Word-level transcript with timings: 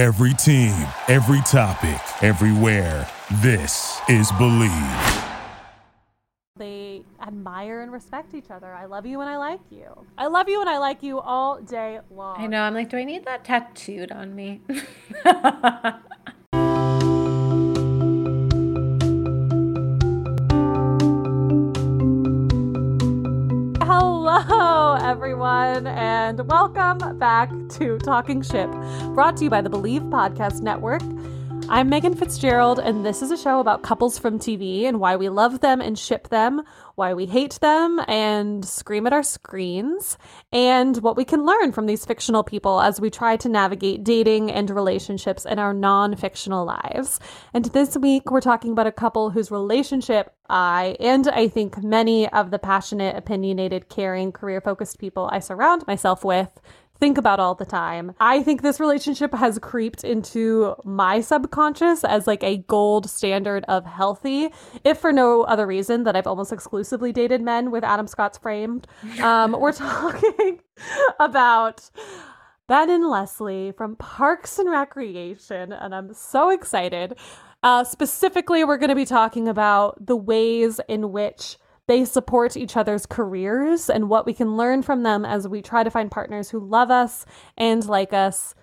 Every 0.00 0.32
team, 0.32 0.72
every 1.08 1.42
topic, 1.42 2.00
everywhere. 2.22 3.06
This 3.42 4.00
is 4.08 4.32
Bleav. 4.32 5.26
They 6.56 7.02
admire 7.20 7.82
and 7.82 7.92
respect 7.92 8.32
each 8.32 8.50
other. 8.50 8.72
I 8.72 8.86
love 8.86 9.04
you 9.04 9.20
and 9.20 9.28
I 9.28 9.36
like 9.36 9.60
you. 9.68 10.06
I 10.16 10.28
love 10.28 10.48
you 10.48 10.62
and 10.62 10.70
I 10.70 10.78
like 10.78 11.02
you 11.02 11.20
all 11.20 11.60
day 11.60 12.00
long. 12.10 12.40
I 12.40 12.46
know. 12.46 12.62
I'm 12.62 12.72
like, 12.72 12.88
do 12.88 12.96
I 12.96 13.04
need 13.04 13.26
that 13.26 13.44
tattooed 13.44 14.10
on 14.10 14.34
me? 14.34 14.62
everyone, 25.30 25.86
and 25.86 26.48
welcome 26.48 27.16
back 27.16 27.48
to 27.68 27.98
Talking 27.98 28.42
Ship, 28.42 28.68
brought 29.14 29.36
to 29.36 29.44
you 29.44 29.50
by 29.50 29.60
the 29.60 29.70
Bleav 29.70 30.10
Podcast 30.10 30.60
Network. 30.60 31.02
I'm 31.72 31.88
Megan 31.88 32.16
Fitzgerald, 32.16 32.80
and 32.80 33.06
this 33.06 33.22
is 33.22 33.30
a 33.30 33.36
show 33.36 33.60
about 33.60 33.84
couples 33.84 34.18
from 34.18 34.40
TV 34.40 34.86
and 34.86 34.98
why 34.98 35.14
we 35.14 35.28
love 35.28 35.60
them 35.60 35.80
and 35.80 35.96
ship 35.96 36.26
them, 36.28 36.62
why 36.96 37.14
we 37.14 37.26
hate 37.26 37.60
them 37.60 38.00
and 38.08 38.64
scream 38.64 39.06
at 39.06 39.12
our 39.12 39.22
screens, 39.22 40.18
and 40.52 40.96
what 40.96 41.16
we 41.16 41.24
can 41.24 41.46
learn 41.46 41.70
from 41.70 41.86
these 41.86 42.04
fictional 42.04 42.42
people 42.42 42.80
as 42.80 43.00
we 43.00 43.08
try 43.08 43.36
to 43.36 43.48
navigate 43.48 44.02
dating 44.02 44.50
and 44.50 44.68
relationships 44.68 45.46
in 45.46 45.60
our 45.60 45.72
non 45.72 46.16
fictional 46.16 46.66
lives. 46.66 47.20
And 47.54 47.66
this 47.66 47.96
week, 47.96 48.32
we're 48.32 48.40
talking 48.40 48.72
about 48.72 48.88
a 48.88 48.92
couple 48.92 49.30
whose 49.30 49.52
relationship 49.52 50.34
I, 50.48 50.96
and 50.98 51.28
I 51.28 51.46
think 51.46 51.84
many 51.84 52.28
of 52.30 52.50
the 52.50 52.58
passionate, 52.58 53.14
opinionated, 53.14 53.88
caring, 53.88 54.32
career 54.32 54.60
focused 54.60 54.98
people 54.98 55.30
I 55.32 55.38
surround 55.38 55.86
myself 55.86 56.24
with 56.24 56.60
think 57.00 57.16
about 57.16 57.40
all 57.40 57.54
the 57.54 57.64
time. 57.64 58.12
I 58.20 58.42
think 58.42 58.60
this 58.60 58.78
relationship 58.78 59.34
has 59.34 59.58
creeped 59.58 60.04
into 60.04 60.74
my 60.84 61.22
subconscious 61.22 62.04
as 62.04 62.26
like 62.26 62.44
a 62.44 62.58
gold 62.58 63.08
standard 63.08 63.64
of 63.68 63.86
healthy, 63.86 64.50
if 64.84 64.98
for 64.98 65.10
no 65.12 65.42
other 65.42 65.66
reason 65.66 66.04
that 66.04 66.14
I've 66.14 66.26
almost 66.26 66.52
exclusively 66.52 67.10
dated 67.12 67.40
men 67.40 67.70
with 67.70 67.82
Adam 67.82 68.06
Scott's 68.06 68.38
framed. 68.38 68.86
Um, 69.20 69.52
we're 69.58 69.72
talking 69.72 70.60
about 71.18 71.90
Ben 72.68 72.90
and 72.90 73.08
Leslie 73.08 73.72
from 73.72 73.96
Parks 73.96 74.58
and 74.58 74.70
Recreation, 74.70 75.72
and 75.72 75.94
I'm 75.94 76.12
so 76.12 76.50
excited. 76.50 77.16
Uh, 77.62 77.82
specifically, 77.82 78.62
we're 78.62 78.78
going 78.78 78.90
to 78.90 78.94
be 78.94 79.06
talking 79.06 79.48
about 79.48 80.06
the 80.06 80.16
ways 80.16 80.80
in 80.88 81.12
which 81.12 81.56
they 81.90 82.04
support 82.04 82.56
each 82.56 82.76
other's 82.76 83.04
careers 83.04 83.90
and 83.90 84.08
what 84.08 84.24
we 84.24 84.32
can 84.32 84.56
learn 84.56 84.80
from 84.80 85.02
them 85.02 85.24
as 85.24 85.48
we 85.48 85.60
try 85.60 85.82
to 85.82 85.90
find 85.90 86.08
partners 86.08 86.48
who 86.48 86.60
love 86.60 86.88
us 86.88 87.26
and 87.58 87.84
like 87.86 88.12
us 88.12 88.54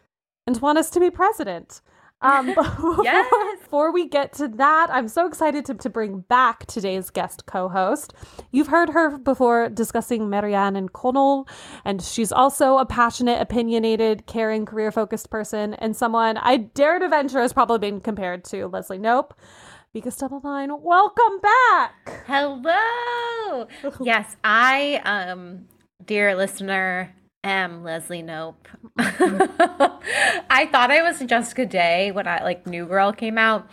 and 0.47 0.61
want 0.61 0.78
us 0.78 0.89
to 0.89 1.02
be 1.02 1.11
president. 1.11 1.81
Um, 2.22 2.56
before, 2.56 2.95
Yes. 3.03 3.30
before 3.59 3.92
we 3.92 4.08
get 4.08 4.31
to 4.34 4.47
that, 4.47 4.88
I'm 4.89 5.09
so 5.09 5.28
excited 5.28 5.66
to, 5.66 5.73
to 5.73 5.89
bring 5.89 6.22
back 6.22 6.67
today's 6.67 7.09
guest 7.09 7.45
co 7.45 7.67
host. 7.67 8.14
You've 8.52 8.67
heard 8.67 8.92
her 8.92 9.17
before 9.17 9.67
discussing 9.67 10.30
Marianne 10.30 10.78
and 10.78 10.94
Connell, 10.94 11.50
and 11.84 12.02
she's 12.02 12.31
also 12.31 12.78
a 12.78 12.86
passionate, 12.86 13.41
opinionated, 13.41 14.25
caring, 14.25 14.66
career 14.66 14.89
focused 14.89 15.30
person, 15.30 15.73
and 15.73 15.97
someone 15.97 16.38
I 16.38 16.58
dare 16.58 16.97
to 16.97 17.09
venture 17.09 17.41
has 17.41 17.52
probably 17.52 17.80
been 17.80 18.00
compared 18.00 18.45
to 18.45 18.67
Leslie 18.67 19.00
Knope. 19.00 19.31
Because 19.98 20.16
Double 20.16 20.42
Line, 20.44 20.70
welcome 20.84 21.40
back. 21.40 22.23
Hello. 22.28 23.66
Yes, 24.00 24.36
I, 24.44 25.02
um, 25.03 25.66
dear 26.06 26.36
listener, 26.36 27.16
am 27.44 27.84
Leslie 27.84 28.22
Knope. 28.22 28.68
I 29.00 30.68
thought 30.72 30.92
I 30.92 31.02
was 31.02 31.20
Jessica 31.22 31.66
Day 31.66 32.12
when 32.12 32.28
I 32.28 32.44
like 32.44 32.68
New 32.68 32.86
Girl 32.86 33.12
came 33.12 33.40
out, 33.40 33.68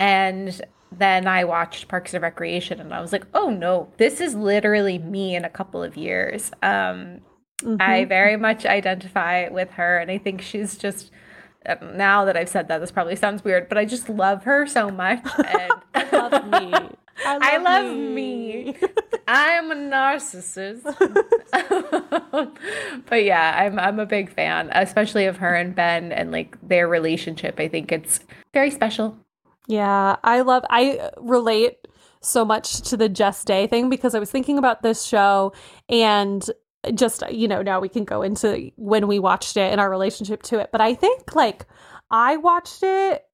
and 0.00 0.58
then 0.90 1.26
I 1.26 1.44
watched 1.44 1.88
Parks 1.88 2.14
and 2.14 2.22
Recreation, 2.22 2.80
and 2.80 2.94
I 2.94 3.02
was 3.02 3.12
like, 3.12 3.26
oh 3.34 3.50
no, 3.50 3.92
this 3.98 4.22
is 4.22 4.34
literally 4.34 4.96
me 4.96 5.36
in 5.36 5.44
a 5.44 5.50
couple 5.50 5.82
of 5.82 5.94
years. 5.94 6.52
Um, 6.62 7.20
I 7.78 8.06
very 8.06 8.38
much 8.38 8.64
identify 8.64 9.50
with 9.50 9.72
her, 9.72 9.98
and 9.98 10.10
I 10.10 10.16
think 10.16 10.40
she's 10.40 10.78
just. 10.78 11.10
Um, 11.68 11.96
Now 11.96 12.24
that 12.24 12.36
I've 12.36 12.48
said 12.48 12.68
that, 12.68 12.78
this 12.78 12.90
probably 12.90 13.16
sounds 13.16 13.44
weird, 13.44 13.68
but 13.68 13.78
I 13.78 13.84
just 13.84 14.08
love 14.08 14.44
her 14.44 14.66
so 14.66 14.90
much. 14.90 15.24
And 15.38 15.72
I 15.94 16.16
love 16.16 16.46
me. 16.46 16.90
I 17.24 17.56
love 17.70 17.96
me. 17.96 18.76
I'm 19.28 19.70
a 19.72 19.74
narcissist. 19.74 20.84
but 23.08 23.24
yeah, 23.24 23.54
I'm 23.58 23.78
I'm 23.78 23.98
a 23.98 24.06
big 24.06 24.30
fan, 24.30 24.70
especially 24.72 25.26
of 25.26 25.38
her 25.38 25.54
and 25.54 25.74
Ben 25.74 26.12
and 26.12 26.30
like 26.30 26.56
their 26.66 26.86
relationship. 26.88 27.58
I 27.58 27.68
think 27.68 27.90
it's 27.92 28.20
very 28.52 28.70
special. 28.70 29.16
Yeah, 29.66 30.16
I 30.22 30.42
love 30.42 30.64
I 30.70 31.10
relate 31.16 31.78
so 32.20 32.44
much 32.44 32.80
to 32.82 32.96
the 32.96 33.08
Jess 33.08 33.44
Day 33.44 33.66
thing 33.66 33.88
because 33.88 34.14
I 34.14 34.18
was 34.18 34.30
thinking 34.30 34.58
about 34.58 34.82
this 34.82 35.04
show 35.04 35.52
and 35.88 36.48
just 36.94 37.22
you 37.30 37.48
know, 37.48 37.62
now 37.62 37.80
we 37.80 37.88
can 37.88 38.04
go 38.04 38.22
into 38.22 38.70
when 38.76 39.06
we 39.06 39.18
watched 39.18 39.56
it 39.56 39.72
and 39.72 39.80
our 39.80 39.90
relationship 39.90 40.42
to 40.44 40.58
it. 40.58 40.70
But 40.72 40.80
I 40.80 40.94
think 40.94 41.34
like 41.34 41.66
I 42.10 42.36
watched 42.36 42.82
it 42.82 43.24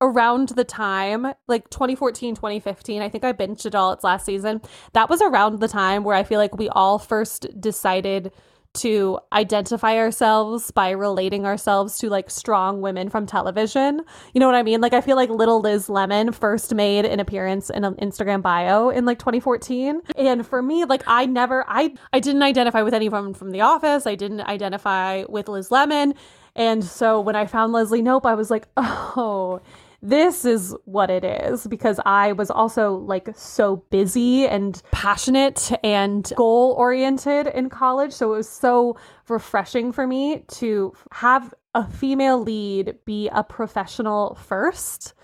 around 0.00 0.50
the 0.50 0.64
time 0.64 1.26
like 1.48 1.68
2014 1.70 2.36
2015 2.36 3.02
i 3.02 3.08
think 3.08 3.24
i 3.24 3.32
binged 3.32 3.66
it 3.66 3.74
all 3.74 3.90
its 3.90 4.04
last 4.04 4.24
season 4.24 4.60
that 4.92 5.10
was 5.10 5.20
around 5.20 5.58
the 5.58 5.66
time 5.66 6.04
where 6.04 6.14
i 6.14 6.22
feel 6.22 6.38
like 6.38 6.56
we 6.56 6.68
all 6.68 7.00
first 7.00 7.46
decided 7.60 8.30
to 8.74 9.18
identify 9.32 9.96
ourselves 9.96 10.70
by 10.70 10.90
relating 10.90 11.44
ourselves 11.44 11.98
to 11.98 12.08
like 12.08 12.30
strong 12.30 12.80
women 12.80 13.08
from 13.08 13.26
television. 13.26 14.00
You 14.34 14.40
know 14.40 14.46
what 14.46 14.54
I 14.54 14.62
mean? 14.62 14.80
Like 14.80 14.92
I 14.92 15.00
feel 15.00 15.16
like 15.16 15.30
little 15.30 15.60
Liz 15.60 15.88
Lemon 15.88 16.32
first 16.32 16.74
made 16.74 17.04
an 17.04 17.18
appearance 17.20 17.70
in 17.70 17.84
an 17.84 17.94
Instagram 17.94 18.42
bio 18.42 18.90
in 18.90 19.04
like 19.04 19.18
2014. 19.18 20.02
And 20.16 20.46
for 20.46 20.62
me, 20.62 20.84
like 20.84 21.02
I 21.06 21.26
never 21.26 21.64
I 21.66 21.94
I 22.12 22.20
didn't 22.20 22.42
identify 22.42 22.82
with 22.82 22.94
anyone 22.94 23.34
from 23.34 23.50
the 23.50 23.62
office. 23.62 24.06
I 24.06 24.14
didn't 24.14 24.42
identify 24.42 25.24
with 25.28 25.48
Liz 25.48 25.70
Lemon. 25.70 26.14
And 26.54 26.84
so 26.84 27.20
when 27.20 27.36
I 27.36 27.46
found 27.46 27.72
Leslie 27.72 28.02
Knope, 28.02 28.26
I 28.26 28.34
was 28.34 28.50
like, 28.50 28.68
"Oh, 28.76 29.60
this 30.00 30.44
is 30.44 30.74
what 30.84 31.10
it 31.10 31.24
is 31.24 31.66
because 31.66 31.98
I 32.06 32.32
was 32.32 32.50
also 32.50 32.94
like 32.94 33.30
so 33.34 33.76
busy 33.90 34.46
and 34.46 34.80
passionate 34.92 35.72
and 35.82 36.30
goal 36.36 36.74
oriented 36.78 37.48
in 37.48 37.68
college. 37.68 38.12
So 38.12 38.32
it 38.34 38.36
was 38.36 38.48
so 38.48 38.96
refreshing 39.28 39.92
for 39.92 40.06
me 40.06 40.44
to 40.48 40.92
have 41.12 41.52
a 41.74 41.86
female 41.86 42.40
lead 42.40 42.96
be 43.04 43.28
a 43.28 43.42
professional 43.42 44.36
first 44.36 45.14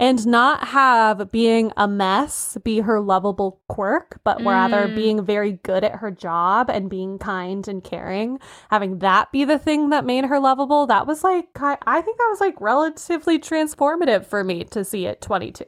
and 0.00 0.26
not 0.26 0.68
have 0.68 1.30
being 1.30 1.72
a 1.76 1.86
mess 1.86 2.56
be 2.64 2.80
her 2.80 3.00
lovable 3.00 3.60
quirk, 3.68 4.18
but 4.24 4.42
rather 4.42 4.88
mm. 4.88 4.96
being 4.96 5.24
very 5.24 5.52
good 5.62 5.84
at 5.84 5.96
her 5.96 6.10
job 6.10 6.70
and 6.70 6.88
being 6.88 7.18
kind 7.18 7.68
and 7.68 7.84
caring, 7.84 8.40
having 8.70 8.98
that 9.00 9.30
be 9.30 9.44
the 9.44 9.58
thing 9.58 9.90
that 9.90 10.06
made 10.06 10.24
her 10.24 10.40
lovable. 10.40 10.86
That 10.86 11.06
was 11.06 11.22
like, 11.22 11.48
I, 11.60 11.76
I 11.86 12.00
think 12.00 12.16
that 12.16 12.28
was 12.30 12.40
like 12.40 12.58
relatively 12.60 13.38
transformative 13.38 14.24
for 14.24 14.42
me 14.42 14.64
to 14.64 14.84
see 14.84 15.06
at 15.06 15.20
22. 15.20 15.64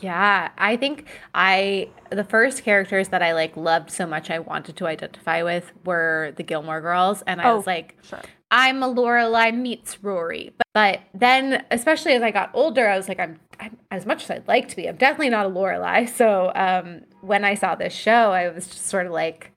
Yeah, 0.00 0.50
I 0.56 0.76
think 0.76 1.06
I 1.34 1.90
the 2.10 2.24
first 2.24 2.64
characters 2.64 3.08
that 3.08 3.22
I 3.22 3.34
like 3.34 3.56
loved 3.56 3.90
so 3.90 4.06
much 4.06 4.30
I 4.30 4.38
wanted 4.40 4.76
to 4.76 4.86
identify 4.86 5.42
with 5.42 5.70
were 5.84 6.32
the 6.36 6.42
Gilmore 6.42 6.80
Girls, 6.80 7.22
and 7.26 7.40
I 7.40 7.50
Oh, 7.50 7.56
was 7.58 7.66
like, 7.66 7.96
sure. 8.02 8.20
I'm 8.50 8.82
a 8.82 8.92
Lorelai 8.92 9.54
meets 9.56 10.02
Rory. 10.02 10.52
But, 10.58 10.66
but 10.74 11.00
then, 11.14 11.64
especially 11.70 12.12
as 12.12 12.22
I 12.22 12.30
got 12.30 12.50
older, 12.54 12.88
I 12.88 12.96
was 12.96 13.08
like, 13.08 13.20
I'm, 13.20 13.38
I'm 13.58 13.76
as 13.90 14.06
much 14.06 14.24
as 14.24 14.30
I'd 14.30 14.48
like 14.48 14.68
to 14.68 14.76
be, 14.76 14.88
I'm 14.88 14.96
definitely 14.96 15.30
not 15.30 15.46
a 15.46 15.48
Lorelai. 15.50 16.08
So 16.08 16.52
um, 16.54 17.02
when 17.20 17.44
I 17.44 17.54
saw 17.54 17.74
this 17.74 17.92
show, 17.92 18.32
I 18.32 18.48
was 18.48 18.66
just 18.66 18.86
sort 18.86 19.06
of 19.06 19.12
like, 19.12 19.52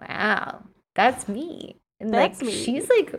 wow, 0.00 0.62
that's 0.94 1.28
me. 1.28 1.76
And 2.00 2.12
That's 2.12 2.40
like, 2.40 2.46
me. 2.48 2.52
she's 2.64 2.88
like 2.88 3.14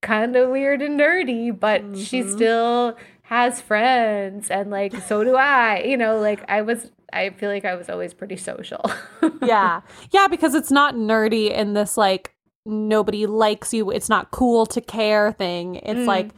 kind 0.00 0.34
of 0.36 0.50
weird 0.50 0.80
and 0.82 0.98
nerdy, 0.98 1.58
but 1.58 1.82
she 1.96 2.22
Mhm. 2.22 2.32
still 2.32 2.96
has 3.24 3.60
friends, 3.60 4.50
and 4.50 4.70
like 4.70 4.94
so 5.02 5.22
do 5.24 5.36
I. 5.36 5.82
You 5.84 5.96
know, 5.96 6.18
like 6.18 6.42
I 6.48 6.62
was. 6.62 6.90
I 7.12 7.28
feel 7.30 7.50
like 7.50 7.66
I 7.66 7.74
was 7.74 7.90
always 7.90 8.14
pretty 8.14 8.38
social. 8.38 8.80
yeah. 9.42 9.82
Yeah, 10.10 10.28
because 10.28 10.54
it's 10.54 10.70
not 10.70 10.94
nerdy 10.94 11.50
in 11.52 11.74
this 11.74 11.98
like 11.98 12.34
nobody 12.64 13.26
likes 13.26 13.72
you, 13.74 13.90
it's 13.90 14.08
not 14.08 14.30
cool 14.30 14.66
to 14.66 14.80
care 14.80 15.32
thing. 15.32 15.76
It's 15.76 16.00
Mm. 16.00 16.06
like 16.06 16.30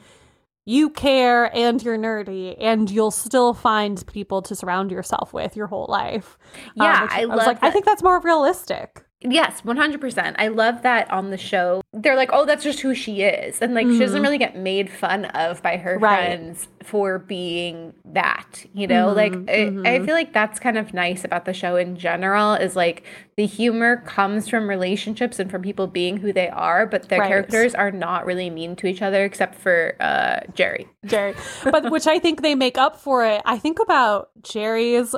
you 0.67 0.89
care 0.89 1.55
and 1.55 1.83
you're 1.83 1.99
nerdy 1.99 2.57
and 2.59 2.91
you'll 2.91 3.11
still 3.11 3.53
find 3.53 4.03
people 4.07 4.41
to 4.43 4.55
surround 4.55 4.91
yourself 4.91 5.35
with 5.35 5.57
your 5.57 5.67
whole 5.67 5.87
life. 5.91 6.39
Um, 6.79 6.87
Yeah, 6.87 7.03
which 7.03 7.13
I 7.13 7.27
was 7.27 7.37
love 7.39 7.47
like 7.47 7.59
I 7.63 7.71
think 7.71 7.85
that's 7.85 8.03
more 8.03 8.19
realistic. 8.21 9.04
Yes, 9.27 9.63
100%. 9.63 10.35
I 10.39 10.49
love 10.49 10.83
that 10.83 11.11
on 11.11 11.31
the 11.31 11.39
show. 11.39 11.81
They're 11.95 12.17
like, 12.17 12.29
oh, 12.33 12.45
that's 12.45 12.63
just 12.63 12.81
who 12.81 12.95
she 12.95 13.23
is. 13.23 13.61
And 13.63 13.75
like, 13.75 13.87
mm-hmm. 13.87 13.95
she 13.95 14.01
doesn't 14.01 14.17
mm-hmm. 14.17 14.23
really 14.23 14.39
get 14.39 14.57
made 14.57 14.91
fun 14.91 15.25
of 15.27 15.63
by 15.63 15.79
her 15.79 15.99
right. 15.99 16.27
friends 16.27 16.69
for 16.83 17.19
being 17.19 17.95
that, 18.05 18.67
you 18.75 18.87
know? 18.87 19.09
Mm-hmm. 19.09 19.17
Like, 19.17 19.33
mm-hmm. 19.33 19.87
I, 19.87 19.95
I, 19.95 20.05
feel 20.05 20.15
like 20.15 20.35
that's 20.35 20.59
kind 20.59 20.77
of 20.77 20.93
nice 20.93 21.25
about 21.25 21.47
the 21.47 21.55
show 21.55 21.77
in 21.77 21.97
general 21.97 22.53
is 22.53 22.77
like 22.77 23.05
the 23.37 23.47
humor 23.47 23.97
comes 24.05 24.47
from 24.47 24.69
relationships 24.69 25.39
and 25.39 25.51
from 25.51 25.63
people 25.63 25.87
being 25.87 26.19
who 26.19 26.31
they 26.31 26.51
are, 26.51 26.85
but 26.85 27.09
their 27.09 27.21
right. 27.21 27.29
characters 27.29 27.75
are 27.75 27.91
not 27.91 28.27
really 28.27 28.51
mean 28.51 28.77
to 28.77 28.87
each 28.87 29.01
other 29.01 29.25
except 29.25 29.55
for 29.55 29.97
uh, 30.01 30.41
Jerry. 30.53 30.87
Jerry. 31.07 31.35
But 31.65 31.91
which 31.91 32.07
I 32.07 32.19
think 32.19 32.43
they 32.43 32.55
make 32.55 32.77
up 32.77 33.01
for 33.01 33.25
it. 33.25 33.41
I 33.47 33.59
think 33.59 33.79
about 33.79 34.29
Jerry's 34.43 35.15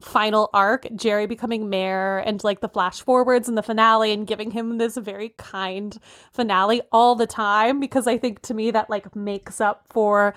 final 0.00 0.48
arc, 0.54 0.86
Jerry 0.94 1.26
becoming 1.26 1.68
mayor 1.68 2.18
and 2.18 2.42
like 2.44 2.60
the 2.60 2.68
flash 2.68 3.00
forwards 3.00 3.48
and 3.48 3.58
the 3.58 3.62
finale 3.62 4.12
and 4.12 4.26
giving 4.26 4.52
him 4.52 4.78
this 4.78 4.96
very 4.96 5.30
kind 5.38 5.98
finale 6.32 6.82
all 6.92 7.14
the 7.14 7.26
time 7.26 7.80
because 7.80 8.06
I 8.06 8.16
think 8.16 8.42
to 8.42 8.54
me 8.54 8.70
that 8.70 8.88
like 8.88 9.16
makes 9.16 9.60
up 9.60 9.84
for 9.88 10.34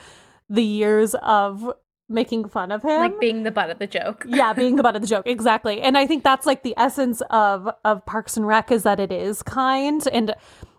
the 0.50 0.64
years 0.64 1.16
of 1.22 1.72
making 2.10 2.50
fun 2.50 2.72
of 2.72 2.84
him. 2.84 3.00
Like 3.00 3.20
being 3.20 3.44
the 3.44 3.52
butt 3.52 3.70
of 3.70 3.80
the 3.80 3.88
joke. 3.88 4.26
Yeah 4.28 4.54
being 4.54 4.76
the 4.76 4.84
butt 4.84 4.96
of 4.96 5.02
the 5.02 5.08
joke. 5.08 5.26
Exactly. 5.26 5.82
And 5.82 5.98
i 5.98 6.06
think 6.06 6.24
that's 6.24 6.46
like 6.46 6.64
the 6.64 6.74
essence 6.78 7.22
of 7.30 7.70
of 7.86 8.06
parks 8.06 8.38
and 8.38 8.46
rec 8.48 8.72
is 8.72 8.84
that 8.84 9.00
it 9.00 9.12
is 9.12 9.44
kind. 9.44 10.06
And 10.12 10.36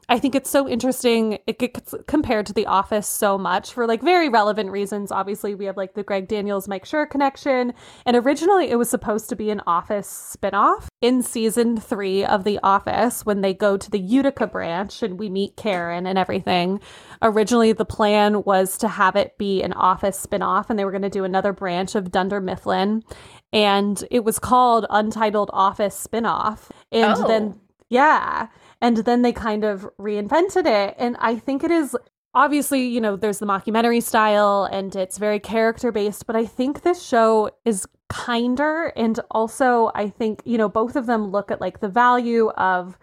I 0.08 0.18
think 0.18 0.34
it's 0.34 0.50
so 0.50 0.68
interesting. 0.68 1.38
It 1.46 1.58
gets 1.60 1.94
compared 2.08 2.46
to 2.46 2.52
The 2.52 2.66
Office 2.66 3.06
so 3.06 3.38
much 3.38 3.72
for 3.72 3.86
like 3.86 4.02
very 4.02 4.28
relevant 4.28 4.70
reasons. 4.70 5.12
Obviously, 5.12 5.54
we 5.54 5.66
have 5.66 5.76
like 5.76 5.94
the 5.94 6.02
Greg 6.02 6.26
Daniels 6.26 6.66
Mike 6.66 6.84
Schur 6.84 7.08
connection. 7.08 7.72
And 8.04 8.16
originally, 8.16 8.68
it 8.68 8.76
was 8.76 8.90
supposed 8.90 9.28
to 9.28 9.36
be 9.36 9.50
an 9.50 9.62
Office 9.66 10.36
spinoff 10.36 10.88
in 11.00 11.22
season 11.22 11.76
three 11.78 12.24
of 12.24 12.42
The 12.42 12.58
Office 12.64 13.24
when 13.24 13.42
they 13.42 13.54
go 13.54 13.76
to 13.76 13.90
the 13.90 14.00
Utica 14.00 14.48
branch 14.48 15.02
and 15.02 15.18
we 15.20 15.30
meet 15.30 15.56
Karen 15.56 16.06
and 16.06 16.18
everything. 16.18 16.80
Originally, 17.22 17.72
the 17.72 17.84
plan 17.84 18.42
was 18.42 18.76
to 18.78 18.88
have 18.88 19.14
it 19.14 19.38
be 19.38 19.62
an 19.62 19.72
Office 19.72 20.26
spinoff 20.26 20.68
and 20.68 20.78
they 20.78 20.84
were 20.84 20.90
going 20.90 21.02
to 21.02 21.10
do 21.10 21.24
another 21.24 21.52
branch 21.52 21.94
of 21.94 22.10
Dunder 22.10 22.40
Mifflin. 22.40 23.04
And 23.52 24.02
it 24.10 24.24
was 24.24 24.40
called 24.40 24.84
Untitled 24.90 25.50
Office 25.52 26.06
Spinoff. 26.06 26.70
And 26.90 27.14
oh. 27.18 27.28
then, 27.28 27.60
yeah 27.88 28.48
and 28.82 28.98
then 28.98 29.22
they 29.22 29.32
kind 29.32 29.64
of 29.64 29.88
reinvented 29.98 30.66
it. 30.66 30.94
And 30.98 31.16
i 31.20 31.36
think 31.36 31.64
it 31.64 31.70
is 31.70 31.96
obviously 32.34 32.82
you 32.86 33.00
know 33.00 33.16
there's 33.16 33.38
the 33.38 33.46
mockumentary 33.46 34.02
style 34.02 34.68
and 34.70 34.94
it's 34.96 35.18
very 35.18 35.38
character 35.38 35.92
based 35.92 36.26
but 36.26 36.34
i 36.34 36.46
think 36.46 36.82
this 36.82 37.02
show 37.02 37.50
is 37.64 37.86
kinder. 38.08 38.92
And 38.96 39.18
also 39.30 39.90
i 39.94 40.08
think 40.10 40.42
you 40.44 40.58
know 40.58 40.68
both 40.68 40.96
of 40.96 41.06
them 41.06 41.30
look 41.30 41.50
at 41.50 41.60
like 41.60 41.80
the 41.80 41.88
value 41.88 42.50
of 42.50 42.98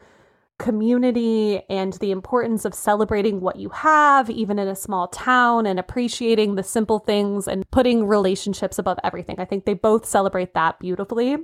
community 0.60 1.62
and 1.70 1.94
the 1.94 2.12
importance 2.12 2.66
of 2.66 2.74
celebrating 2.74 3.40
what 3.40 3.56
you 3.56 3.70
have 3.70 4.30
even 4.30 4.60
in 4.60 4.68
a 4.68 4.76
small 4.76 5.08
town 5.08 5.66
and 5.66 5.80
appreciating 5.80 6.56
the 6.56 6.64
simple 6.64 7.00
things 7.00 7.48
and 7.48 7.70
putting 7.72 8.06
relationships 8.06 8.78
above 8.78 9.00
everything. 9.02 9.40
I 9.40 9.46
think 9.46 9.64
they 9.64 9.74
both 9.74 10.06
celebrate 10.06 10.54
that 10.56 10.78
beautifully. 10.80 11.38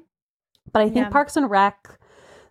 But 0.74 0.82
i 0.82 0.86
think 0.86 1.06
yeah. 1.06 1.10
parks 1.10 1.38
and 1.38 1.50
rec 1.50 1.98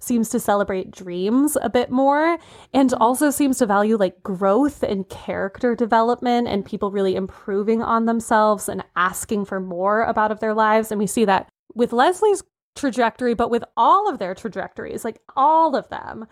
seems 0.05 0.29
to 0.29 0.39
celebrate 0.39 0.91
dreams 0.91 1.57
a 1.63 1.69
bit 1.69 1.91
more 1.91 2.39
and 2.73 2.91
mm-hmm. 2.91 3.03
also 3.03 3.31
seems 3.31 3.59
to 3.59 3.67
value 3.67 3.97
like 3.97 4.23
growth 4.23 4.83
and 4.83 5.09
character 5.09 5.75
development 5.75 6.47
and 6.47 6.65
people 6.65 6.91
really 6.91 7.17
improving 7.17 7.83
on 7.83 8.07
themselves 8.07 8.69
and 8.69 8.85
asking 8.97 9.45
for 9.45 9.61
more 9.61 10.03
about 10.03 10.31
of 10.31 10.41
their 10.41 10.55
lives 10.55 10.91
and 10.91 10.99
we 10.99 11.07
see 11.07 11.25
that 11.25 11.49
with 11.75 11.93
Leslie's 11.93 12.43
trajectory 12.77 13.35
but 13.35 13.51
with 13.51 13.65
all 13.77 14.09
of 14.09 14.19
their 14.19 14.35
trajectories 14.35 15.05
like 15.05 15.21
all 15.37 15.77
of 15.77 15.89
them 15.91 16.27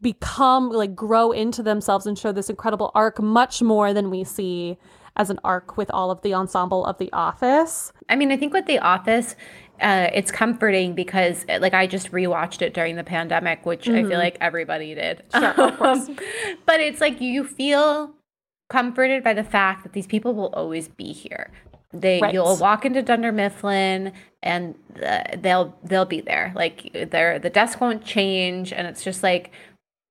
become 0.00 0.70
like 0.70 0.94
grow 0.94 1.32
into 1.32 1.62
themselves 1.62 2.06
and 2.06 2.18
show 2.18 2.32
this 2.32 2.50
incredible 2.50 2.90
arc 2.94 3.20
much 3.20 3.62
more 3.62 3.92
than 3.92 4.10
we 4.10 4.24
see 4.24 4.76
as 5.16 5.30
an 5.30 5.38
arc 5.44 5.76
with 5.76 5.90
all 5.90 6.10
of 6.10 6.22
the 6.22 6.34
ensemble 6.34 6.84
of 6.84 6.98
The 6.98 7.12
Office. 7.12 7.92
I 8.08 8.16
mean, 8.16 8.32
I 8.32 8.36
think 8.36 8.52
with 8.52 8.66
The 8.66 8.78
Office, 8.78 9.36
uh, 9.82 10.08
it's 10.14 10.30
comforting 10.30 10.94
because 10.94 11.44
like 11.60 11.74
I 11.74 11.86
just 11.86 12.12
rewatched 12.12 12.62
it 12.62 12.72
during 12.72 12.96
the 12.96 13.04
pandemic, 13.04 13.66
which 13.66 13.84
mm-hmm. 13.84 13.94
I 13.94 14.00
feel 14.02 14.10
mm-hmm. 14.10 14.18
like 14.18 14.38
everybody 14.40 14.94
did. 14.94 15.24
Sure, 15.34 15.50
of 15.50 15.76
course. 15.78 16.08
but 16.64 16.80
it's 16.80 17.00
like 17.00 17.20
you 17.20 17.44
feel 17.44 18.14
comforted 18.70 19.22
by 19.22 19.34
the 19.34 19.44
fact 19.44 19.82
that 19.82 19.92
these 19.92 20.06
people 20.06 20.34
will 20.34 20.52
always 20.54 20.88
be 20.88 21.12
here. 21.12 21.50
They 21.92 22.20
right. 22.20 22.32
you'll 22.32 22.56
walk 22.56 22.86
into 22.86 23.02
Dunder 23.02 23.32
Mifflin 23.32 24.12
and 24.42 24.74
uh, 25.04 25.24
they'll 25.36 25.76
they'll 25.84 26.06
be 26.06 26.20
there. 26.20 26.52
Like 26.54 27.10
their 27.10 27.38
the 27.38 27.50
desk 27.50 27.80
won't 27.80 28.04
change, 28.04 28.72
and 28.72 28.86
it's 28.86 29.04
just 29.04 29.22
like 29.22 29.50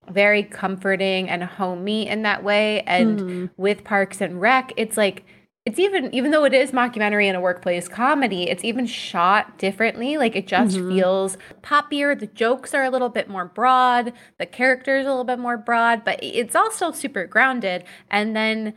very 0.09 0.43
comforting 0.43 1.29
and 1.29 1.43
homey 1.43 2.07
in 2.07 2.23
that 2.23 2.43
way. 2.43 2.81
And 2.81 3.19
mm-hmm. 3.19 3.45
with 3.57 3.83
Parks 3.83 4.21
and 4.21 4.39
Rec, 4.39 4.73
it's 4.77 4.97
like 4.97 5.23
it's 5.65 5.77
even 5.77 6.13
even 6.13 6.31
though 6.31 6.43
it 6.43 6.53
is 6.53 6.71
mockumentary 6.71 7.25
and 7.25 7.37
a 7.37 7.41
workplace 7.41 7.87
comedy 7.87 8.49
it's 8.49 8.63
even 8.63 8.87
shot 8.87 9.57
differently. 9.59 10.17
Like 10.17 10.35
it 10.35 10.47
just 10.47 10.77
mm-hmm. 10.77 10.89
feels 10.89 11.37
poppier. 11.61 12.19
The 12.19 12.27
jokes 12.27 12.73
are 12.73 12.83
a 12.83 12.89
little 12.89 13.09
bit 13.09 13.29
more 13.29 13.45
broad. 13.45 14.13
The 14.39 14.47
characters 14.47 15.05
a 15.05 15.09
little 15.09 15.23
bit 15.23 15.39
more 15.39 15.57
broad 15.57 16.03
but 16.03 16.19
it's 16.23 16.55
also 16.55 16.91
super 16.91 17.27
grounded. 17.27 17.83
And 18.09 18.35
then 18.35 18.73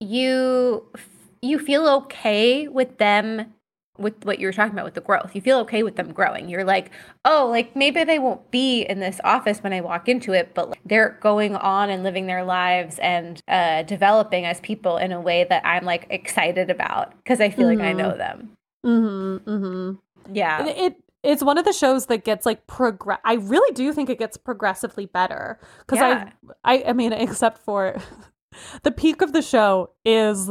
you 0.00 0.86
you 1.40 1.58
feel 1.58 1.88
okay 1.88 2.68
with 2.68 2.98
them 2.98 3.54
with 3.98 4.24
what 4.24 4.38
you 4.38 4.46
were 4.46 4.52
talking 4.52 4.72
about 4.72 4.84
with 4.84 4.94
the 4.94 5.00
growth. 5.00 5.34
You 5.34 5.40
feel 5.40 5.58
okay 5.60 5.82
with 5.82 5.96
them 5.96 6.12
growing. 6.12 6.48
You're 6.48 6.64
like, 6.64 6.90
oh, 7.24 7.48
like 7.50 7.76
maybe 7.76 8.04
they 8.04 8.18
won't 8.18 8.50
be 8.50 8.82
in 8.82 9.00
this 9.00 9.20
office 9.22 9.62
when 9.62 9.72
I 9.72 9.80
walk 9.80 10.08
into 10.08 10.32
it, 10.32 10.54
but 10.54 10.70
like, 10.70 10.80
they're 10.84 11.18
going 11.20 11.56
on 11.56 11.90
and 11.90 12.02
living 12.02 12.26
their 12.26 12.44
lives 12.44 12.98
and 13.00 13.42
uh, 13.48 13.82
developing 13.82 14.46
as 14.46 14.60
people 14.60 14.96
in 14.96 15.12
a 15.12 15.20
way 15.20 15.44
that 15.44 15.64
I'm 15.64 15.84
like 15.84 16.06
excited 16.10 16.70
about 16.70 17.14
because 17.18 17.40
I 17.40 17.50
feel 17.50 17.68
mm-hmm. 17.68 17.80
like 17.80 17.88
I 17.88 17.92
know 17.92 18.10
mm-hmm. 18.10 18.18
them. 18.18 18.56
Mm-hmm. 18.84 19.50
Mm-hmm. 19.50 20.34
Yeah. 20.34 20.66
It, 20.66 20.78
it 20.78 20.96
it's 21.22 21.42
one 21.42 21.56
of 21.56 21.64
the 21.64 21.72
shows 21.72 22.06
that 22.06 22.24
gets 22.24 22.46
like 22.46 22.66
progress. 22.66 23.20
I 23.24 23.34
really 23.34 23.72
do 23.74 23.92
think 23.92 24.10
it 24.10 24.18
gets 24.18 24.36
progressively 24.36 25.06
better 25.06 25.60
because 25.80 25.98
yeah. 25.98 26.30
I, 26.64 26.78
I, 26.78 26.84
I 26.88 26.92
mean, 26.92 27.12
except 27.12 27.58
for 27.58 28.00
the 28.82 28.90
peak 28.90 29.22
of 29.22 29.32
the 29.32 29.42
show 29.42 29.90
is 30.04 30.50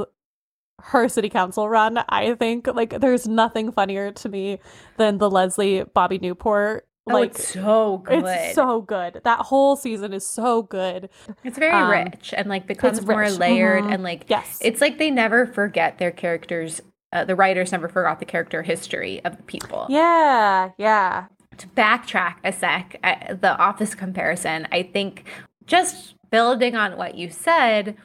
her 0.83 1.07
city 1.07 1.29
council 1.29 1.69
run. 1.69 2.03
I 2.09 2.35
think 2.35 2.67
like 2.67 2.99
there's 2.99 3.27
nothing 3.27 3.71
funnier 3.71 4.11
to 4.11 4.29
me 4.29 4.59
than 4.97 5.17
the 5.17 5.29
Leslie 5.29 5.83
Bobby 5.93 6.19
Newport. 6.19 6.87
Oh, 7.07 7.13
like 7.13 7.31
it's 7.31 7.53
so 7.53 7.97
good. 7.97 8.23
It's 8.25 8.55
so 8.55 8.81
good. 8.81 9.21
That 9.23 9.39
whole 9.39 9.75
season 9.75 10.13
is 10.13 10.25
so 10.25 10.61
good. 10.61 11.09
It's 11.43 11.57
very 11.57 11.73
um, 11.73 11.89
rich 11.89 12.33
and 12.37 12.47
like 12.47 12.67
becomes 12.67 13.05
more 13.05 13.29
layered 13.29 13.83
mm-hmm. 13.83 13.93
and 13.93 14.03
like 14.03 14.25
yes, 14.27 14.59
it's 14.61 14.81
like 14.81 14.97
they 14.97 15.09
never 15.09 15.47
forget 15.47 15.97
their 15.97 16.11
characters. 16.11 16.81
Uh, 17.13 17.25
the 17.25 17.35
writers 17.35 17.71
never 17.71 17.89
forgot 17.89 18.19
the 18.19 18.25
character 18.25 18.61
history 18.61 19.23
of 19.25 19.35
the 19.35 19.43
people. 19.43 19.87
Yeah, 19.89 20.71
yeah. 20.77 21.25
To 21.57 21.67
backtrack 21.67 22.35
a 22.43 22.53
sec, 22.53 22.97
I, 23.03 23.33
the 23.33 23.57
office 23.57 23.95
comparison, 23.95 24.67
I 24.71 24.83
think 24.83 25.25
just 25.65 26.15
building 26.29 26.75
on 26.75 26.97
what 26.97 27.15
you 27.15 27.29
said 27.29 27.97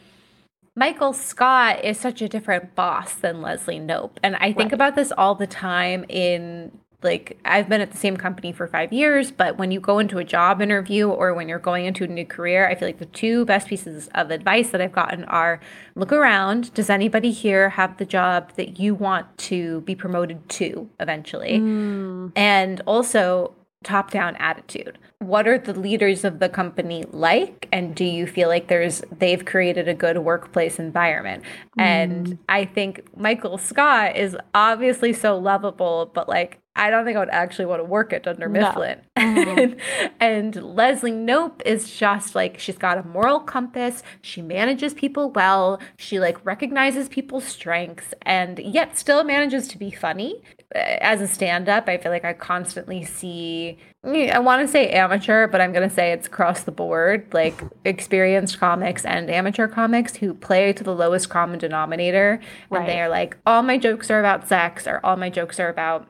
Michael 0.78 1.14
Scott 1.14 1.82
is 1.82 1.99
such 1.99 2.20
a 2.20 2.28
different 2.28 2.75
boss 2.75 3.15
than 3.15 3.41
Leslie 3.41 3.81
Knope. 3.81 4.19
And 4.22 4.36
I 4.36 4.53
think 4.53 4.58
right. 4.58 4.74
about 4.74 4.94
this 4.94 5.10
all 5.17 5.34
the 5.34 5.46
time 5.46 6.05
in 6.08 6.70
like 7.03 7.39
I've 7.44 7.69
been 7.69 7.81
at 7.81 7.93
the 7.93 7.96
same 7.96 8.17
company 8.17 8.53
for 8.53 8.67
5 8.67 8.93
years, 8.93 9.31
but 9.31 9.58
when 9.58 9.70
you 9.70 9.81
go 9.81 9.98
into 9.98 10.19
a 10.19 10.24
job 10.24 10.60
interview 10.60 11.08
or 11.08 11.34
when 11.34 11.48
you're 11.48 11.58
going 11.58 11.86
into 11.86 12.05
a 12.05 12.06
new 12.06 12.27
career, 12.27 12.69
I 12.69 12.74
feel 12.74 12.89
like 12.89 12.98
the 12.98 13.06
two 13.06 13.44
best 13.44 13.69
pieces 13.69 14.08
of 14.15 14.31
advice 14.31 14.70
that 14.70 14.81
I've 14.81 14.93
gotten 14.93 15.24
are 15.24 15.60
look 15.94 16.12
around, 16.12 16.74
does 16.74 16.91
anybody 16.91 17.31
here 17.31 17.70
have 17.70 17.96
the 17.98 18.06
job 18.06 18.53
that 18.56 18.79
you 18.79 18.94
want 18.94 19.39
to 19.39 19.82
be 19.82 19.94
promoted 19.94 20.48
to 20.51 20.89
eventually? 20.98 21.58
Mm. 21.58 22.32
And 22.34 22.81
also 22.86 23.55
top 23.85 24.11
down 24.11 24.35
attitude 24.37 24.99
what 25.19 25.47
are 25.47 25.59
the 25.59 25.73
leaders 25.73 26.25
of 26.25 26.39
the 26.39 26.49
company 26.49 27.05
like 27.11 27.69
and 27.73 27.95
do 27.95 28.05
you 28.05 28.27
feel 28.27 28.49
like 28.49 28.69
there's 28.69 29.03
they've 29.19 29.45
created 29.45 29.89
a 29.89 29.95
good 29.95 30.19
workplace 30.19 30.79
environment 30.79 31.43
mm. 31.79 31.83
and 31.83 32.39
i 32.49 32.65
think 32.65 33.03
michael 33.17 33.59
scott 33.59 34.17
is 34.17 34.37
obviously 34.55 35.13
so 35.13 35.37
lovable 35.39 36.11
but 36.15 36.29
like 36.29 36.61
I 36.77 36.91
don't 36.91 37.05
think 37.05 37.17
I 37.17 37.21
would 37.21 37.31
actually 37.31 37.65
want 37.65 37.81
to 37.81 37.85
work 37.85 38.13
at 38.13 38.23
Dunder 38.23 38.49
Mifflin. 38.49 38.99
No. 38.99 39.03
Mm-hmm. 39.17 39.59
and, 39.59 39.77
and 40.21 40.77
Leslie 40.77 41.11
Knope 41.11 41.63
is 41.65 41.91
just 41.91 42.35
like 42.35 42.59
she's 42.59 42.77
got 42.77 42.99
a 42.99 43.03
moral 43.03 43.41
compass. 43.41 44.03
She 44.21 44.43
manages 44.43 44.93
people 44.93 45.31
well. 45.31 45.81
She 45.97 46.21
like 46.21 46.45
recognizes 46.45 47.09
people's 47.09 47.45
strengths 47.45 48.13
and 48.23 48.59
yet 48.59 48.99
still 48.99 49.25
manages 49.25 49.69
to 49.69 49.79
be 49.79 49.91
funny. 49.91 50.43
As 50.75 51.20
a 51.20 51.29
stand-up, 51.29 51.89
I 51.89 51.96
feel 51.96 52.11
like 52.11 52.25
I 52.25 52.32
constantly 52.32 53.05
see 53.05 53.79
I 54.06 54.39
want 54.39 54.65
to 54.65 54.69
say 54.69 54.91
amateur, 54.91 55.49
but 55.49 55.61
I'm 55.61 55.73
going 55.73 55.89
to 55.89 55.93
say 55.94 56.13
it's 56.13 56.29
across 56.29 56.63
the 56.63 56.70
board, 56.70 57.27
like 57.32 57.61
experienced 57.85 58.61
comics 58.61 59.05
and 59.05 59.29
amateur 59.29 59.67
comics 59.67 60.17
who 60.17 60.32
play 60.32 60.73
to 60.75 60.85
the 60.85 60.94
lowest 60.94 61.29
common 61.29 61.58
denominator. 61.58 62.41
Right. 62.70 62.81
And 62.81 62.89
they 62.89 63.01
are 63.01 63.08
like, 63.08 63.37
all 63.44 63.63
my 63.63 63.79
jokes 63.79 64.08
are 64.11 64.20
about 64.20 64.46
sex 64.49 64.87
or 64.87 65.01
all 65.03 65.17
my 65.17 65.29
jokes 65.29 65.58
are 65.58 65.69
about 65.69 66.06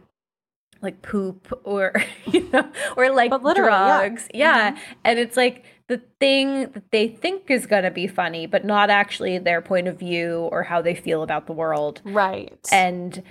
like 0.83 1.01
poop 1.01 1.59
or 1.65 1.93
you 2.27 2.49
know 2.53 2.69
or 2.99 3.11
like 3.11 3.31
literally, 3.43 3.71
yeah. 3.71 3.99
drugs 3.99 4.29
yeah, 4.35 4.71
mm-hmm. 4.73 4.81
and 5.05 5.19
it's 5.19 5.37
like 5.37 5.65
the 5.89 6.03
thing 6.21 6.71
that 6.73 6.91
they 6.91 7.09
think 7.09 7.51
is 7.51 7.67
going 7.67 7.83
to 7.83 7.91
be 7.91 8.07
funny 8.07 8.47
but 8.47 8.63
not 8.63 8.91
actually 8.91 9.39
their 9.39 9.63
point 9.63 9.89
of 9.89 9.99
view 9.99 10.49
or 10.53 10.63
how 10.65 10.83
they 10.83 10.95
feel 10.95 11.23
about 11.23 11.47
the 11.47 11.53
world 11.53 12.03
Right. 12.05 12.59
and 12.71 13.23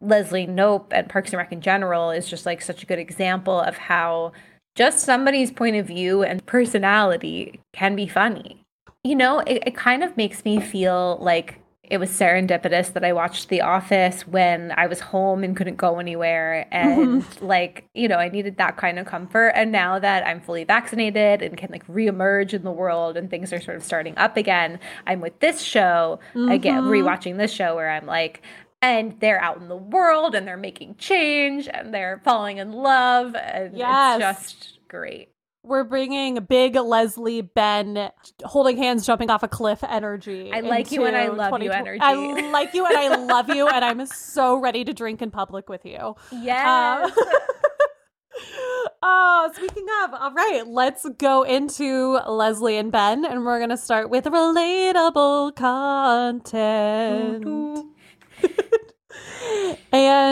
Leslie 0.00 0.46
Knope 0.46 0.86
and 0.92 1.08
Parks 1.08 1.30
and 1.30 1.38
Rec 1.38 1.52
in 1.52 1.60
general 1.60 2.10
is 2.10 2.28
just 2.28 2.46
like 2.46 2.62
such 2.62 2.82
a 2.82 2.86
good 2.86 2.98
example 2.98 3.60
of 3.60 3.76
how 3.76 4.32
just 4.74 5.00
somebody's 5.00 5.50
point 5.50 5.76
of 5.76 5.86
view 5.86 6.22
and 6.22 6.44
personality 6.46 7.60
can 7.72 7.96
be 7.96 8.06
funny. 8.06 8.62
You 9.04 9.14
know, 9.14 9.40
it, 9.40 9.62
it 9.66 9.74
kind 9.74 10.02
of 10.02 10.16
makes 10.16 10.44
me 10.44 10.60
feel 10.60 11.18
like 11.20 11.60
it 11.90 11.98
was 11.98 12.08
serendipitous 12.08 12.92
that 12.92 13.04
I 13.04 13.12
watched 13.12 13.48
The 13.48 13.62
Office 13.62 14.26
when 14.26 14.72
I 14.76 14.86
was 14.86 15.00
home 15.00 15.42
and 15.42 15.56
couldn't 15.56 15.76
go 15.76 15.98
anywhere. 15.98 16.68
And 16.70 17.24
like, 17.42 17.84
you 17.94 18.06
know, 18.06 18.16
I 18.16 18.28
needed 18.28 18.58
that 18.58 18.76
kind 18.76 18.98
of 18.98 19.06
comfort. 19.06 19.48
And 19.48 19.72
now 19.72 19.98
that 19.98 20.24
I'm 20.24 20.40
fully 20.40 20.62
vaccinated 20.62 21.42
and 21.42 21.56
can 21.56 21.70
like 21.72 21.86
reemerge 21.88 22.54
in 22.54 22.62
the 22.62 22.70
world 22.70 23.16
and 23.16 23.28
things 23.28 23.52
are 23.52 23.60
sort 23.60 23.76
of 23.76 23.82
starting 23.82 24.16
up 24.18 24.36
again, 24.36 24.78
I'm 25.06 25.20
with 25.20 25.38
this 25.40 25.60
show 25.60 26.20
again, 26.34 26.82
mm-hmm. 26.82 26.92
rewatching 26.92 27.38
this 27.38 27.52
show 27.52 27.74
where 27.74 27.90
I'm 27.90 28.06
like, 28.06 28.40
and 28.82 29.18
they're 29.20 29.42
out 29.42 29.58
in 29.58 29.68
the 29.68 29.76
world 29.76 30.34
and 30.34 30.46
they're 30.48 30.56
making 30.56 30.96
change 30.96 31.68
and 31.72 31.92
they're 31.92 32.20
falling 32.24 32.58
in 32.58 32.72
love. 32.72 33.34
And 33.34 33.76
Yes. 33.76 34.42
it's 34.42 34.52
just 34.52 34.78
great. 34.88 35.28
We're 35.62 35.84
bringing 35.84 36.36
big 36.44 36.74
Leslie 36.74 37.42
Ben 37.42 38.10
holding 38.44 38.78
hands, 38.78 39.04
jumping 39.04 39.28
off 39.28 39.42
a 39.42 39.48
cliff 39.48 39.84
energy. 39.86 40.50
I 40.54 40.60
like 40.60 40.90
you 40.90 41.04
and 41.04 41.14
I 41.14 41.28
love 41.28 41.62
you 41.62 41.70
energy. 41.70 42.00
I 42.00 42.14
like 42.50 42.72
you 42.72 42.86
and 42.86 42.96
I 42.96 43.14
love 43.16 43.50
you, 43.50 43.68
and 43.68 43.84
I'm 43.84 44.06
so 44.06 44.56
ready 44.56 44.84
to 44.84 44.94
drink 44.94 45.20
in 45.20 45.30
public 45.30 45.68
with 45.68 45.84
you. 45.84 46.16
Yes. 46.32 47.10
Um, 47.10 47.12
oh, 49.02 49.50
speaking 49.54 49.84
of, 50.04 50.14
all 50.14 50.32
right, 50.32 50.66
let's 50.66 51.06
go 51.18 51.42
into 51.42 52.18
Leslie 52.26 52.78
and 52.78 52.90
Ben, 52.90 53.26
and 53.26 53.44
we're 53.44 53.60
gonna 53.60 53.76
start 53.76 54.08
with 54.08 54.24
relatable 54.24 55.54
content. 55.56 57.44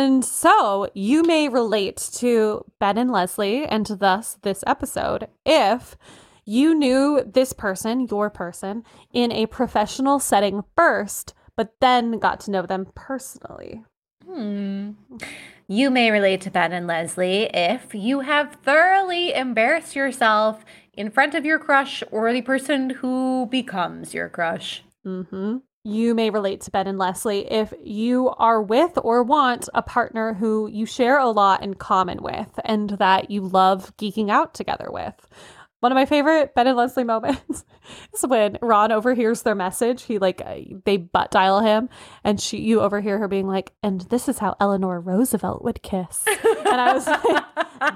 And 0.09 0.25
so 0.25 0.89
you 0.95 1.23
may 1.23 1.51
relate 1.51 1.99
to 2.15 2.65
Ben 2.79 2.97
and 2.97 3.13
Leslie, 3.13 3.67
and 3.67 3.85
thus 3.85 4.39
this 4.41 4.65
episode, 4.67 5.29
if 5.45 5.99
you 6.47 6.75
knew 6.75 7.23
this 7.27 7.53
person, 7.53 8.09
your 8.11 8.31
person, 8.31 8.85
in 9.13 9.31
a 9.31 9.45
professional 9.45 10.19
setting 10.19 10.65
first, 10.75 11.35
but 11.57 11.75
then 11.83 12.19
got 12.19 12.41
to 12.41 12.51
know 12.51 12.63
them 12.63 12.87
personally. 12.95 13.85
Hmm. 14.25 14.93
You 15.67 15.91
may 15.91 16.11
relate 16.11 16.41
to 16.43 16.51
Ben 16.51 16.73
and 16.73 16.87
Leslie 16.87 17.51
if 17.53 17.95
you 17.95 18.21
have 18.21 18.57
thoroughly 18.63 19.35
embarrassed 19.35 19.95
yourself 19.95 20.65
in 20.95 21.11
front 21.11 21.35
of 21.35 21.45
your 21.45 21.59
crush 21.59 22.03
or 22.11 22.33
the 22.33 22.41
person 22.41 22.89
who 22.89 23.47
becomes 23.51 24.15
your 24.15 24.31
crush. 24.31 24.83
hmm 25.05 25.59
You 25.85 26.15
may 26.15 26.31
relate 26.31 26.61
to 26.63 26.71
Ben 26.71 26.87
and 26.87 26.99
Leslie 26.99 27.51
if 27.51 27.73
you 27.83 28.31
are 28.31 28.61
with 28.61 28.99
or 29.03 29.23
want 29.23 29.69
a 29.75 29.83
partner 29.83 30.35
who 30.35 30.69
you 30.69 30.85
share 30.87 31.19
a 31.19 31.31
lot 31.31 31.63
in 31.63 31.75
common 31.75 32.23
with 32.23 32.59
and 32.65 32.91
that 32.91 33.31
you 33.31 33.43
love 33.43 33.97
geeking 33.97 34.31
out 34.31 34.55
together 34.55 34.89
with. 34.91 35.15
One 35.81 35.93
of 35.93 35.97
my 35.97 36.07
favorite 36.07 36.55
Ben 36.55 36.67
and 36.67 36.77
Leslie 36.77 37.05
moments 37.05 37.65
is 38.15 38.27
when 38.27 38.59
Ron 38.61 38.91
overhears 38.91 39.43
their 39.43 39.55
message. 39.55 40.03
He 40.03 40.19
like 40.19 40.43
uh, 40.45 40.57
they 40.85 40.97
butt 40.97 41.31
dial 41.31 41.61
him, 41.61 41.89
and 42.25 42.41
she 42.41 42.59
you 42.59 42.81
overhear 42.81 43.19
her 43.19 43.29
being 43.29 43.47
like, 43.47 43.73
"And 43.83 44.01
this 44.03 44.29
is 44.29 44.39
how 44.39 44.57
Eleanor 44.59 45.01
Roosevelt 45.01 45.63
would 45.63 45.83
kiss." 45.83 46.25
and 46.27 46.81
I 46.81 46.93
was 46.93 47.07
like, 47.25 47.45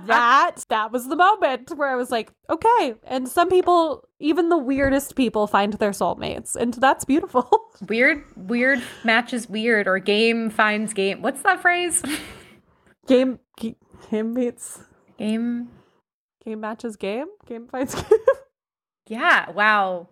that 0.06 0.64
that 0.68 0.92
was 0.92 1.08
the 1.08 1.16
moment 1.16 1.70
where 1.76 1.88
I 1.88 1.96
was 1.96 2.10
like, 2.10 2.32
okay. 2.48 2.94
And 3.04 3.28
some 3.28 3.48
people, 3.48 4.08
even 4.20 4.48
the 4.48 4.58
weirdest 4.58 5.16
people, 5.16 5.46
find 5.46 5.72
their 5.74 5.90
soulmates, 5.90 6.54
and 6.54 6.74
that's 6.74 7.04
beautiful. 7.04 7.50
Weird, 7.88 8.22
weird 8.36 8.80
matches 9.02 9.48
weird, 9.48 9.88
or 9.88 9.98
game 9.98 10.50
finds 10.50 10.92
game. 10.92 11.20
What's 11.20 11.42
that 11.42 11.60
phrase? 11.60 12.00
game, 13.08 13.40
game 13.56 14.34
beats 14.34 14.78
Game. 15.18 15.68
Game 16.44 16.60
matches 16.60 16.96
game 16.96 17.26
game 17.46 17.66
fights 17.68 17.94
game. 18.08 18.18
Yeah. 19.08 19.50
Wow. 19.50 20.08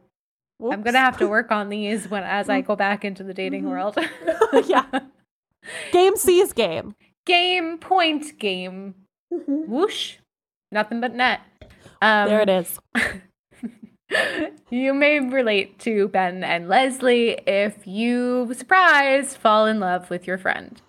I'm 0.63 0.83
gonna 0.83 0.99
have 0.99 1.17
to 1.19 1.27
work 1.27 1.51
on 1.51 1.71
these 1.71 2.11
when 2.11 2.23
as 2.23 2.51
I 2.51 2.61
go 2.61 2.77
back 2.77 3.05
into 3.05 3.25
the 3.25 3.33
dating 3.33 3.65
world. 3.69 3.97
yeah. 4.67 4.85
Game 5.93 6.17
sees 6.17 6.53
game. 6.53 6.95
game 7.27 7.79
point 7.79 8.39
game. 8.39 8.95
Whoosh. 9.31 10.17
Nothing 10.71 11.01
but 11.01 11.15
net. 11.15 11.41
Um, 12.03 12.29
there 12.29 12.41
it 12.41 12.49
is. 12.49 12.79
you 14.71 14.93
may 14.93 15.21
relate 15.21 15.79
to 15.81 16.09
Ben 16.09 16.45
and 16.45 16.69
Leslie 16.69 17.41
if 17.47 17.87
you, 17.87 18.53
surprise, 18.55 19.37
fall 19.37 19.67
in 19.67 19.81
love 19.81 20.11
with 20.11 20.27
your 20.27 20.39
friend. 20.39 20.81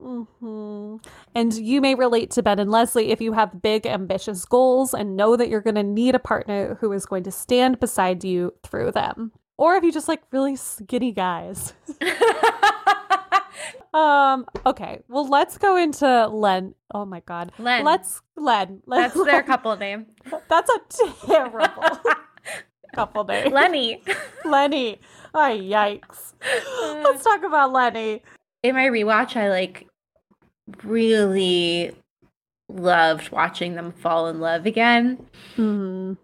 Hmm 0.00 0.96
And 1.34 1.54
you 1.54 1.80
may 1.80 1.94
relate 1.94 2.30
to 2.32 2.42
Ben 2.42 2.58
and 2.58 2.70
Leslie 2.70 3.10
if 3.10 3.20
you 3.20 3.32
have 3.32 3.62
big, 3.62 3.86
ambitious 3.86 4.44
goals 4.44 4.94
and 4.94 5.16
know 5.16 5.36
that 5.36 5.48
you're 5.48 5.60
going 5.60 5.76
to 5.76 5.82
need 5.82 6.14
a 6.14 6.20
partner 6.20 6.76
who 6.80 6.92
is 6.92 7.06
going 7.06 7.24
to 7.24 7.30
stand 7.30 7.80
beside 7.80 8.24
you 8.24 8.54
through 8.62 8.92
them. 8.92 9.32
Or 9.58 9.74
if 9.74 9.84
you 9.84 9.92
just 9.92 10.08
like 10.08 10.22
really 10.30 10.56
skinny 10.56 11.12
guys. 11.12 11.72
Um, 13.96 14.44
okay. 14.66 15.00
Well, 15.08 15.26
let's 15.26 15.56
go 15.56 15.76
into 15.76 16.26
Len. 16.26 16.74
Oh 16.92 17.06
my 17.06 17.20
god. 17.20 17.52
Len. 17.58 17.82
Let's 17.82 18.20
Len. 18.36 18.82
Let's, 18.84 19.14
That's 19.14 19.26
their 19.26 19.42
couple 19.42 19.74
name. 19.76 20.06
That's 20.48 20.70
a 20.70 21.26
terrible 21.26 21.66
couple 22.94 23.24
name. 23.24 23.52
Lenny. 23.52 24.02
Lenny. 24.44 25.00
Oh, 25.32 25.38
yikes. 25.38 26.34
Let's 27.02 27.24
talk 27.24 27.42
about 27.42 27.72
Lenny. 27.72 28.22
In 28.66 28.74
my 28.74 28.86
rewatch, 28.88 29.36
I 29.36 29.48
like 29.48 29.86
really 30.82 31.92
loved 32.68 33.30
watching 33.30 33.74
them 33.76 33.92
fall 33.92 34.26
in 34.26 34.40
love 34.40 34.66
again. 34.66 35.24
Hmm. 35.54 36.14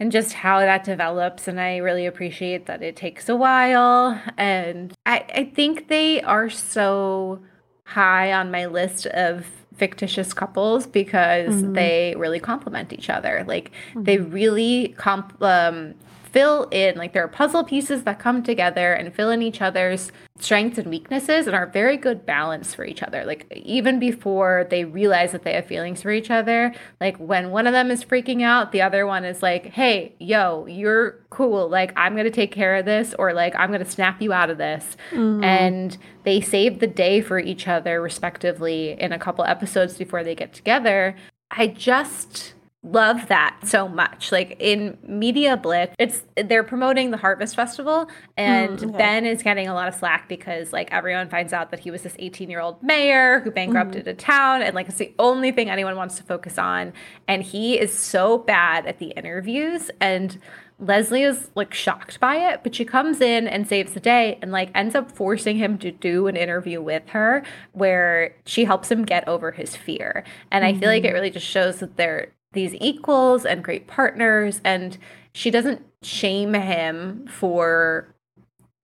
and 0.00 0.10
just 0.10 0.32
how 0.32 0.58
that 0.58 0.82
develops 0.84 1.46
and 1.46 1.60
i 1.60 1.76
really 1.76 2.06
appreciate 2.06 2.66
that 2.66 2.82
it 2.82 2.96
takes 2.96 3.28
a 3.28 3.36
while 3.36 4.20
and 4.38 4.92
i, 5.06 5.24
I 5.34 5.44
think 5.54 5.86
they 5.88 6.20
are 6.22 6.48
so 6.50 7.40
high 7.86 8.32
on 8.32 8.50
my 8.50 8.66
list 8.66 9.06
of 9.06 9.46
fictitious 9.76 10.32
couples 10.32 10.86
because 10.86 11.54
Mhm. 11.62 11.74
they 11.74 12.14
really 12.16 12.40
complement 12.40 12.92
each 12.92 13.08
other 13.10 13.44
like 13.46 13.70
they 13.94 14.16
really 14.18 14.94
comp 14.96 15.40
um, 15.42 15.94
fill 16.32 16.66
in 16.70 16.96
like 16.96 17.12
there 17.12 17.22
are 17.24 17.28
puzzle 17.28 17.62
pieces 17.62 18.04
that 18.04 18.18
come 18.18 18.42
together 18.42 18.94
and 18.94 19.14
fill 19.14 19.30
in 19.30 19.42
each 19.42 19.60
other's 19.60 20.10
strengths 20.38 20.78
and 20.78 20.88
weaknesses 20.88 21.46
and 21.46 21.54
are 21.54 21.66
very 21.66 21.96
good 21.96 22.24
balance 22.24 22.74
for 22.74 22.84
each 22.84 23.02
other. 23.02 23.24
Like 23.24 23.46
even 23.64 23.98
before 23.98 24.66
they 24.70 24.84
realize 24.84 25.32
that 25.32 25.42
they 25.42 25.52
have 25.52 25.66
feelings 25.66 26.02
for 26.02 26.10
each 26.10 26.30
other 26.30 26.74
like 27.00 27.16
when 27.18 27.50
one 27.50 27.66
of 27.66 27.72
them 27.74 27.90
is 27.90 28.02
freaking 28.04 28.42
out 28.42 28.72
the 28.72 28.80
other 28.82 29.06
one 29.06 29.24
is 29.24 29.42
like 29.42 29.66
hey 29.66 30.14
yo 30.18 30.66
you're 30.66 31.20
cool. 31.30 31.68
Like 31.68 31.92
i'm 31.96 32.16
gonna 32.16 32.30
take 32.30 32.50
care 32.52 32.76
of 32.76 32.84
this 32.86 33.14
or 33.18 33.32
like 33.34 33.54
i'm 33.56 33.70
gonna 33.70 33.84
snap 33.84 34.20
you 34.22 34.32
out 34.32 34.48
of 34.50 34.58
this. 34.58 34.96
Mhm. 35.12 35.44
and 35.44 35.98
they 36.24 36.40
save 36.40 36.78
the 36.80 36.86
day 36.86 37.20
for 37.20 37.38
each 37.38 37.68
other 37.68 38.00
respectively 38.00 38.92
in 38.98 39.12
a 39.12 39.18
couple 39.18 39.44
episodes 39.44 39.96
before 39.98 40.24
they 40.24 40.34
get 40.34 40.52
together. 40.54 41.14
I 41.50 41.66
just 41.66 42.54
love 42.84 43.28
that 43.28 43.56
so 43.64 43.86
much 43.86 44.32
like 44.32 44.56
in 44.58 44.98
media 45.06 45.56
blitz 45.56 45.94
it's 46.00 46.24
they're 46.46 46.64
promoting 46.64 47.12
the 47.12 47.16
harvest 47.16 47.54
festival 47.54 48.08
and 48.36 48.78
Mm, 48.80 48.88
okay. 48.88 48.98
ben 48.98 49.24
is 49.26 49.40
getting 49.42 49.68
a 49.68 49.74
lot 49.74 49.86
of 49.86 49.94
slack 49.94 50.28
because 50.28 50.72
like 50.72 50.90
everyone 50.92 51.28
finds 51.28 51.52
out 51.52 51.70
that 51.70 51.78
he 51.80 51.92
was 51.92 52.02
this 52.02 52.16
18 52.18 52.50
year 52.50 52.60
old 52.60 52.82
mayor 52.82 53.38
who 53.40 53.52
bankrupted 53.52 54.08
a 54.08 54.14
town 54.14 54.62
and 54.62 54.74
like 54.74 54.88
it's 54.88 54.98
the 54.98 55.14
only 55.20 55.52
thing 55.52 55.70
anyone 55.70 55.94
wants 55.94 56.16
to 56.16 56.24
focus 56.24 56.58
on 56.58 56.92
and 57.28 57.44
he 57.44 57.78
is 57.78 57.96
so 57.96 58.38
bad 58.38 58.84
at 58.86 58.98
the 58.98 59.10
interviews 59.10 59.90
and 60.00 60.38
Leslie 60.80 61.22
is 61.22 61.50
like 61.54 61.72
shocked 61.72 62.18
by 62.18 62.34
it, 62.34 62.64
but 62.64 62.74
she 62.74 62.84
comes 62.84 63.20
in 63.20 63.46
and 63.46 63.68
saves 63.68 63.92
the 63.92 64.00
day 64.00 64.36
and 64.42 64.50
like 64.50 64.68
ends 64.74 64.96
up 64.96 65.12
forcing 65.12 65.56
him 65.56 65.78
to 65.78 65.92
do 65.92 66.26
an 66.26 66.34
interview 66.34 66.82
with 66.82 67.08
her 67.10 67.44
where 67.70 68.34
she 68.46 68.64
helps 68.64 68.90
him 68.90 69.04
get 69.04 69.28
over 69.28 69.52
his 69.52 69.76
fear. 69.76 70.24
And 70.50 70.64
I 70.64 70.72
feel 70.74 70.88
like 70.88 71.04
it 71.04 71.12
really 71.12 71.30
just 71.30 71.46
shows 71.46 71.78
that 71.78 71.96
they're 71.96 72.32
these 72.52 72.74
equals 72.80 73.44
and 73.46 73.62
great 73.64 73.86
partners 73.86 74.60
and 74.64 74.98
she 75.34 75.50
doesn't 75.50 75.80
shame 76.02 76.52
him 76.54 77.26
for 77.28 78.06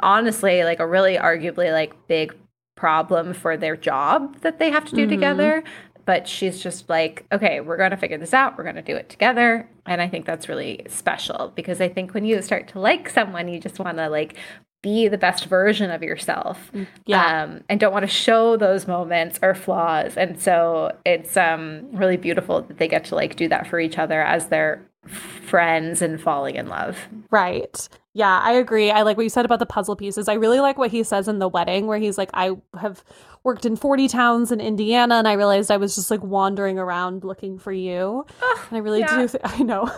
honestly 0.00 0.64
like 0.64 0.80
a 0.80 0.86
really 0.86 1.16
arguably 1.16 1.72
like 1.72 1.94
big 2.06 2.34
problem 2.76 3.34
for 3.34 3.56
their 3.56 3.76
job 3.76 4.36
that 4.40 4.58
they 4.58 4.70
have 4.70 4.84
to 4.84 4.94
do 4.94 5.06
Mhm. 5.06 5.10
together. 5.10 5.64
But 6.04 6.26
she's 6.26 6.62
just 6.62 6.88
like 6.88 7.26
okay 7.32 7.60
we're 7.60 7.76
going 7.76 7.90
to 7.90 7.96
figure 7.96 8.16
this 8.18 8.32
out. 8.32 8.56
We're 8.56 8.64
going 8.64 8.76
to 8.76 8.82
do 8.82 8.96
it 8.96 9.08
together. 9.08 9.68
And 9.84 10.00
i 10.00 10.08
think 10.08 10.24
that's 10.26 10.48
really 10.48 10.82
special 10.88 11.52
because 11.54 11.80
i 11.80 11.88
think 11.88 12.14
when 12.14 12.24
you 12.24 12.40
start 12.42 12.68
to 12.68 12.78
like 12.80 13.08
someone 13.10 13.48
you 13.48 13.58
just 13.60 13.78
want 13.78 13.98
to 13.98 14.08
like 14.08 14.36
be 14.82 15.08
the 15.08 15.18
best 15.18 15.46
version 15.46 15.90
of 15.90 16.02
yourself 16.02 16.70
Mm, 16.72 16.86
yeah. 17.06 17.42
um, 17.44 17.60
and 17.68 17.80
don't 17.80 17.92
want 17.92 18.04
to 18.04 18.06
show 18.12 18.56
those 18.56 18.86
moments 18.86 19.38
or 19.42 19.54
flaws 19.54 20.16
and 20.16 20.40
so 20.40 20.96
it's 21.04 21.36
um, 21.36 21.88
really 21.92 22.16
beautiful 22.16 22.62
that 22.62 22.78
they 22.78 22.88
get 22.88 23.04
to 23.06 23.14
like 23.14 23.36
do 23.36 23.48
that 23.48 23.66
for 23.66 23.80
each 23.80 23.98
other 23.98 24.22
as 24.22 24.46
their 24.48 24.84
friends 25.06 26.02
and 26.02 26.20
falling 26.20 26.54
in 26.56 26.68
love 26.68 26.96
Right. 27.30 27.88
Yeah, 28.14 28.40
I 28.40 28.52
agree. 28.52 28.90
I 28.90 29.02
like 29.02 29.16
what 29.16 29.22
you 29.22 29.28
said 29.28 29.44
about 29.44 29.60
the 29.60 29.66
puzzle 29.66 29.94
pieces. 29.94 30.28
I 30.28 30.32
really 30.34 30.58
like 30.58 30.76
what 30.76 30.90
he 30.90 31.04
says 31.04 31.28
in 31.28 31.38
the 31.38 31.46
wedding, 31.48 31.86
where 31.86 31.98
he's 31.98 32.18
like, 32.18 32.30
I 32.34 32.50
have 32.80 33.04
worked 33.44 33.64
in 33.64 33.76
40 33.76 34.08
towns 34.08 34.50
in 34.50 34.60
Indiana, 34.60 35.14
and 35.16 35.28
I 35.28 35.34
realized 35.34 35.70
I 35.70 35.76
was 35.76 35.94
just 35.94 36.10
like 36.10 36.24
wandering 36.24 36.80
around 36.80 37.22
looking 37.22 37.58
for 37.60 37.70
you. 37.70 38.26
and 38.42 38.76
I 38.76 38.78
really 38.78 39.00
yeah. 39.00 39.18
do. 39.22 39.28
Th- 39.28 39.40
I 39.44 39.62
know. 39.62 39.88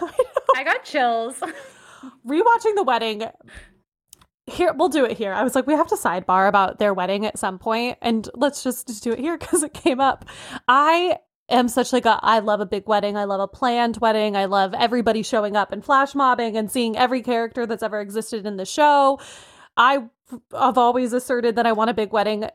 i 0.54 0.62
got 0.64 0.84
chills 0.84 1.36
Rewatching 2.26 2.74
the 2.74 2.82
wedding. 2.84 3.22
Here, 4.50 4.72
we'll 4.72 4.88
do 4.88 5.04
it 5.04 5.16
here. 5.16 5.32
I 5.32 5.42
was 5.42 5.54
like, 5.54 5.66
we 5.66 5.74
have 5.74 5.88
to 5.88 5.96
sidebar 5.96 6.48
about 6.48 6.78
their 6.78 6.92
wedding 6.92 7.26
at 7.26 7.38
some 7.38 7.58
point, 7.58 7.98
and 8.02 8.28
let's 8.34 8.62
just 8.62 9.02
do 9.02 9.12
it 9.12 9.18
here 9.18 9.38
because 9.38 9.62
it 9.62 9.74
came 9.74 10.00
up. 10.00 10.24
I 10.66 11.18
am 11.50 11.68
such 11.68 11.92
like 11.92 12.06
a 12.06 12.18
I 12.22 12.38
love 12.38 12.60
a 12.60 12.66
big 12.66 12.86
wedding. 12.86 13.16
I 13.16 13.24
love 13.24 13.40
a 13.40 13.48
planned 13.48 13.98
wedding. 13.98 14.36
I 14.36 14.46
love 14.46 14.74
everybody 14.74 15.22
showing 15.22 15.56
up 15.56 15.72
and 15.72 15.84
flash 15.84 16.14
mobbing 16.14 16.56
and 16.56 16.70
seeing 16.70 16.96
every 16.96 17.22
character 17.22 17.66
that's 17.66 17.82
ever 17.82 18.00
existed 18.00 18.46
in 18.46 18.56
the 18.56 18.64
show. 18.64 19.20
I 19.76 20.04
have 20.52 20.78
always 20.78 21.12
asserted 21.12 21.56
that 21.56 21.66
I 21.66 21.72
want 21.72 21.90
a 21.90 21.94
big 21.94 22.12
wedding, 22.12 22.48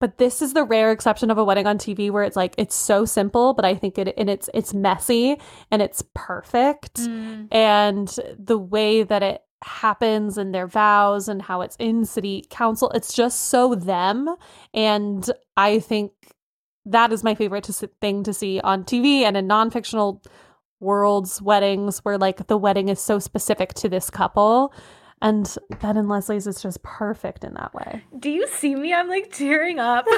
but 0.00 0.18
this 0.18 0.42
is 0.42 0.52
the 0.52 0.64
rare 0.64 0.92
exception 0.92 1.30
of 1.30 1.38
a 1.38 1.44
wedding 1.44 1.66
on 1.66 1.78
TV 1.78 2.10
where 2.10 2.24
it's 2.24 2.36
like 2.36 2.54
it's 2.58 2.74
so 2.74 3.04
simple, 3.04 3.54
but 3.54 3.64
I 3.64 3.74
think 3.74 3.98
it 3.98 4.12
and 4.16 4.28
it's 4.28 4.50
it's 4.52 4.74
messy 4.74 5.40
and 5.70 5.80
it's 5.80 6.02
perfect. 6.14 7.00
Mm. 7.00 7.48
And 7.52 8.08
the 8.38 8.58
way 8.58 9.02
that 9.02 9.22
it 9.22 9.42
happens 9.64 10.38
and 10.38 10.54
their 10.54 10.66
vows 10.66 11.28
and 11.28 11.42
how 11.42 11.60
it's 11.62 11.76
in 11.78 12.04
city 12.04 12.46
council, 12.50 12.90
it's 12.90 13.14
just 13.14 13.46
so 13.48 13.74
them. 13.74 14.34
And 14.72 15.28
I 15.56 15.80
think 15.80 16.12
that 16.86 17.12
is 17.12 17.24
my 17.24 17.34
favorite 17.34 17.64
to, 17.64 17.72
thing 17.72 18.22
to 18.24 18.32
see 18.32 18.60
on 18.60 18.84
TV 18.84 19.22
and 19.22 19.36
in 19.36 19.46
non 19.46 19.70
fictional 19.70 20.22
worlds, 20.80 21.40
weddings, 21.40 21.98
where 22.00 22.18
like 22.18 22.46
the 22.46 22.58
wedding 22.58 22.88
is 22.88 23.00
so 23.00 23.18
specific 23.18 23.74
to 23.74 23.88
this 23.88 24.10
couple. 24.10 24.72
And 25.24 25.56
Ben 25.80 25.96
and 25.96 26.06
Leslie's 26.08 26.46
is 26.46 26.60
just 26.62 26.82
perfect 26.82 27.44
in 27.44 27.54
that 27.54 27.72
way. 27.72 28.04
Do 28.18 28.28
you 28.30 28.46
see 28.46 28.74
me? 28.74 28.92
I'm 28.92 29.08
like 29.08 29.32
tearing 29.32 29.78
up. 29.78 30.04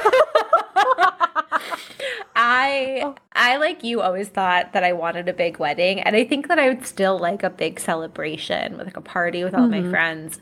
I 2.34 3.14
I 3.32 3.56
like 3.56 3.82
you 3.84 4.00
always 4.02 4.28
thought 4.28 4.72
that 4.72 4.84
I 4.84 4.92
wanted 4.92 5.28
a 5.28 5.32
big 5.32 5.58
wedding 5.58 6.00
and 6.00 6.16
I 6.16 6.24
think 6.24 6.48
that 6.48 6.58
I 6.58 6.68
would 6.68 6.84
still 6.86 7.18
like 7.18 7.42
a 7.42 7.50
big 7.50 7.78
celebration 7.80 8.76
with 8.76 8.86
like 8.86 8.96
a 8.96 9.00
party 9.00 9.44
with 9.44 9.54
all 9.54 9.68
my 9.68 9.80
Mhm. 9.80 9.90
friends. 9.90 10.40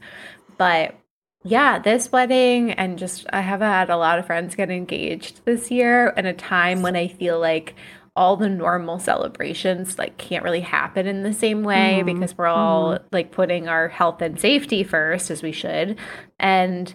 But 0.56 0.94
yeah, 1.42 1.78
this 1.78 2.10
wedding 2.10 2.72
and 2.72 2.98
just 2.98 3.26
I 3.32 3.42
have 3.42 3.60
had 3.60 3.90
a 3.90 3.96
lot 3.98 4.18
of 4.18 4.26
friends 4.26 4.54
get 4.54 4.70
engaged 4.70 5.44
this 5.44 5.70
year 5.70 6.08
in 6.16 6.26
a 6.26 6.32
time 6.32 6.80
when 6.82 6.96
I 6.96 7.08
feel 7.08 7.38
like 7.38 7.74
all 8.16 8.36
the 8.36 8.48
normal 8.48 8.98
celebrations 8.98 9.98
like 9.98 10.16
can't 10.18 10.44
really 10.44 10.60
happen 10.60 11.06
in 11.06 11.22
the 11.24 11.32
same 11.32 11.62
way 11.64 12.00
Mhm. 12.02 12.06
because 12.06 12.38
we're 12.38 12.46
all 12.46 12.98
like 13.12 13.32
putting 13.32 13.66
our 13.68 13.88
health 13.88 14.22
and 14.22 14.38
safety 14.38 14.84
first 14.84 15.30
as 15.30 15.42
we 15.42 15.52
should. 15.52 15.96
And 16.38 16.94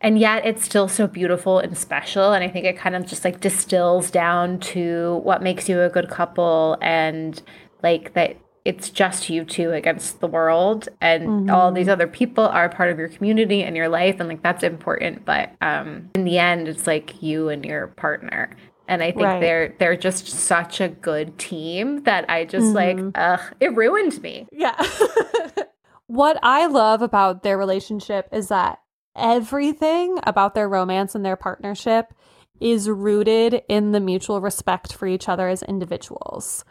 and 0.00 0.18
yet 0.18 0.46
it's 0.46 0.64
still 0.64 0.86
so 0.88 1.08
beautiful 1.08 1.58
and 1.58 1.76
special 1.76 2.32
and 2.32 2.44
i 2.44 2.48
think 2.48 2.64
it 2.64 2.76
kind 2.76 2.94
of 2.94 3.04
just 3.04 3.24
like 3.24 3.40
distills 3.40 4.12
down 4.12 4.60
to 4.60 5.20
what 5.24 5.42
makes 5.42 5.68
you 5.68 5.82
a 5.82 5.88
good 5.88 6.08
couple 6.08 6.78
and 6.80 7.42
like 7.82 8.12
that 8.14 8.36
it's 8.64 8.90
just 8.90 9.28
you 9.28 9.44
two 9.44 9.72
against 9.72 10.20
the 10.20 10.28
world 10.28 10.88
and 11.00 11.50
all 11.50 11.72
these 11.72 11.88
other 11.88 12.06
people 12.06 12.46
are 12.46 12.68
part 12.68 12.90
of 12.92 12.98
your 12.98 13.08
community 13.08 13.64
and 13.64 13.76
your 13.76 13.88
life 13.88 14.20
and 14.20 14.28
like 14.28 14.42
that's 14.42 14.62
important. 14.62 15.24
But 15.24 15.50
um 15.62 16.10
in 16.14 16.22
the 16.24 16.38
end 16.38 16.68
it's 16.68 16.86
like 16.86 17.20
you 17.22 17.48
and 17.48 17.64
your 17.64 17.88
partner 17.88 18.50
and 18.88 19.02
i 19.02 19.12
think 19.12 19.22
Right. 19.22 19.40
they're 19.40 19.74
they're 19.78 19.96
just 19.96 20.26
such 20.26 20.80
a 20.80 20.88
good 20.88 21.38
team 21.38 22.02
that 22.04 22.28
i 22.28 22.44
just 22.44 22.74
like 22.74 22.96
mm-hmm. 22.96 23.10
ugh 23.14 23.54
it 23.60 23.76
ruined 23.76 24.20
me 24.22 24.48
Yeah. 24.50 24.74
what 26.08 26.38
I 26.42 26.66
love 26.66 27.02
about 27.02 27.42
their 27.42 27.58
relationship 27.58 28.28
is 28.32 28.48
that 28.48 28.80
everything 29.14 30.18
about 30.24 30.54
their 30.54 30.68
romance 30.68 31.14
and 31.14 31.24
their 31.24 31.36
partnership 31.36 32.14
is 32.60 32.88
rooted 32.88 33.62
in 33.68 33.92
the 33.92 34.00
mutual 34.00 34.40
respect 34.40 34.92
for 34.94 35.06
each 35.06 35.28
other 35.28 35.48
as 35.48 35.62
individuals. 35.62 36.64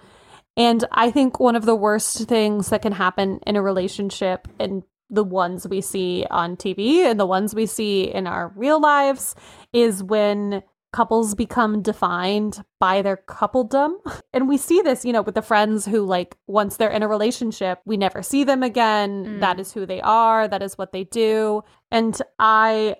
And 0.57 0.83
I 0.91 1.11
think 1.11 1.39
one 1.39 1.55
of 1.55 1.65
the 1.65 1.75
worst 1.75 2.27
things 2.27 2.69
that 2.69 2.81
can 2.81 2.93
happen 2.93 3.39
in 3.45 3.55
a 3.55 3.61
relationship 3.61 4.47
and 4.59 4.83
the 5.09 5.23
ones 5.23 5.67
we 5.67 5.81
see 5.81 6.25
on 6.31 6.57
TV 6.57 7.03
and 7.05 7.19
the 7.19 7.25
ones 7.27 7.53
we 7.53 7.67
see 7.67 8.03
in 8.11 8.27
our 8.27 8.51
real 8.55 8.81
lives 8.81 9.35
is 9.71 10.03
when 10.03 10.63
couples 10.93 11.35
become 11.35 11.81
defined 11.81 12.63
by 12.79 13.01
their 13.01 13.17
coupledom. 13.17 13.95
And 14.33 14.47
we 14.47 14.57
see 14.57 14.81
this, 14.81 15.03
you 15.03 15.13
know, 15.13 15.23
with 15.23 15.33
the 15.33 15.41
friends 15.41 15.85
who, 15.85 16.05
like, 16.05 16.37
once 16.45 16.77
they're 16.77 16.91
in 16.91 17.01
a 17.01 17.07
relationship, 17.07 17.79
we 17.85 17.97
never 17.97 18.21
see 18.21 18.43
them 18.43 18.61
again. 18.61 19.25
Mm. 19.25 19.39
That 19.39 19.59
is 19.59 19.73
who 19.73 19.85
they 19.85 19.99
are, 20.01 20.47
that 20.47 20.61
is 20.61 20.77
what 20.77 20.91
they 20.91 21.03
do. 21.03 21.63
And 21.91 22.19
I. 22.37 22.97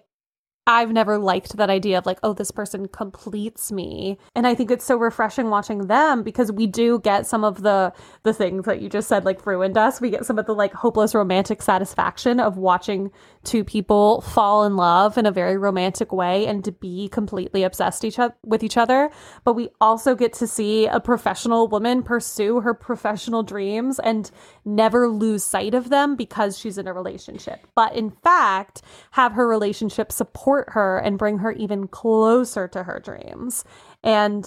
I've 0.70 0.92
never 0.92 1.18
liked 1.18 1.56
that 1.56 1.70
idea 1.70 1.98
of 1.98 2.06
like, 2.06 2.20
oh, 2.24 2.34
this 2.34 2.52
person 2.52 2.90
completes 2.90 3.72
me. 3.72 4.18
And 4.36 4.46
I 4.46 4.54
think 4.54 4.70
it's 4.70 4.84
so 4.84 4.98
refreshing 4.98 5.50
watching 5.50 5.88
them 5.88 6.24
because 6.24 6.52
we 6.52 6.68
do 6.68 7.00
get 7.00 7.26
some 7.26 7.46
of 7.46 7.62
the 7.62 7.94
the 8.24 8.34
things 8.34 8.66
that 8.66 8.82
you 8.82 8.90
just 8.90 9.08
said 9.08 9.24
like 9.24 9.46
ruined 9.46 9.78
us. 9.78 10.02
We 10.02 10.10
get 10.10 10.26
some 10.26 10.38
of 10.38 10.46
the 10.46 10.54
like 10.54 10.74
hopeless 10.74 11.16
romantic 11.16 11.62
satisfaction 11.62 12.42
of 12.42 12.58
watching 12.58 13.12
two 13.46 13.64
people 13.64 14.20
fall 14.22 14.66
in 14.66 14.76
love 14.76 15.18
in 15.18 15.26
a 15.26 15.32
very 15.32 15.58
romantic 15.58 16.12
way 16.12 16.46
and 16.46 16.66
to 16.66 16.74
be 16.74 17.08
completely 17.08 17.64
obsessed 17.64 18.04
each 18.04 18.20
with 18.44 18.62
each 18.62 18.76
other. 18.76 19.10
But 19.46 19.54
we 19.54 19.70
also 19.80 20.16
get 20.16 20.34
to 20.34 20.48
see 20.48 20.86
a 20.86 21.00
professional 21.00 21.70
woman 21.70 22.04
pursue 22.04 22.60
her 22.60 22.74
professional 22.74 23.42
dreams 23.42 24.00
and 24.00 24.30
never 24.66 25.08
lose 25.08 25.46
sight 25.46 25.74
of 25.74 25.90
them 25.90 26.18
because 26.18 26.58
she's 26.58 26.78
in 26.78 26.88
a 26.88 26.94
relationship. 26.94 27.66
But 27.74 27.96
in 27.96 28.12
fact, 28.12 28.82
have 29.12 29.32
her 29.32 29.48
relationship 29.48 30.12
support 30.12 30.57
her 30.70 30.98
and 31.00 31.18
bring 31.18 31.40
her 31.40 31.52
even 31.52 31.88
closer 31.88 32.68
to 32.70 32.84
her 32.84 33.00
dreams. 33.00 33.64
And 34.04 34.46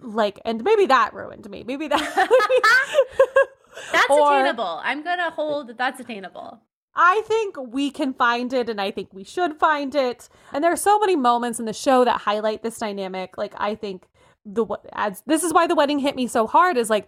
like 0.00 0.40
and 0.44 0.62
maybe 0.62 0.86
that 0.86 1.14
ruined 1.14 1.48
me. 1.50 1.64
Maybe 1.64 1.88
that 1.88 2.28
that's 3.92 4.10
Or- 4.10 4.32
attainable 4.32 4.80
i'm 4.84 5.02
gonna 5.04 5.30
hold 5.30 5.68
that 5.68 5.78
that's 5.78 6.00
attainable 6.00 6.60
I 6.98 7.20
think 7.26 7.56
we 7.58 7.90
can 7.90 8.14
find 8.14 8.50
it 8.54 8.70
and 8.70 8.80
I 8.80 8.90
think 8.90 9.12
we 9.12 9.22
should 9.22 9.58
find 9.58 9.94
it. 9.94 10.30
And 10.50 10.64
there 10.64 10.72
are 10.72 10.76
so 10.76 10.98
many 10.98 11.14
moments 11.14 11.60
in 11.60 11.66
the 11.66 11.74
show 11.74 12.06
that 12.06 12.22
highlight 12.22 12.62
this 12.62 12.78
dynamic. 12.78 13.36
Like 13.36 13.52
I 13.58 13.74
think 13.74 14.06
the 14.46 14.64
as 14.94 15.22
this 15.26 15.42
is 15.42 15.52
why 15.52 15.66
the 15.66 15.74
wedding 15.74 15.98
hit 15.98 16.16
me 16.16 16.26
so 16.26 16.46
hard 16.46 16.78
is 16.78 16.88
like 16.88 17.06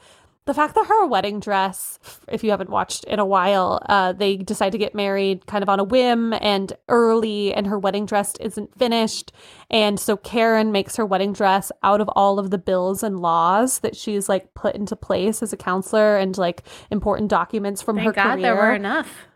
the 0.48 0.54
fact 0.54 0.74
that 0.74 0.86
her 0.86 1.06
wedding 1.06 1.40
dress 1.40 1.98
if 2.26 2.42
you 2.42 2.50
haven't 2.50 2.70
watched 2.70 3.04
in 3.04 3.18
a 3.18 3.26
while 3.26 3.82
uh, 3.86 4.14
they 4.14 4.34
decide 4.34 4.72
to 4.72 4.78
get 4.78 4.94
married 4.94 5.46
kind 5.46 5.62
of 5.62 5.68
on 5.68 5.78
a 5.78 5.84
whim 5.84 6.32
and 6.40 6.72
early 6.88 7.52
and 7.52 7.66
her 7.66 7.78
wedding 7.78 8.06
dress 8.06 8.34
isn't 8.40 8.76
finished. 8.78 9.30
And 9.70 10.00
so 10.00 10.16
karen 10.16 10.72
makes 10.72 10.96
her 10.96 11.04
wedding 11.04 11.34
dress 11.34 11.70
out 11.82 12.00
of 12.00 12.08
all 12.16 12.38
of 12.38 12.50
the 12.50 12.56
bills 12.56 13.02
and 13.02 13.20
laws 13.20 13.80
that 13.80 13.94
she's 13.94 14.26
like 14.26 14.54
put 14.54 14.74
into 14.74 14.96
place 14.96 15.42
as 15.42 15.52
a 15.52 15.56
councilor 15.58 16.16
and 16.16 16.36
like 16.38 16.62
important 16.90 17.28
documents 17.28 17.82
from 17.82 17.98
her 17.98 18.04
thank 18.04 18.16
god 18.16 18.32
career. 18.32 18.42
there 18.42 18.56
were 18.56 18.74
enough 18.74 19.26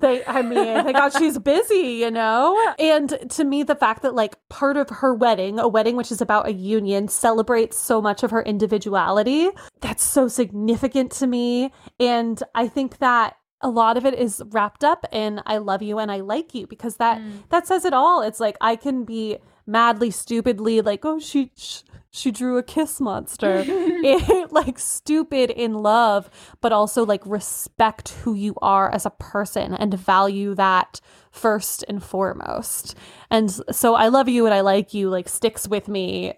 they, 0.00 0.24
I 0.26 0.42
mean, 0.42 0.84
thank 0.84 0.96
God 0.96 1.10
she's 1.10 1.38
busy, 1.38 1.98
you 2.00 2.10
know? 2.10 2.74
And 2.78 3.16
to 3.30 3.44
me, 3.44 3.62
the 3.62 3.76
fact 3.76 4.02
that, 4.02 4.14
like, 4.14 4.36
part 4.48 4.76
of 4.76 4.90
her 4.90 5.14
wedding, 5.14 5.58
a 5.58 5.68
wedding 5.68 5.96
which 5.96 6.10
is 6.10 6.20
about 6.20 6.48
a 6.48 6.52
union, 6.52 7.08
celebrates 7.08 7.78
so 7.78 8.02
much 8.02 8.22
of 8.22 8.30
her 8.30 8.42
individuality, 8.42 9.50
that's 9.80 10.02
so 10.02 10.28
significant 10.28 11.12
to 11.12 11.26
me. 11.26 11.72
And 12.00 12.42
I 12.54 12.68
think 12.68 12.98
that 12.98 13.36
a 13.60 13.70
lot 13.70 13.96
of 13.96 14.04
it 14.04 14.14
is 14.14 14.42
wrapped 14.50 14.84
up 14.84 15.06
in 15.10 15.40
I 15.46 15.56
love 15.56 15.80
you 15.80 15.98
and 15.98 16.12
I 16.12 16.20
like 16.20 16.54
you 16.54 16.66
because 16.66 16.96
that 16.96 17.18
mm. 17.18 17.48
that 17.48 17.66
says 17.66 17.86
it 17.86 17.94
all. 17.94 18.20
It's 18.20 18.38
like 18.38 18.56
I 18.60 18.76
can 18.76 19.04
be 19.04 19.38
madly 19.66 20.10
stupidly 20.10 20.82
like 20.82 21.02
oh 21.06 21.18
she 21.18 21.50
sh- 21.56 21.80
she 22.16 22.30
drew 22.30 22.56
a 22.56 22.62
kiss 22.62 23.00
monster 23.00 23.64
it, 23.66 24.52
like 24.52 24.78
stupid 24.78 25.50
in 25.50 25.74
love 25.74 26.30
but 26.60 26.72
also 26.72 27.04
like 27.04 27.20
respect 27.26 28.10
who 28.22 28.34
you 28.34 28.54
are 28.62 28.88
as 28.94 29.04
a 29.04 29.10
person 29.10 29.74
and 29.74 29.92
value 29.94 30.54
that 30.54 31.00
first 31.32 31.84
and 31.88 32.02
foremost 32.04 32.94
and 33.30 33.50
so 33.72 33.94
i 33.96 34.06
love 34.08 34.28
you 34.28 34.46
and 34.46 34.54
i 34.54 34.60
like 34.60 34.94
you 34.94 35.10
like 35.10 35.28
sticks 35.28 35.66
with 35.68 35.88
me 35.88 36.32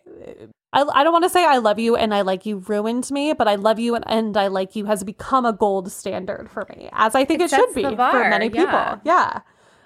I, 0.72 0.82
I 0.82 1.04
don't 1.04 1.12
want 1.12 1.24
to 1.24 1.30
say 1.30 1.42
I 1.46 1.56
love 1.58 1.78
you 1.78 1.96
and 1.96 2.12
I 2.12 2.20
like 2.20 2.44
you 2.44 2.58
ruined 2.58 3.10
me, 3.10 3.32
but 3.32 3.48
I 3.48 3.54
love 3.54 3.78
you 3.78 3.94
and, 3.94 4.04
and 4.06 4.36
I 4.36 4.48
like 4.48 4.76
you 4.76 4.84
has 4.84 5.04
become 5.04 5.46
a 5.46 5.52
gold 5.52 5.90
standard 5.90 6.50
for 6.50 6.66
me, 6.68 6.90
as 6.92 7.14
I 7.14 7.24
think 7.24 7.40
It 7.40 7.44
it, 7.44 7.56
should 7.56 7.72
be 7.74 7.82
for 7.84 8.28
many 8.28 8.50
people. 8.50 8.64
yeah. 8.64 8.98
Yeah. 9.04 9.40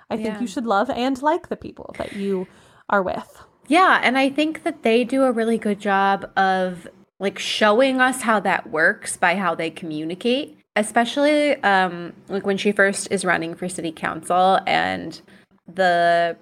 I 0.08 0.16
think 0.16 0.28
Yeah. 0.34 0.40
you 0.40 0.46
should 0.48 0.66
love 0.66 0.90
and 0.90 1.20
like 1.22 1.48
the 1.48 1.56
people 1.56 1.94
that 1.98 2.14
you 2.14 2.48
are 2.88 3.02
with. 3.02 3.44
Yeah, 3.70 4.00
and 4.02 4.18
I 4.18 4.28
think 4.30 4.64
that 4.64 4.82
they 4.82 5.04
do 5.04 5.22
a 5.22 5.30
really 5.30 5.56
good 5.56 5.78
job 5.78 6.28
of 6.36 6.88
like 7.20 7.38
showing 7.38 8.00
us 8.00 8.22
how 8.22 8.40
that 8.40 8.68
works 8.70 9.16
by 9.16 9.36
how 9.36 9.54
they 9.54 9.70
communicate, 9.70 10.58
especially 10.74 11.54
um 11.62 12.12
like 12.28 12.44
when 12.44 12.56
she 12.56 12.72
first 12.72 13.06
is 13.12 13.24
running 13.24 13.54
for 13.54 13.68
city 13.68 13.92
council 13.92 14.58
and 14.66 15.20
the 15.72 16.36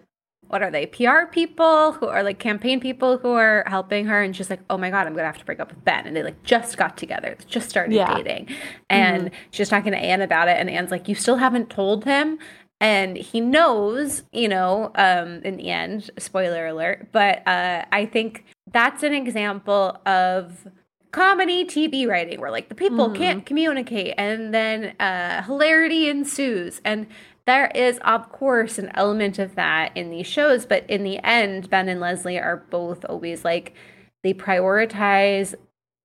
what 0.47 0.62
are 0.62 0.71
they 0.71 0.87
PR 0.87 1.27
people 1.31 1.93
who 1.93 2.07
are 2.07 2.23
like 2.23 2.38
campaign 2.38 2.81
people 2.81 3.19
who 3.19 3.33
are 3.33 3.62
helping 3.67 4.07
her 4.07 4.23
and 4.23 4.35
she's 4.35 4.49
like 4.49 4.61
oh 4.71 4.79
my 4.79 4.88
god 4.88 5.07
I'm 5.07 5.12
gonna 5.12 5.27
have 5.27 5.37
to 5.38 5.45
break 5.45 5.61
up 5.61 5.69
with 5.69 5.85
Ben 5.85 6.07
and 6.07 6.17
they 6.17 6.23
like 6.23 6.43
just 6.45 6.79
got 6.79 6.97
together 6.97 7.37
just 7.47 7.69
started 7.69 7.93
Yeah. 7.95 8.14
dating 8.17 8.49
and 8.88 9.27
Mm-hmm. 9.27 9.35
she's 9.51 9.69
talking 9.69 9.93
to 9.93 9.99
Anne 9.99 10.23
about 10.23 10.49
it 10.49 10.57
and 10.59 10.71
Anne's 10.71 10.91
like 10.91 11.07
you 11.09 11.14
still 11.14 11.37
haven't 11.37 11.69
told 11.69 12.05
him 12.07 12.38
and 12.81 13.17
he 13.17 13.41
knows 13.41 14.23
you 14.33 14.49
know 14.49 14.91
um 14.95 15.43
in 15.45 15.57
the 15.57 15.71
end 15.71 16.11
spoiler 16.19 16.67
alert 16.69 17.09
but 17.12 17.47
uh 17.47 17.85
I 17.91 18.07
think 18.07 18.45
that's 18.73 19.03
an 19.03 19.14
example 19.14 20.01
of 20.07 20.69
comedy 21.11 21.64
TV 21.64 22.07
writing 22.07 22.41
where 22.41 22.51
like 22.51 22.69
the 22.69 22.75
people 22.75 23.09
Mhm. 23.11 23.14
can't 23.14 23.47
communicate 23.47 24.14
and 24.19 24.53
then 24.55 24.95
uh 25.01 25.43
hilarity 25.43 26.09
ensues. 26.09 26.81
And 26.85 27.07
there 27.47 27.71
is 27.75 27.99
of 28.05 28.31
course 28.31 28.79
an 28.79 28.91
element 28.95 29.38
of 29.38 29.55
that 29.55 29.97
in 29.97 30.11
these 30.11 30.27
shows 30.27 30.67
but 30.67 30.88
in 30.88 31.03
the 31.03 31.19
end 31.25 31.71
Ben 31.71 31.88
and 31.88 31.99
Leslie 32.01 32.38
are 32.38 32.59
both 32.71 33.05
always 33.07 33.43
like 33.45 33.75
they 34.23 34.35
prioritize 34.35 35.55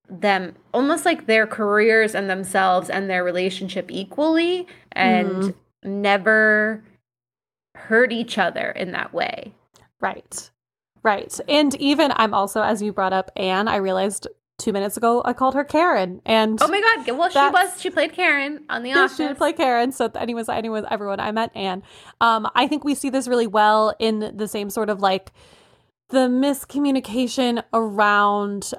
them 0.09 0.53
almost 0.73 1.05
like 1.05 1.25
their 1.25 1.45
careers 1.47 2.13
and 2.15 2.29
themselves 2.29 2.89
and 2.89 3.09
their 3.09 3.23
relationship 3.23 3.87
equally. 3.91 4.67
And 4.93 5.53
never 5.85 6.83
hurt 7.75 8.11
each 8.11 8.37
other 8.37 8.71
in 8.71 8.91
that 8.91 9.13
way. 9.13 9.53
Right. 9.99 10.49
Right. 11.01 11.37
And 11.47 11.75
even 11.75 12.11
I'm 12.15 12.33
also, 12.33 12.61
as 12.61 12.81
you 12.81 12.93
brought 12.93 13.13
up 13.13 13.31
Anne, 13.35 13.67
I 13.67 13.77
realized 13.77 14.27
two 14.59 14.71
minutes 14.71 14.95
ago 14.95 15.21
I 15.25 15.33
called 15.33 15.55
her 15.55 15.63
Karen. 15.63 16.21
And 16.25 16.61
Oh 16.61 16.67
my 16.67 16.79
god, 16.79 17.17
well 17.17 17.29
she 17.29 17.39
was 17.39 17.81
she 17.81 17.89
played 17.89 18.13
Karen 18.13 18.63
on 18.69 18.83
The 18.83 18.89
Yeah, 18.91 19.03
Office. 19.05 19.17
she 19.17 19.27
did 19.27 19.37
play 19.37 19.51
Karen. 19.53 19.91
So 19.91 20.09
anyways, 20.15 20.47
anyways, 20.47 20.85
everyone, 20.89 21.19
I 21.19 21.31
met 21.31 21.51
Anne. 21.55 21.83
Um, 22.21 22.47
I 22.55 22.67
think 22.67 22.83
we 22.83 22.95
see 22.95 23.09
this 23.09 23.27
really 23.27 23.47
well 23.47 23.95
in 23.99 24.31
the 24.37 24.47
same 24.47 24.69
sort 24.69 24.89
of 24.89 25.01
like 25.01 25.31
the 26.09 26.27
miscommunication 26.29 27.63
around 27.73 28.73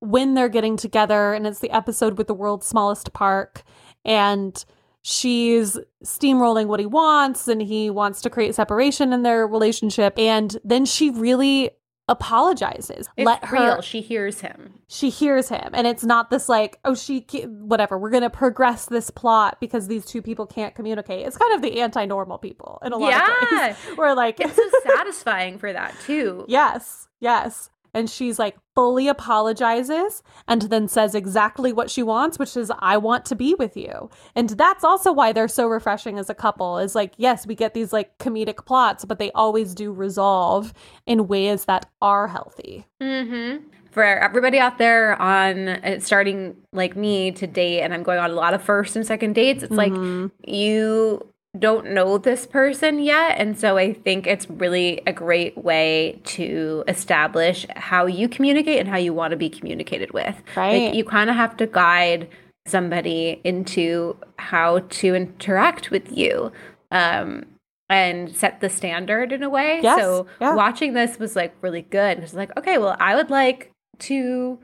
when 0.00 0.34
they're 0.34 0.48
getting 0.50 0.76
together, 0.76 1.32
and 1.32 1.46
it's 1.46 1.60
the 1.60 1.70
episode 1.70 2.18
with 2.18 2.26
the 2.26 2.34
world's 2.34 2.66
smallest 2.66 3.12
park, 3.14 3.62
and 4.04 4.64
she's 5.08 5.78
steamrolling 6.04 6.66
what 6.66 6.80
he 6.80 6.86
wants, 6.86 7.46
and 7.46 7.62
he 7.62 7.90
wants 7.90 8.20
to 8.22 8.30
create 8.30 8.54
separation 8.56 9.12
in 9.12 9.22
their 9.22 9.46
relationship, 9.46 10.18
and 10.18 10.56
then 10.64 10.84
she 10.84 11.10
really 11.10 11.70
apologizes. 12.08 13.08
it's 13.16 13.24
Let 13.26 13.44
her 13.44 13.56
real. 13.56 13.80
She 13.82 14.00
hears 14.00 14.40
him. 14.40 14.74
she 14.88 15.10
hears 15.10 15.48
him 15.48 15.70
and 15.72 15.86
it's 15.88 16.04
not 16.04 16.30
this 16.30 16.48
like 16.48 16.78
oh 16.84 16.94
she 16.94 17.26
whatever 17.48 17.98
we're 17.98 18.10
gonna 18.10 18.30
progress 18.30 18.86
this 18.86 19.10
plot 19.10 19.58
because 19.60 19.88
these 19.88 20.04
two 20.06 20.22
people 20.22 20.46
can't 20.46 20.76
communicate 20.76 21.26
it's 21.26 21.36
kind 21.36 21.52
of 21.52 21.62
the 21.62 21.80
anti-normal 21.80 22.38
people 22.38 22.78
in 22.84 22.92
a 22.92 22.96
lot 22.96 23.12
of 23.12 23.18
Yeah. 23.50 23.66
ways 23.66 23.76
where 23.96 24.14
like 24.14 24.38
It's 24.38 24.54
so 24.54 24.62
satisfying 24.84 25.58
for 25.58 25.72
that 25.72 25.94
too. 26.06 26.44
yes 26.48 27.08
yes 27.20 27.70
and 27.92 28.08
she's 28.08 28.38
like 28.38 28.56
fully 28.76 29.08
apologizes 29.08 30.22
and 30.46 30.62
then 30.62 30.86
says 30.86 31.14
exactly 31.14 31.72
what 31.72 31.90
she 31.90 32.02
wants 32.02 32.38
which 32.38 32.56
is 32.56 32.70
i 32.80 32.96
want 32.96 33.24
to 33.24 33.34
be 33.34 33.54
with 33.54 33.76
you 33.76 34.10
and 34.34 34.50
that's 34.50 34.84
also 34.84 35.10
why 35.12 35.32
they're 35.32 35.48
so 35.48 35.66
refreshing 35.66 36.18
as 36.18 36.28
a 36.30 36.34
couple 36.34 36.78
is 36.78 36.94
like 36.94 37.14
yes 37.16 37.46
we 37.46 37.54
get 37.54 37.72
these 37.74 37.92
like 37.92 38.16
comedic 38.18 38.64
plots 38.66 39.04
but 39.04 39.18
they 39.18 39.32
always 39.32 39.74
do 39.74 39.90
resolve 39.90 40.74
in 41.06 41.26
ways 41.26 41.64
that 41.64 41.86
are 42.02 42.28
healthy 42.28 42.84
Mm-hmm. 43.02 43.66
For 43.90 44.04
everybody 44.04 44.58
out 44.58 44.76
there 44.76 45.20
on 45.20 45.68
uh, 45.68 46.00
starting 46.00 46.54
like 46.74 46.96
me 46.96 47.32
to 47.32 47.46
date, 47.46 47.80
and 47.80 47.94
I'm 47.94 48.02
going 48.02 48.18
on 48.18 48.30
a 48.30 48.34
lot 48.34 48.52
of 48.52 48.62
first 48.62 48.94
and 48.94 49.06
second 49.06 49.34
dates, 49.34 49.62
it's 49.62 49.72
like 49.72 49.90
Mhm. 49.92 50.30
you 50.46 51.26
don't 51.58 51.90
know 51.90 52.18
this 52.18 52.46
person 52.46 52.98
yet. 52.98 53.38
And 53.38 53.58
so 53.58 53.76
I 53.76 53.92
think 53.92 54.26
it's 54.26 54.48
really 54.48 55.02
a 55.06 55.12
great 55.12 55.56
way 55.58 56.20
to 56.24 56.84
establish 56.88 57.66
how 57.76 58.06
you 58.06 58.28
communicate 58.28 58.78
and 58.78 58.88
how 58.88 58.96
you 58.96 59.12
want 59.12 59.32
to 59.32 59.36
be 59.36 59.48
communicated 59.48 60.12
with. 60.12 60.36
Right. 60.56 60.86
Like 60.86 60.94
you 60.94 61.04
kind 61.04 61.30
of 61.30 61.36
have 61.36 61.56
to 61.58 61.66
guide 61.66 62.28
somebody 62.66 63.40
into 63.44 64.16
how 64.38 64.80
to 64.80 65.14
interact 65.14 65.90
with 65.90 66.10
you. 66.10 66.52
Um, 66.90 67.46
and 67.88 68.34
set 68.34 68.60
the 68.60 68.68
standard 68.68 69.32
in 69.32 69.42
a 69.42 69.48
way. 69.48 69.80
Yes, 69.82 70.00
So 70.00 70.26
yeah. 70.40 70.54
watching 70.54 70.94
this 70.94 71.18
was 71.18 71.36
like 71.36 71.54
really 71.60 71.82
good. 71.82 72.18
It 72.18 72.20
was 72.20 72.34
like, 72.34 72.56
okay, 72.56 72.78
well, 72.78 72.96
I 72.98 73.14
would 73.14 73.30
like 73.30 73.70
to, 74.00 74.58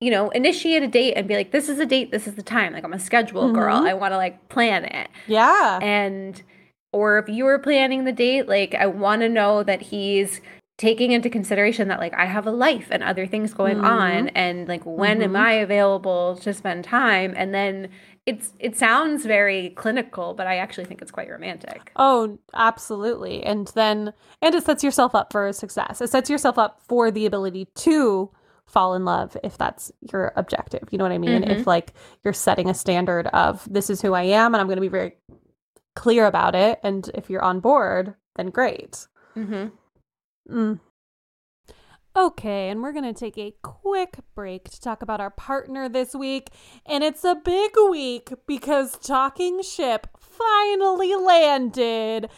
you 0.00 0.10
know, 0.10 0.28
initiate 0.30 0.82
a 0.82 0.86
date 0.88 1.14
and 1.14 1.26
be 1.26 1.34
like, 1.34 1.52
this 1.52 1.68
is 1.68 1.78
a 1.78 1.86
date, 1.86 2.10
this 2.10 2.26
is 2.26 2.34
the 2.34 2.42
time. 2.42 2.72
Like 2.72 2.84
I'm 2.84 2.92
a 2.92 2.98
schedule 2.98 3.52
girl. 3.52 3.80
Mhm. 3.80 3.88
I 3.88 3.94
want 3.94 4.12
to 4.12 4.16
like 4.18 4.48
plan 4.48 4.84
it. 4.84 5.08
yeah 5.26 5.78
And 5.82 6.42
or 6.92 7.18
if 7.18 7.28
you 7.28 7.44
were 7.44 7.58
planning 7.58 8.04
the 8.04 8.12
date, 8.12 8.48
like 8.48 8.74
I 8.74 8.86
want 8.86 9.22
to 9.22 9.28
know 9.28 9.62
that 9.62 9.80
he's 9.82 10.40
taking 10.78 11.12
into 11.12 11.30
consideration 11.30 11.88
that 11.88 11.98
like 11.98 12.12
I 12.14 12.26
have 12.26 12.46
a 12.46 12.50
life 12.50 12.88
and 12.90 13.02
other 13.02 13.26
things 13.26 13.54
going 13.54 13.78
Mhm. 13.78 13.84
on 13.84 14.28
and 14.28 14.68
like 14.68 14.82
when 14.84 15.22
am 15.22 15.32
Mhm. 15.32 15.40
I 15.40 15.52
available 15.52 16.36
to 16.42 16.52
spend 16.52 16.84
time 16.84 17.32
and 17.34 17.54
then 17.54 17.88
it's 18.26 18.52
it 18.58 18.76
sounds 18.76 19.24
very 19.24 19.70
clinical 19.70 20.34
but 20.34 20.46
I 20.46 20.56
actually 20.58 20.84
think 20.84 21.00
it's 21.00 21.10
quite 21.10 21.30
romantic. 21.30 21.90
Oh, 21.96 22.38
absolutely. 22.52 23.42
And 23.44 23.68
then, 23.74 24.12
and 24.42 24.54
it 24.54 24.64
sets 24.64 24.84
yourself 24.84 25.14
up 25.14 25.32
for 25.32 25.50
success. 25.54 26.02
It 26.02 26.10
sets 26.10 26.28
yourself 26.28 26.58
up 26.58 26.80
for 26.86 27.10
the 27.10 27.24
ability 27.24 27.68
to 27.76 28.30
fall 28.66 28.94
in 28.94 29.04
love 29.04 29.36
if 29.44 29.56
that's 29.56 29.92
your 30.12 30.32
objective. 30.36 30.88
You 30.90 30.98
know 30.98 31.04
what 31.04 31.12
I 31.12 31.18
mean? 31.18 31.42
Mhm. 31.42 31.50
If 31.50 31.66
like 31.66 31.94
you're 32.24 32.34
setting 32.34 32.68
a 32.68 32.74
standard 32.74 33.28
of 33.28 33.66
this 33.72 33.90
is 33.90 34.02
who 34.02 34.12
I 34.14 34.22
am 34.22 34.54
and 34.54 34.60
I'm 34.60 34.66
going 34.66 34.76
to 34.76 34.82
be 34.82 34.88
very 34.88 35.16
clear 35.94 36.26
about 36.26 36.54
it. 36.54 36.80
And 36.82 37.10
if 37.14 37.30
you're 37.30 37.44
on 37.44 37.60
board, 37.60 38.14
then 38.36 38.50
great. 38.50 39.06
Mm-hmm. 39.36 39.68
Mm. 40.54 40.80
Okay, 42.16 42.70
and 42.70 42.82
we're 42.82 42.92
going 42.92 43.04
to 43.04 43.12
take 43.12 43.36
a 43.36 43.54
quick 43.62 44.20
break 44.34 44.70
to 44.70 44.80
talk 44.80 45.02
about 45.02 45.20
our 45.20 45.28
partner 45.30 45.86
this 45.86 46.14
week. 46.14 46.48
And 46.86 47.04
it's 47.04 47.24
a 47.24 47.34
big 47.34 47.72
week 47.90 48.32
because 48.46 48.96
Talking 48.96 49.60
Ship 49.62 50.06
finally 50.18 51.14
landed. 51.14 52.30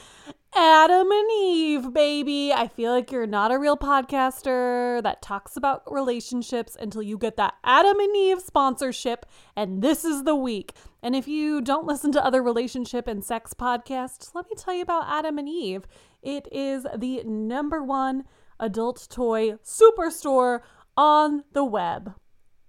Adam 0.61 1.09
and 1.13 1.31
Eve, 1.41 1.93
baby. 1.93 2.53
I 2.53 2.67
feel 2.67 2.91
like 2.91 3.13
you're 3.13 3.29
not 3.29 3.53
a 3.53 3.59
real 3.61 3.77
podcaster 3.77 5.01
that 5.05 5.23
talks 5.23 5.57
about 5.57 5.85
relationships 5.87 6.77
until 6.81 7.01
you 7.01 7.17
get 7.17 7.37
that 7.37 7.55
Adam 7.63 8.01
and 8.01 8.17
Eve 8.17 8.41
sponsorship, 8.41 9.25
and 9.55 9.83
this 9.83 10.05
is 10.05 10.25
the 10.25 10.35
week. 10.35 10.73
And 11.01 11.15
if 11.15 11.29
you 11.29 11.61
don't 11.61 11.87
listen 11.87 12.11
to 12.11 12.25
other 12.25 12.43
relationship 12.43 13.07
and 13.07 13.23
sex 13.23 13.55
podcasts, 13.55 14.35
let 14.35 14.47
me 14.51 14.57
tell 14.57 14.75
you 14.75 14.83
about 14.83 15.07
Adam 15.07 15.39
and 15.39 15.49
Eve. 15.49 15.87
It 16.23 16.49
is 16.51 16.85
the 16.97 17.23
number 17.23 17.81
one 17.81 18.25
adult 18.59 19.07
toy 19.09 19.59
superstore 19.65 20.63
on 20.97 21.45
the 21.53 21.65
web. 21.65 22.15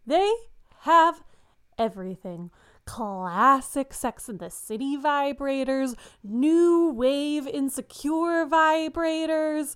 They 0.06 0.32
have 0.82 1.24
everything. 1.80 2.52
Classic 2.90 3.94
Sex 3.94 4.30
in 4.30 4.40
the 4.40 4.50
City 4.50 4.98
vibrators, 4.98 5.94
new 6.24 6.90
wave 6.90 7.46
insecure 7.46 8.48
vibrators, 8.48 9.76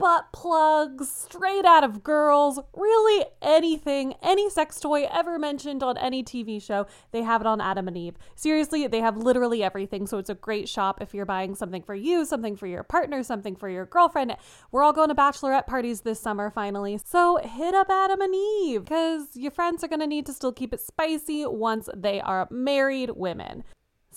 butt 0.00 0.32
plugs, 0.32 1.10
straight 1.10 1.66
out 1.66 1.84
of 1.84 2.02
girls, 2.02 2.58
really 2.74 3.26
anything, 3.42 4.14
any 4.22 4.48
sex 4.48 4.80
toy 4.80 5.06
ever 5.12 5.38
mentioned 5.38 5.82
on 5.82 5.98
any 5.98 6.24
TV 6.24 6.60
show, 6.60 6.86
they 7.12 7.20
have 7.20 7.42
it 7.42 7.46
on 7.46 7.60
Adam 7.60 7.86
and 7.86 7.98
Eve. 7.98 8.16
Seriously, 8.34 8.86
they 8.86 9.00
have 9.00 9.18
literally 9.18 9.62
everything, 9.62 10.06
so 10.06 10.16
it's 10.16 10.30
a 10.30 10.34
great 10.34 10.70
shop 10.70 11.02
if 11.02 11.12
you're 11.12 11.26
buying 11.26 11.54
something 11.54 11.82
for 11.82 11.94
you, 11.94 12.24
something 12.24 12.56
for 12.56 12.66
your 12.66 12.82
partner, 12.82 13.22
something 13.22 13.54
for 13.54 13.68
your 13.68 13.84
girlfriend. 13.84 14.34
We're 14.72 14.82
all 14.82 14.94
going 14.94 15.10
to 15.10 15.14
bachelorette 15.14 15.66
parties 15.66 16.00
this 16.00 16.18
summer 16.18 16.48
finally, 16.48 16.98
so 17.04 17.36
hit 17.36 17.74
up 17.74 17.90
Adam 17.90 18.22
and 18.22 18.34
Eve 18.34 18.84
because 18.84 19.36
your 19.36 19.50
friends 19.50 19.84
are 19.84 19.88
going 19.88 20.00
to 20.00 20.06
need 20.06 20.24
to 20.24 20.32
still 20.32 20.52
keep 20.52 20.72
it 20.72 20.80
spicy 20.80 21.44
once 21.44 21.90
they 21.94 22.22
are 22.22 22.48
married 22.50 23.10
women. 23.16 23.64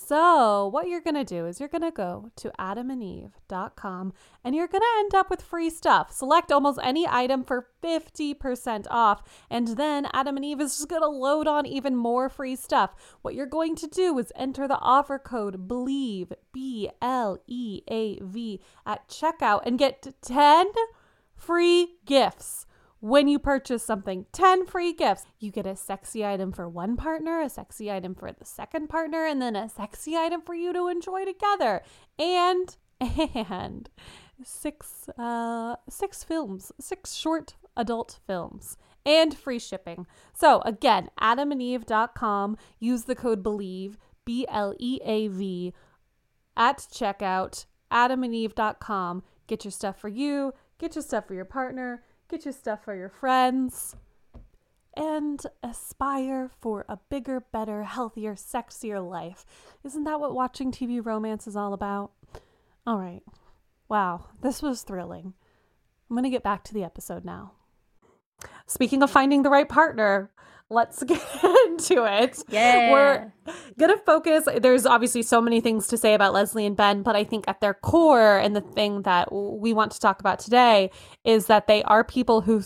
So, 0.06 0.66
what 0.66 0.86
you're 0.86 1.00
going 1.00 1.14
to 1.14 1.24
do 1.24 1.46
is 1.46 1.58
you're 1.58 1.68
going 1.68 1.80
to 1.80 1.90
go 1.90 2.28
to 2.36 2.52
adamandeve.com 2.58 4.12
and 4.44 4.54
you're 4.54 4.68
going 4.68 4.82
to 4.82 4.98
end 4.98 5.14
up 5.14 5.30
with 5.30 5.40
free 5.40 5.70
stuff. 5.70 6.12
Select 6.12 6.52
almost 6.52 6.78
any 6.82 7.06
item 7.08 7.42
for 7.42 7.68
50% 7.82 8.86
off, 8.90 9.22
and 9.48 9.68
then 9.68 10.06
Adam 10.12 10.36
and 10.36 10.44
Eve 10.44 10.60
is 10.60 10.76
just 10.76 10.90
going 10.90 11.00
to 11.00 11.08
load 11.08 11.46
on 11.46 11.64
even 11.64 11.96
more 11.96 12.28
free 12.28 12.54
stuff. 12.54 12.94
What 13.22 13.34
you're 13.34 13.46
going 13.46 13.76
to 13.76 13.86
do 13.86 14.18
is 14.18 14.30
enter 14.36 14.68
the 14.68 14.78
offer 14.78 15.18
code 15.18 15.66
BLEAV, 15.68 16.32
B 16.52 16.90
L 17.00 17.38
E 17.46 17.80
A 17.90 18.18
V, 18.20 18.60
at 18.84 19.08
checkout 19.08 19.62
and 19.64 19.78
get 19.78 20.14
10 20.20 20.66
free 21.34 21.96
gifts 22.04 22.66
when 23.04 23.28
you 23.28 23.38
purchase 23.38 23.84
something 23.84 24.24
10 24.32 24.64
free 24.64 24.94
gifts. 24.94 25.26
You 25.38 25.50
get 25.50 25.66
a 25.66 25.76
sexy 25.76 26.24
item 26.24 26.52
for 26.52 26.66
one 26.66 26.96
partner 26.96 27.42
a 27.42 27.50
sexy 27.50 27.92
item 27.92 28.14
for 28.14 28.32
the 28.32 28.46
second 28.46 28.88
partner 28.88 29.26
and 29.26 29.42
then 29.42 29.54
a 29.54 29.68
sexy 29.68 30.16
item 30.16 30.40
for 30.40 30.54
you 30.54 30.72
to 30.72 30.88
enjoy 30.88 31.26
together. 31.26 31.82
And 32.18 32.74
and 33.00 33.90
six 34.42 35.10
uh 35.18 35.76
six 35.86 36.24
films 36.24 36.72
six 36.80 37.12
short 37.12 37.56
adult 37.76 38.20
films 38.26 38.78
and 39.04 39.36
free 39.36 39.58
shipping. 39.58 40.06
So 40.32 40.62
again 40.62 41.10
adamandeve.com 41.20 42.56
use 42.80 43.04
the 43.04 43.14
code 43.14 43.44
bleav 43.44 43.96
b 44.24 44.46
l 44.48 44.74
e 44.78 44.98
a 45.04 45.28
v 45.28 45.74
at 46.56 46.78
checkout 46.78 47.66
adamandeve.com. 47.92 49.22
Get 49.46 49.62
your 49.62 49.72
stuff 49.72 50.00
for 50.00 50.08
you, 50.08 50.54
get 50.78 50.94
your 50.94 51.02
stuff 51.02 51.26
for 51.26 51.34
your 51.34 51.44
partner, 51.44 52.02
get 52.28 52.44
your 52.44 52.52
stuff 52.54 52.84
for 52.84 52.94
your 52.94 53.08
friends, 53.08 53.96
and 54.96 55.42
aspire 55.62 56.50
for 56.60 56.84
a 56.88 56.98
bigger, 57.08 57.40
better, 57.40 57.84
healthier, 57.84 58.34
sexier 58.34 59.06
life. 59.08 59.44
Isn't 59.84 60.04
that 60.04 60.20
what 60.20 60.34
watching 60.34 60.70
TV 60.70 61.04
romance 61.04 61.46
is 61.46 61.56
all 61.56 61.72
about? 61.72 62.12
All 62.86 62.98
right. 62.98 63.22
Wow, 63.88 64.26
this 64.40 64.62
was 64.62 64.82
thrilling. 64.82 65.34
I'm 66.08 66.16
going 66.16 66.24
to 66.24 66.30
get 66.30 66.42
back 66.42 66.64
to 66.64 66.74
the 66.74 66.84
episode 66.84 67.24
now. 67.24 67.52
Speaking 68.66 69.02
of 69.02 69.10
finding 69.10 69.42
the 69.42 69.50
right 69.50 69.68
partner, 69.68 70.30
let's 70.70 71.02
get 71.04 71.22
into 71.66 72.04
it. 72.04 72.42
Yeah. 72.48 72.92
We're 72.92 73.32
going 73.78 73.96
to 73.96 74.02
focus. 74.04 74.48
There's 74.60 74.86
obviously 74.86 75.22
so 75.22 75.40
many 75.40 75.60
things 75.60 75.86
to 75.88 75.96
say 75.96 76.14
about 76.14 76.32
Leslie 76.32 76.66
and 76.66 76.76
Ben, 76.76 77.02
but 77.02 77.16
I 77.16 77.24
think 77.24 77.44
at 77.48 77.60
their 77.60 77.74
core, 77.74 78.38
and 78.38 78.54
the 78.54 78.60
thing 78.60 79.02
that 79.02 79.32
we 79.32 79.72
want 79.72 79.92
to 79.92 80.00
talk 80.00 80.20
about 80.20 80.38
today 80.38 80.90
is 81.24 81.46
that 81.46 81.66
they 81.66 81.82
are 81.84 82.04
people 82.04 82.40
who 82.40 82.62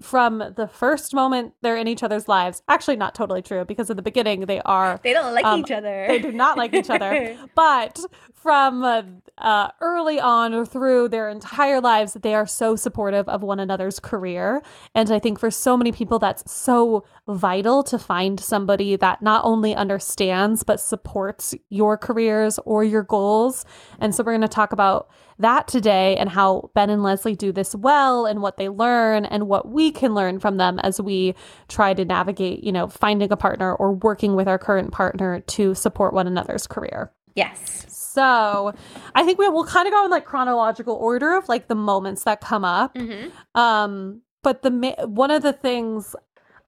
from 0.00 0.38
the 0.38 0.68
first 0.72 1.14
moment 1.14 1.54
they're 1.62 1.76
in 1.76 1.88
each 1.88 2.02
other's 2.02 2.28
lives. 2.28 2.62
Actually, 2.68 2.96
not 2.96 3.14
totally 3.14 3.42
true 3.42 3.64
because 3.64 3.90
in 3.90 3.96
the 3.96 4.02
beginning 4.02 4.46
they 4.46 4.60
are. 4.62 5.00
They 5.02 5.12
don't 5.12 5.34
like 5.34 5.44
um, 5.44 5.60
each 5.60 5.70
other. 5.70 6.06
They 6.08 6.18
do 6.18 6.32
not 6.32 6.56
like 6.56 6.74
each 6.74 6.90
other. 6.90 7.36
but 7.54 8.00
from 8.34 8.82
uh, 8.82 9.02
uh, 9.38 9.68
early 9.80 10.18
on 10.18 10.52
or 10.52 10.66
through 10.66 11.08
their 11.08 11.28
entire 11.28 11.80
lives, 11.80 12.14
they 12.14 12.34
are 12.34 12.46
so 12.46 12.74
supportive 12.74 13.28
of 13.28 13.42
one 13.42 13.60
another's 13.60 14.00
career. 14.00 14.62
And 14.94 15.10
I 15.10 15.18
think 15.18 15.38
for 15.38 15.50
so 15.50 15.76
many 15.76 15.92
people, 15.92 16.18
that's 16.18 16.50
so 16.50 17.04
vital 17.28 17.84
to 17.84 17.98
find 17.98 18.40
somebody 18.40 18.96
that 18.96 19.22
not 19.22 19.44
only 19.44 19.74
understands 19.74 20.64
but 20.64 20.80
supports 20.80 21.54
your 21.68 21.96
careers 21.96 22.58
or 22.64 22.82
your 22.82 23.04
goals. 23.04 23.64
And 24.00 24.14
so 24.14 24.24
we're 24.24 24.32
going 24.32 24.40
to 24.42 24.48
talk 24.48 24.72
about 24.72 25.08
that 25.42 25.68
today 25.68 26.16
and 26.16 26.28
how 26.28 26.70
Ben 26.74 26.90
and 26.90 27.02
Leslie 27.02 27.36
do 27.36 27.52
this 27.52 27.74
well 27.74 28.26
and 28.26 28.40
what 28.40 28.56
they 28.56 28.68
learn 28.68 29.24
and 29.24 29.46
what 29.46 29.68
we 29.68 29.90
can 29.90 30.14
learn 30.14 30.40
from 30.40 30.56
them 30.56 30.78
as 30.80 31.00
we 31.00 31.34
try 31.68 31.94
to 31.94 32.04
navigate, 32.04 32.64
you 32.64 32.72
know, 32.72 32.88
finding 32.88 33.30
a 33.30 33.36
partner 33.36 33.74
or 33.74 33.92
working 33.92 34.34
with 34.34 34.48
our 34.48 34.58
current 34.58 34.92
partner 34.92 35.40
to 35.40 35.74
support 35.74 36.14
one 36.14 36.26
another's 36.26 36.66
career. 36.66 37.12
Yes. 37.34 37.86
So 37.88 38.74
I 39.14 39.24
think 39.24 39.38
we 39.38 39.48
will 39.48 39.64
kind 39.64 39.86
of 39.86 39.92
go 39.92 40.04
in 40.04 40.10
like 40.10 40.24
chronological 40.24 40.94
order 40.94 41.36
of 41.36 41.48
like 41.48 41.68
the 41.68 41.74
moments 41.74 42.24
that 42.24 42.40
come 42.40 42.64
up. 42.64 42.94
Mm-hmm. 42.94 43.30
Um, 43.58 44.22
but 44.42 44.62
the 44.62 44.70
ma- 44.70 45.06
one 45.06 45.30
of 45.30 45.42
the 45.42 45.52
things 45.52 46.14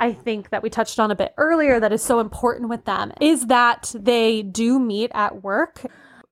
I 0.00 0.12
think 0.12 0.50
that 0.50 0.62
we 0.62 0.70
touched 0.70 0.98
on 0.98 1.10
a 1.10 1.14
bit 1.14 1.34
earlier 1.36 1.80
that 1.80 1.92
is 1.92 2.02
so 2.02 2.20
important 2.20 2.68
with 2.68 2.84
them 2.84 3.12
is 3.20 3.46
that 3.46 3.94
they 3.98 4.42
do 4.42 4.78
meet 4.78 5.10
at 5.14 5.42
work 5.42 5.84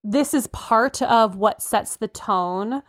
this 0.04 0.34
is 0.34 0.46
part 0.48 1.00
of 1.02 1.36
what 1.36 1.62
sets 1.62 1.96
the 1.96 2.08
tone 2.08 2.82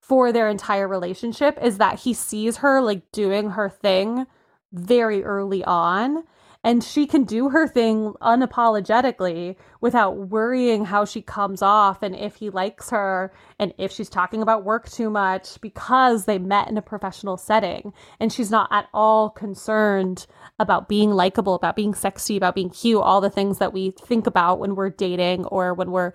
for 0.00 0.32
their 0.32 0.48
entire 0.48 0.88
relationship 0.88 1.58
is 1.62 1.78
that 1.78 2.00
he 2.00 2.14
sees 2.14 2.58
her 2.58 2.80
like 2.80 3.10
doing 3.12 3.50
her 3.50 3.68
thing 3.68 4.26
very 4.72 5.22
early 5.24 5.64
on 5.64 6.24
and 6.64 6.82
she 6.82 7.06
can 7.06 7.24
do 7.24 7.50
her 7.50 7.68
thing 7.68 8.12
unapologetically 8.20 9.54
without 9.80 10.16
worrying 10.16 10.84
how 10.84 11.04
she 11.04 11.22
comes 11.22 11.62
off 11.62 12.02
and 12.02 12.16
if 12.16 12.36
he 12.36 12.50
likes 12.50 12.90
her 12.90 13.32
and 13.58 13.72
if 13.78 13.92
she's 13.92 14.08
talking 14.08 14.42
about 14.42 14.64
work 14.64 14.90
too 14.90 15.08
much 15.08 15.60
because 15.60 16.24
they 16.24 16.38
met 16.38 16.68
in 16.68 16.76
a 16.76 16.82
professional 16.82 17.36
setting 17.36 17.92
and 18.18 18.32
she's 18.32 18.50
not 18.50 18.68
at 18.72 18.88
all 18.92 19.30
concerned 19.30 20.26
about 20.58 20.88
being 20.88 21.10
likable 21.10 21.54
about 21.54 21.76
being 21.76 21.94
sexy 21.94 22.36
about 22.36 22.54
being 22.54 22.70
cute 22.70 23.00
all 23.00 23.20
the 23.20 23.30
things 23.30 23.58
that 23.58 23.72
we 23.72 23.92
think 23.92 24.26
about 24.26 24.58
when 24.58 24.74
we're 24.74 24.90
dating 24.90 25.44
or 25.46 25.72
when 25.72 25.90
we're 25.90 26.12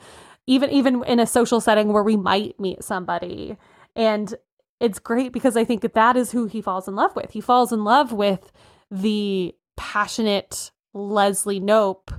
even 0.47 0.69
even 0.69 1.03
in 1.05 1.19
a 1.19 1.27
social 1.27 1.61
setting 1.61 1.93
where 1.93 2.03
we 2.03 2.17
might 2.17 2.59
meet 2.59 2.83
somebody. 2.83 3.57
And 3.95 4.33
it's 4.79 4.99
great 4.99 5.31
because 5.31 5.55
i 5.55 5.63
think 5.63 5.81
that 5.81 5.93
that 5.93 6.17
is 6.17 6.31
who 6.31 6.45
he 6.45 6.61
falls 6.61 6.87
in 6.87 6.95
love 6.95 7.15
with. 7.15 7.31
He 7.31 7.41
falls 7.41 7.71
in 7.71 7.83
love 7.83 8.11
with 8.11 8.51
the 8.91 9.55
passionate 9.75 10.71
leslie 10.93 11.59
knope 11.59 12.11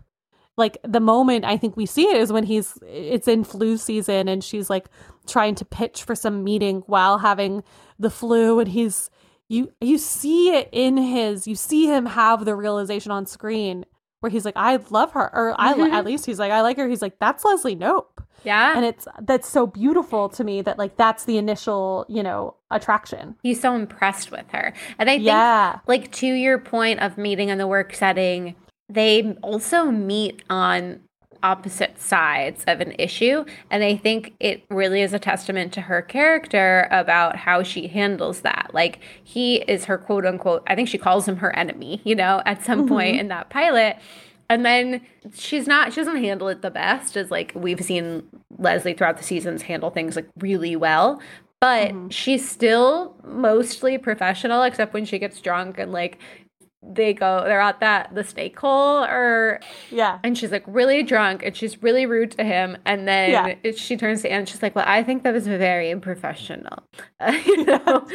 like 0.57 0.77
the 0.83 1.01
moment 1.01 1.45
i 1.45 1.57
think 1.57 1.77
we 1.77 1.87
see 1.87 2.07
it 2.07 2.17
is 2.17 2.33
when 2.33 2.45
he's 2.45 2.77
it's 2.83 3.29
in 3.29 3.45
flu 3.45 3.77
season 3.77 4.27
and 4.29 4.43
she's 4.43 4.69
like 4.69 4.87
trying 5.27 5.55
to 5.55 5.65
pitch 5.65 6.03
for 6.03 6.17
some 6.17 6.43
meeting 6.43 6.83
while 6.87 7.19
having 7.19 7.63
the 7.99 8.11
flu 8.11 8.59
and 8.59 8.69
he's 8.69 9.11
you 9.49 9.73
you 9.81 9.99
see 9.99 10.57
it 10.57 10.69
in 10.73 10.97
his 10.97 11.47
you 11.47 11.55
see 11.55 11.87
him 11.87 12.07
have 12.07 12.45
the 12.45 12.57
realization 12.57 13.13
on 13.13 13.27
screen 13.27 13.85
where 14.25 14.31
he's 14.31 14.47
like, 14.47 14.57
I 14.57 14.79
love 14.89 15.13
her, 15.13 15.31
or 15.35 15.55
I 15.59 15.75
Mm-hmm. 15.75 15.93
at 15.93 16.07
least 16.07 16.25
he's 16.25 16.39
like, 16.39 16.51
I 16.51 16.63
like 16.63 16.79
her. 16.79 16.89
He's 16.89 17.03
like, 17.03 17.19
that's 17.19 17.45
Leslie 17.45 17.77
Knope, 17.77 18.07
Yeah. 18.43 18.75
and 18.75 18.83
it's 18.87 19.07
that's 19.21 19.47
so 19.47 19.67
beautiful 19.67 20.31
to 20.31 20.43
me 20.43 20.63
that 20.63 20.79
like 20.79 20.97
that's 20.97 21.25
the 21.25 21.37
initial 21.37 22.07
you 22.09 22.23
know 22.23 22.55
attraction. 22.71 23.37
He's 23.43 23.61
so 23.61 23.75
impressed 23.75 24.31
with 24.31 24.47
her. 24.53 24.73
And 24.99 25.11
I 25.11 25.17
think, 25.17 25.25
Yeah, 25.27 25.81
like, 25.87 26.11
to 26.13 26.27
your 26.27 26.59
point 26.59 27.01
of 27.01 27.19
meeting 27.19 27.51
in 27.51 27.59
the 27.59 27.67
work 27.67 27.93
setting, 27.95 28.57
they 28.89 29.37
also 29.43 29.91
meet 29.91 30.43
on 30.49 31.01
opposite 31.45 32.01
sides 32.01 32.65
of 32.67 32.81
an 32.81 32.95
issue. 32.99 33.45
And 33.71 33.85
I 33.85 33.97
think 33.97 34.35
it 34.41 34.65
really 34.71 35.03
is 35.03 35.13
a 35.13 35.19
testament 35.19 35.73
to 35.75 35.83
her 35.83 36.03
character 36.03 36.89
about 36.91 37.37
how 37.37 37.63
she 37.63 37.87
handles 37.87 38.41
that. 38.41 38.71
Like, 38.73 38.99
he 39.23 39.57
is 39.57 39.85
her 39.85 39.99
quote 39.99 40.27
unquote, 40.27 40.65
I 40.67 40.75
think 40.75 40.89
she 40.89 40.99
calls 40.99 41.29
him 41.29 41.37
her 41.37 41.55
enemy, 41.55 42.01
you 42.03 42.17
know, 42.17 42.43
at 42.47 42.65
some 42.65 42.81
mm-hmm. 42.81 42.89
point 42.89 43.21
in 43.21 43.29
that 43.29 43.51
pilot. 43.51 43.99
And 44.49 44.65
then 44.65 45.01
she's 45.35 45.67
not, 45.67 45.93
she 45.93 46.01
doesn't 46.01 46.23
handle 46.23 46.49
it 46.49 46.63
the 46.63 46.71
best, 46.71 47.17
as 47.17 47.31
like 47.31 47.53
we've 47.55 47.81
seen 47.81 48.23
Leslie 48.59 48.95
throughout 48.95 49.19
the 49.19 49.25
seasons 49.25 49.63
handle 49.63 49.91
things 49.91 50.17
like 50.17 50.29
really 50.39 50.77
well. 50.77 51.21
But 51.61 51.93
mm-hmm. 51.93 52.09
she's 52.09 52.47
still 52.47 53.17
mostly 53.25 53.97
professional, 53.97 54.63
except 54.63 54.93
when 54.93 55.05
she 55.05 55.19
gets 55.19 55.41
drunk 55.41 55.79
and 55.79 55.93
like 55.93 56.19
they 56.93 57.15
go, 57.15 57.43
they're 57.45 57.61
at 57.61 57.81
that 57.81 58.15
the 58.15 58.23
Snakehole 58.23 59.09
or 59.09 59.61
yeah, 59.91 60.19
and 60.23 60.37
she's 60.37 60.51
like 60.53 60.65
really 60.67 61.03
drunk 61.03 61.43
and 61.45 61.57
she's 61.57 61.83
really 61.83 62.07
rude 62.07 62.31
to 62.33 62.45
him 62.45 62.77
and 62.85 63.09
then 63.09 63.31
Yeah. 63.31 63.55
it- 63.63 63.79
she 63.79 63.97
turns 63.97 64.23
to 64.23 64.31
Anne 64.31 64.41
and 64.41 64.49
she's 64.49 64.63
like 64.63 64.75
well 64.77 64.85
I 64.87 65.03
think 65.03 65.23
that 65.23 65.33
was 65.35 65.47
very 65.47 65.91
unprofessional 65.91 66.83
you 67.47 67.65
know 67.65 68.07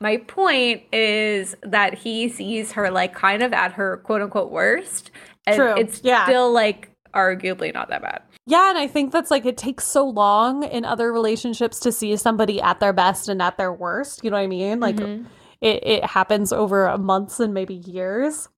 my 0.00 0.18
point 0.18 0.82
is 0.92 1.56
that 1.62 1.94
he 1.94 2.28
sees 2.28 2.72
her 2.72 2.90
like 2.90 3.14
kind 3.14 3.42
of 3.42 3.52
at 3.52 3.72
her 3.72 3.98
quote 3.98 4.22
unquote 4.22 4.50
worst 4.50 5.10
and 5.46 5.56
True. 5.56 5.74
it's 5.76 6.00
Yeah. 6.04 6.24
still 6.24 6.52
like 6.52 6.90
arguably 7.14 7.72
not 7.74 7.88
that 7.90 8.02
bad 8.02 8.22
yeah, 8.44 8.70
and 8.70 8.76
I 8.78 8.88
think 8.88 9.12
that's 9.12 9.30
like 9.30 9.46
it 9.46 9.56
takes 9.56 9.84
so 9.86 10.04
long 10.04 10.64
in 10.64 10.84
other 10.84 11.12
relationships 11.12 11.78
to 11.80 11.92
see 11.92 12.16
somebody 12.16 12.60
at 12.60 12.80
their 12.80 12.92
best 12.92 13.28
and 13.28 13.40
at 13.40 13.56
their 13.56 13.72
worst. 13.72 14.24
You 14.24 14.30
know 14.30 14.36
what 14.36 14.42
I 14.42 14.46
mean? 14.48 14.80
Like 14.80 14.96
Mhm. 14.96 15.26
It 15.62 15.82
it 15.86 16.04
happens 16.04 16.52
over 16.52 16.96
months 16.98 17.40
and 17.40 17.54
maybe 17.54 17.74
years. 17.74 18.48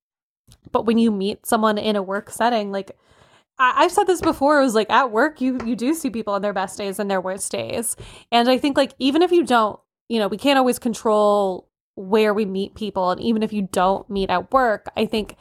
But 0.72 0.86
when 0.86 0.98
you 0.98 1.10
meet 1.10 1.46
someone 1.46 1.78
in 1.78 1.96
a 1.96 2.02
work 2.02 2.30
setting, 2.30 2.72
like 2.72 2.90
I, 3.58 3.84
I've 3.84 3.92
said 3.92 4.06
this 4.06 4.20
before, 4.20 4.58
it 4.58 4.64
was 4.64 4.74
like 4.74 4.90
at 4.90 5.12
work 5.12 5.40
you 5.40 5.58
you 5.64 5.76
do 5.76 5.94
see 5.94 6.10
people 6.10 6.34
on 6.34 6.42
their 6.42 6.52
best 6.52 6.78
days 6.78 6.98
and 6.98 7.10
their 7.10 7.20
worst 7.20 7.52
days. 7.52 7.96
And 8.32 8.48
I 8.48 8.58
think 8.58 8.76
like 8.76 8.94
even 8.98 9.22
if 9.22 9.30
you 9.30 9.44
don't, 9.44 9.78
you 10.08 10.18
know, 10.18 10.28
we 10.28 10.38
can't 10.38 10.58
always 10.58 10.78
control 10.78 11.68
where 11.96 12.34
we 12.34 12.44
meet 12.44 12.74
people. 12.74 13.10
And 13.10 13.20
even 13.20 13.42
if 13.42 13.52
you 13.52 13.68
don't 13.70 14.08
meet 14.10 14.30
at 14.30 14.52
work, 14.52 14.90
I 14.96 15.06
think 15.06 15.36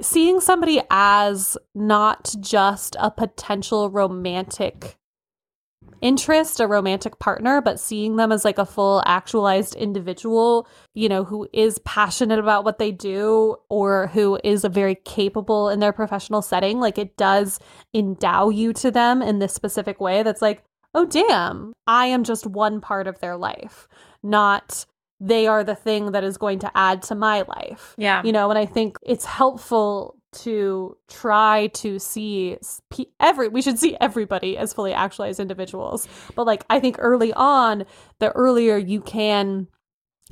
seeing 0.00 0.40
somebody 0.40 0.80
as 0.90 1.56
not 1.74 2.34
just 2.40 2.96
a 2.98 3.10
potential 3.10 3.90
romantic 3.90 4.96
interest, 6.00 6.60
a 6.60 6.66
romantic 6.66 7.18
partner, 7.18 7.60
but 7.60 7.78
seeing 7.78 8.16
them 8.16 8.32
as 8.32 8.44
like 8.44 8.58
a 8.58 8.66
full 8.66 9.02
actualized 9.06 9.74
individual, 9.76 10.66
you 10.94 11.08
know, 11.08 11.24
who 11.24 11.48
is 11.52 11.78
passionate 11.80 12.38
about 12.38 12.64
what 12.64 12.78
they 12.78 12.90
do 12.90 13.56
or 13.68 14.08
who 14.08 14.38
is 14.42 14.64
a 14.64 14.68
very 14.68 14.94
capable 14.94 15.68
in 15.68 15.80
their 15.80 15.92
professional 15.92 16.42
setting, 16.42 16.80
like 16.80 16.98
it 16.98 17.16
does 17.16 17.58
endow 17.94 18.48
you 18.48 18.72
to 18.72 18.90
them 18.90 19.22
in 19.22 19.38
this 19.38 19.52
specific 19.52 20.00
way 20.00 20.22
that's 20.22 20.42
like, 20.42 20.62
oh, 20.94 21.06
damn, 21.06 21.72
I 21.86 22.06
am 22.06 22.24
just 22.24 22.46
one 22.46 22.80
part 22.80 23.06
of 23.06 23.20
their 23.20 23.36
life, 23.36 23.88
not 24.22 24.86
they 25.22 25.46
are 25.46 25.62
the 25.62 25.74
thing 25.74 26.12
that 26.12 26.24
is 26.24 26.38
going 26.38 26.58
to 26.60 26.70
add 26.74 27.02
to 27.02 27.14
my 27.14 27.42
life. 27.42 27.94
Yeah. 27.98 28.22
You 28.24 28.32
know 28.32 28.48
and 28.48 28.58
i 28.58 28.64
think 28.64 28.96
it's 29.02 29.26
helpful 29.26 30.16
to 30.32 30.96
try 31.08 31.68
to 31.68 31.98
see 31.98 32.56
every 33.18 33.48
we 33.48 33.62
should 33.62 33.78
see 33.78 33.96
everybody 34.00 34.56
as 34.56 34.72
fully 34.72 34.92
actualized 34.92 35.40
individuals. 35.40 36.06
But 36.34 36.46
like 36.46 36.64
i 36.70 36.80
think 36.80 36.96
early 36.98 37.32
on 37.32 37.84
the 38.18 38.30
earlier 38.32 38.76
you 38.76 39.00
can 39.00 39.68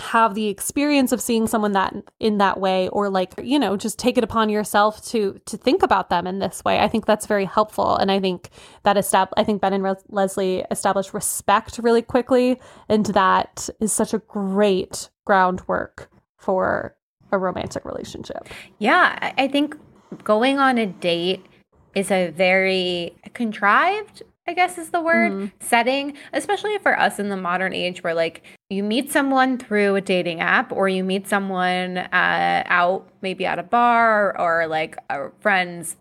have 0.01 0.35
the 0.35 0.47
experience 0.47 1.11
of 1.11 1.21
seeing 1.21 1.49
someone 1.49 1.73
that 1.73 1.93
in 2.21 2.39
that 2.39 2.61
way 2.61 2.89
or 2.91 3.11
like 3.11 3.35
you 3.43 3.59
know 3.59 3.77
just 3.77 3.99
take 3.99 4.17
it 4.17 4.23
upon 4.23 4.49
yourself 4.49 5.05
to 5.05 5.41
to 5.45 5.57
think 5.57 5.83
about 5.83 6.09
them 6.09 6.25
in 6.25 6.39
this 6.39 6.65
way 6.65 6.79
i 6.79 6.87
think 6.87 7.05
that's 7.05 7.27
very 7.27 7.45
helpful. 7.45 7.97
And 7.97 8.11
i 8.11 8.21
think 8.21 8.51
that 8.85 8.97
estab- 8.97 9.33
i 9.37 9.43
think 9.43 9.61
ben 9.61 9.73
and 9.73 9.83
Res- 9.83 10.05
leslie 10.09 10.65
established 10.71 11.13
respect 11.13 11.79
really 11.79 12.03
quickly 12.03 12.61
and 12.89 13.07
that 13.07 13.69
is 13.81 13.93
such 13.93 14.15
a 14.15 14.19
great 14.19 15.11
groundwork 15.25 16.09
for 16.37 16.97
a 17.33 17.39
romantic 17.39 17.85
relationship. 17.85 18.49
Yeah, 18.79 19.33
I 19.37 19.49
think 19.49 19.77
going 20.25 20.59
on 20.59 20.79
a 20.79 20.87
date 20.87 21.45
is 21.95 22.11
a 22.11 22.31
very 22.31 23.15
contrived 23.35 24.23
I 24.49 24.55
guess 24.55 24.79
is 24.79 24.89
the 24.89 25.03
word, 25.03 25.33
mm-hmm. 25.33 25.47
setting, 25.61 26.17
especially 26.33 26.79
for 26.79 26.99
us 26.99 27.19
in 27.19 27.29
the 27.29 27.37
modern 27.37 27.75
age 27.75 28.03
where 28.03 28.15
like 28.15 28.43
you 28.71 28.83
meet 28.83 29.13
someone 29.13 29.59
through 29.59 29.95
a 29.97 30.01
dating 30.01 30.41
app 30.41 30.73
or 30.73 30.89
you 30.89 31.05
meet 31.05 31.29
someone 31.29 31.99
uh, 31.99 32.63
out 32.65 33.07
maybe 33.21 33.45
at 33.45 33.59
a 33.59 33.63
bar 33.63 34.31
or, 34.31 34.41
or 34.41 34.67
like 34.67 34.97
a 35.11 35.29
friend's 35.41 35.97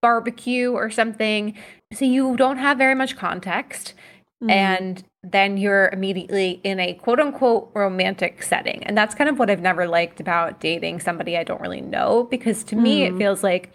barbecue 0.00 0.70
or 0.70 0.90
something. 0.90 1.58
So 1.92 2.04
you 2.04 2.36
don't 2.36 2.58
have 2.58 2.78
very 2.78 2.94
much 2.94 3.16
context. 3.16 3.94
Mm-hmm. 4.40 4.50
And 4.50 5.04
then 5.22 5.56
you're 5.56 5.88
immediately 5.90 6.60
in 6.64 6.80
a 6.80 6.94
quote 6.94 7.20
unquote 7.20 7.70
romantic 7.74 8.42
setting. 8.42 8.82
And 8.84 8.96
that's 8.96 9.14
kind 9.14 9.30
of 9.30 9.38
what 9.38 9.50
I've 9.50 9.60
never 9.60 9.86
liked 9.86 10.20
about 10.20 10.60
dating 10.60 11.00
somebody 11.00 11.36
I 11.36 11.44
don't 11.44 11.60
really 11.60 11.80
know 11.80 12.24
because 12.30 12.64
to 12.64 12.76
mm. 12.76 12.82
me 12.82 13.02
it 13.04 13.10
mm-hmm. 13.10 13.18
feels 13.18 13.42
like 13.42 13.72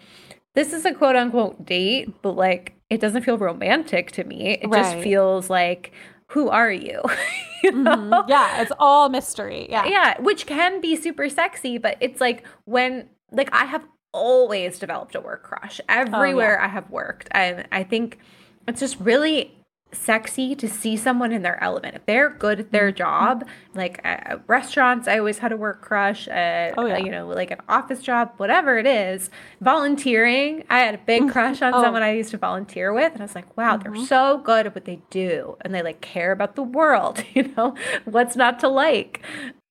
this 0.54 0.72
is 0.72 0.84
a 0.84 0.92
quote 0.92 1.16
unquote 1.16 1.64
date, 1.64 2.20
but 2.22 2.36
like 2.36 2.74
it 2.90 3.00
doesn't 3.00 3.22
feel 3.22 3.38
romantic 3.38 4.12
to 4.12 4.24
me. 4.24 4.58
It 4.60 4.68
right. 4.68 4.82
just 4.82 5.02
feels 5.02 5.48
like 5.48 5.92
who 6.28 6.50
are 6.50 6.70
you? 6.70 7.00
you 7.62 7.72
mm-hmm. 7.72 7.82
know? 7.82 7.96
mm-hmm. 7.96 8.30
Yeah, 8.30 8.60
it's 8.60 8.72
all 8.78 9.08
mystery. 9.08 9.66
Yeah. 9.70 9.86
Yeah, 9.86 10.20
which 10.20 10.46
can 10.46 10.80
be 10.82 10.96
super 10.96 11.30
sexy, 11.30 11.78
but 11.78 11.96
it's 12.00 12.20
like 12.20 12.44
when 12.66 13.08
like 13.30 13.48
I 13.52 13.64
have 13.64 13.84
always 14.12 14.78
developed 14.78 15.14
a 15.14 15.20
work 15.20 15.42
crush 15.44 15.80
everywhere 15.88 16.58
oh, 16.58 16.60
yeah. 16.60 16.66
I 16.66 16.68
have 16.68 16.90
worked. 16.90 17.28
And 17.30 17.66
I 17.72 17.84
think 17.84 18.18
it's 18.66 18.80
just 18.80 18.98
really 19.00 19.57
sexy 19.92 20.54
to 20.54 20.68
see 20.68 20.96
someone 20.96 21.32
in 21.32 21.42
their 21.42 21.62
element. 21.62 21.96
If 21.96 22.06
they're 22.06 22.30
good 22.30 22.60
at 22.60 22.72
their 22.72 22.90
mm-hmm. 22.90 22.96
job, 22.96 23.48
like 23.74 24.00
at 24.04 24.42
restaurants, 24.46 25.08
I 25.08 25.18
always 25.18 25.38
had 25.38 25.52
a 25.52 25.56
work 25.56 25.80
crush. 25.80 26.28
At, 26.28 26.74
oh, 26.76 26.86
yeah. 26.86 26.98
you 26.98 27.10
know, 27.10 27.26
like 27.26 27.50
an 27.50 27.60
office 27.68 28.02
job, 28.02 28.32
whatever 28.36 28.78
it 28.78 28.86
is. 28.86 29.30
Volunteering, 29.60 30.64
I 30.68 30.80
had 30.80 30.94
a 30.94 30.98
big 30.98 31.22
mm-hmm. 31.22 31.32
crush 31.32 31.62
on 31.62 31.74
oh. 31.74 31.82
someone 31.82 32.02
I 32.02 32.12
used 32.12 32.30
to 32.30 32.38
volunteer 32.38 32.92
with, 32.92 33.12
and 33.12 33.22
I 33.22 33.24
was 33.24 33.34
like, 33.34 33.56
wow, 33.56 33.76
mm-hmm. 33.76 33.94
they're 33.94 34.06
so 34.06 34.38
good 34.38 34.66
at 34.66 34.74
what 34.74 34.84
they 34.84 35.00
do, 35.10 35.56
and 35.62 35.74
they 35.74 35.82
like 35.82 36.00
care 36.00 36.32
about 36.32 36.56
the 36.56 36.62
world. 36.62 37.24
You 37.38 37.54
know, 37.56 37.76
what's 38.04 38.34
not 38.34 38.58
to 38.60 38.68
like? 38.68 39.22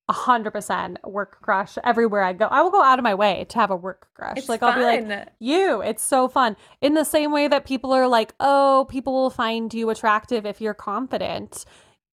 A 0.08 0.12
hundred 0.12 0.52
percent 0.52 0.98
work 1.04 1.38
crush 1.42 1.76
everywhere 1.84 2.22
I 2.22 2.32
go. 2.32 2.46
I 2.46 2.62
will 2.62 2.70
go 2.70 2.82
out 2.82 2.98
of 2.98 3.02
my 3.02 3.14
way 3.14 3.44
to 3.50 3.58
have 3.58 3.70
a 3.70 3.76
work 3.76 4.08
crush. 4.14 4.38
It's 4.38 4.48
like 4.48 4.60
fun. 4.60 4.78
I'll 4.78 5.02
be 5.02 5.06
like, 5.06 5.28
you, 5.38 5.82
it's 5.82 6.02
so 6.02 6.28
fun. 6.28 6.56
In 6.80 6.94
the 6.94 7.04
same 7.04 7.30
way 7.30 7.46
that 7.48 7.66
people 7.66 7.92
are 7.92 8.08
like, 8.08 8.34
oh, 8.40 8.86
people 8.88 9.12
will 9.12 9.30
find 9.30 9.72
you 9.74 9.90
attractive 9.90 10.46
if 10.46 10.60
you're 10.60 10.74
confident 10.74 11.64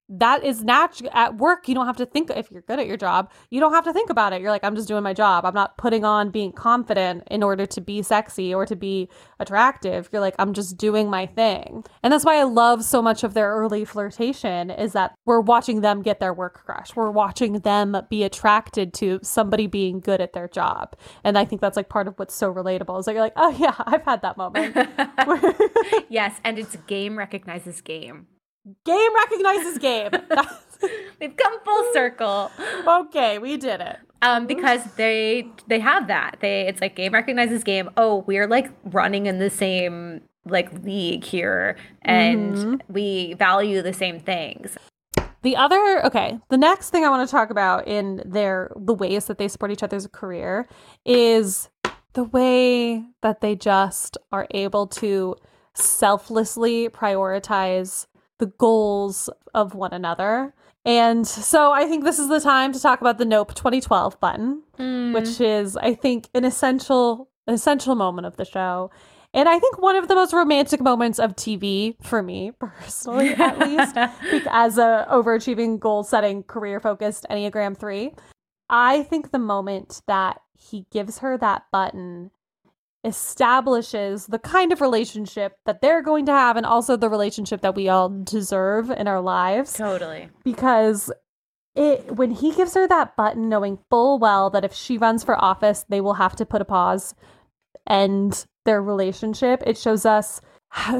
that 0.09 0.43
is 0.43 0.63
natural 0.63 1.09
at 1.13 1.37
work 1.37 1.67
you 1.67 1.73
don't 1.73 1.87
have 1.87 1.97
to 1.97 2.05
think 2.05 2.29
if 2.29 2.51
you're 2.51 2.61
good 2.61 2.79
at 2.79 2.85
your 2.85 2.97
job 2.97 3.31
you 3.49 3.59
don't 3.59 3.73
have 3.73 3.83
to 3.83 3.93
think 3.93 4.09
about 4.09 4.33
it. 4.33 4.41
You're 4.41 4.51
like 4.51 4.63
i'm 4.63 4.75
just 4.75 4.87
doing 4.87 5.03
my 5.03 5.13
job. 5.13 5.45
I'm 5.45 5.53
not 5.53 5.77
putting 5.77 6.05
on 6.05 6.29
being 6.29 6.51
confident 6.51 7.23
in 7.31 7.41
order 7.43 7.65
to 7.65 7.81
be 7.81 8.01
sexy 8.01 8.53
or 8.53 8.65
to 8.65 8.75
be 8.75 9.09
attractive. 9.39 10.09
You're 10.11 10.21
like 10.21 10.35
i'm 10.37 10.53
just 10.53 10.77
doing 10.77 11.09
my 11.09 11.25
thing. 11.25 11.83
And 12.03 12.13
that's 12.13 12.25
why 12.25 12.37
i 12.39 12.43
love 12.43 12.83
so 12.83 13.01
much 13.01 13.23
of 13.23 13.33
their 13.33 13.49
early 13.49 13.85
flirtation 13.85 14.69
is 14.69 14.93
that 14.93 15.15
we're 15.25 15.39
watching 15.39 15.81
them 15.81 16.01
get 16.01 16.19
their 16.19 16.33
work 16.33 16.63
crush 16.65 16.95
we're 16.95 17.11
watching 17.11 17.59
them 17.59 17.97
be 18.09 18.23
attracted 18.23 18.93
to 18.95 19.19
somebody 19.23 19.67
being 19.67 19.99
good 19.99 20.21
at 20.21 20.33
their 20.33 20.47
job. 20.47 20.95
And 21.23 21.37
i 21.37 21.45
think 21.45 21.61
that's 21.61 21.77
like 21.77 21.89
part 21.89 22.07
of 22.07 22.17
what's 22.19 22.35
so 22.35 22.53
relatable 22.53 22.99
is 22.99 23.05
that 23.05 23.13
you're 23.13 23.21
like 23.21 23.33
oh 23.35 23.55
yeah 23.57 23.75
i've 23.79 24.03
had 24.03 24.21
that 24.21 24.37
moment. 24.37 24.75
Yes 26.09 26.39
and 26.43 26.57
it's 26.57 26.75
game 26.87 27.17
recognizes 27.17 27.81
game 27.81 28.27
Game 28.83 29.15
recognizes 29.15 29.77
game. 29.77 30.11
We've 31.21 31.35
come 31.35 31.59
full 31.63 31.93
circle. 31.93 32.51
Okay, 32.87 33.37
we 33.39 33.57
did 33.57 33.81
it. 33.81 33.97
Um, 34.21 34.47
because 34.47 34.83
they 34.95 35.47
they 35.67 35.79
have 35.79 36.07
that. 36.07 36.37
They 36.39 36.67
it's 36.67 36.81
like 36.81 36.95
game 36.95 37.13
recognizes 37.13 37.63
game. 37.63 37.89
Oh, 37.97 38.23
we're 38.27 38.47
like 38.47 38.71
running 38.85 39.27
in 39.27 39.39
the 39.39 39.49
same 39.49 40.21
like 40.45 40.71
league 40.83 41.23
here, 41.23 41.77
and 42.01 42.55
mm-hmm. 42.55 42.93
we 42.93 43.33
value 43.33 43.81
the 43.81 43.93
same 43.93 44.19
things. 44.19 44.77
The 45.43 45.55
other, 45.55 46.03
okay, 46.05 46.39
the 46.49 46.57
next 46.57 46.89
thing 46.89 47.05
I 47.05 47.09
want 47.09 47.27
to 47.27 47.31
talk 47.31 47.51
about 47.51 47.87
in 47.87 48.23
their 48.25 48.71
the 48.75 48.95
ways 48.95 49.25
that 49.25 49.37
they 49.37 49.47
support 49.47 49.71
each 49.71 49.83
other's 49.83 50.07
career 50.07 50.67
is 51.05 51.69
the 52.13 52.23
way 52.23 53.03
that 53.21 53.41
they 53.41 53.55
just 53.55 54.17
are 54.31 54.47
able 54.51 54.87
to 54.87 55.35
selflessly 55.75 56.89
prioritize 56.89 58.07
the 58.39 58.47
goals 58.47 59.29
of 59.53 59.75
one 59.75 59.93
another. 59.93 60.53
And 60.85 61.25
so 61.25 61.71
I 61.71 61.85
think 61.85 62.03
this 62.03 62.19
is 62.19 62.29
the 62.29 62.39
time 62.39 62.71
to 62.73 62.79
talk 62.79 63.01
about 63.01 63.17
the 63.17 63.25
Knope 63.25 63.55
2012 63.55 64.19
button, 64.19 64.61
mm. 64.77 65.13
which 65.13 65.41
is, 65.41 65.75
I 65.77 65.95
think, 65.95 66.29
an 66.33 66.45
essential 66.45 67.29
essential 67.47 67.95
moment 67.95 68.27
of 68.27 68.37
the 68.37 68.45
show. 68.45 68.91
And 69.33 69.49
I 69.49 69.59
think 69.59 69.79
one 69.79 69.95
of 69.95 70.07
the 70.07 70.15
most 70.15 70.31
romantic 70.31 70.81
moments 70.81 71.19
of 71.19 71.35
TV 71.35 71.95
for 72.01 72.23
me 72.23 72.51
personally, 72.59 73.29
at 73.29 73.59
least, 73.67 73.97
as 74.49 74.77
a 74.77 75.07
overachieving, 75.11 75.79
goal 75.79 76.03
setting, 76.03 76.43
career 76.43 76.79
focused 76.79 77.25
Enneagram 77.29 77.77
3. 77.77 78.13
I 78.69 79.03
think 79.03 79.31
the 79.31 79.39
moment 79.39 80.01
that 80.07 80.41
he 80.57 80.85
gives 80.91 81.19
her 81.19 81.37
that 81.37 81.65
button 81.71 82.31
establishes 83.05 84.25
the 84.27 84.39
kind 84.39 84.71
of 84.71 84.81
relationship 84.81 85.53
that 85.65 85.81
they're 85.81 86.01
going 86.01 86.25
to 86.25 86.31
have 86.31 86.57
and 86.57 86.65
also 86.65 86.97
the 86.97 87.09
relationship 87.09 87.61
that 87.61 87.75
we 87.75 87.87
all 87.87 88.09
deserve 88.09 88.89
in 88.89 89.07
our 89.07 89.21
lives. 89.21 89.73
Totally. 89.73 90.29
Because 90.43 91.11
it 91.75 92.15
when 92.15 92.31
he 92.31 92.53
gives 92.53 92.73
her 92.73 92.87
that 92.87 93.15
button 93.15 93.49
knowing 93.49 93.77
full 93.89 94.17
well 94.17 94.49
that 94.49 94.65
if 94.65 94.73
she 94.73 94.97
runs 94.97 95.23
for 95.23 95.41
office, 95.41 95.85
they 95.89 96.01
will 96.01 96.15
have 96.15 96.35
to 96.37 96.45
put 96.45 96.61
a 96.61 96.65
pause 96.65 97.13
and 97.85 98.45
their 98.65 98.81
relationship, 98.81 99.61
it 99.65 99.77
shows 99.77 100.05
us 100.05 100.41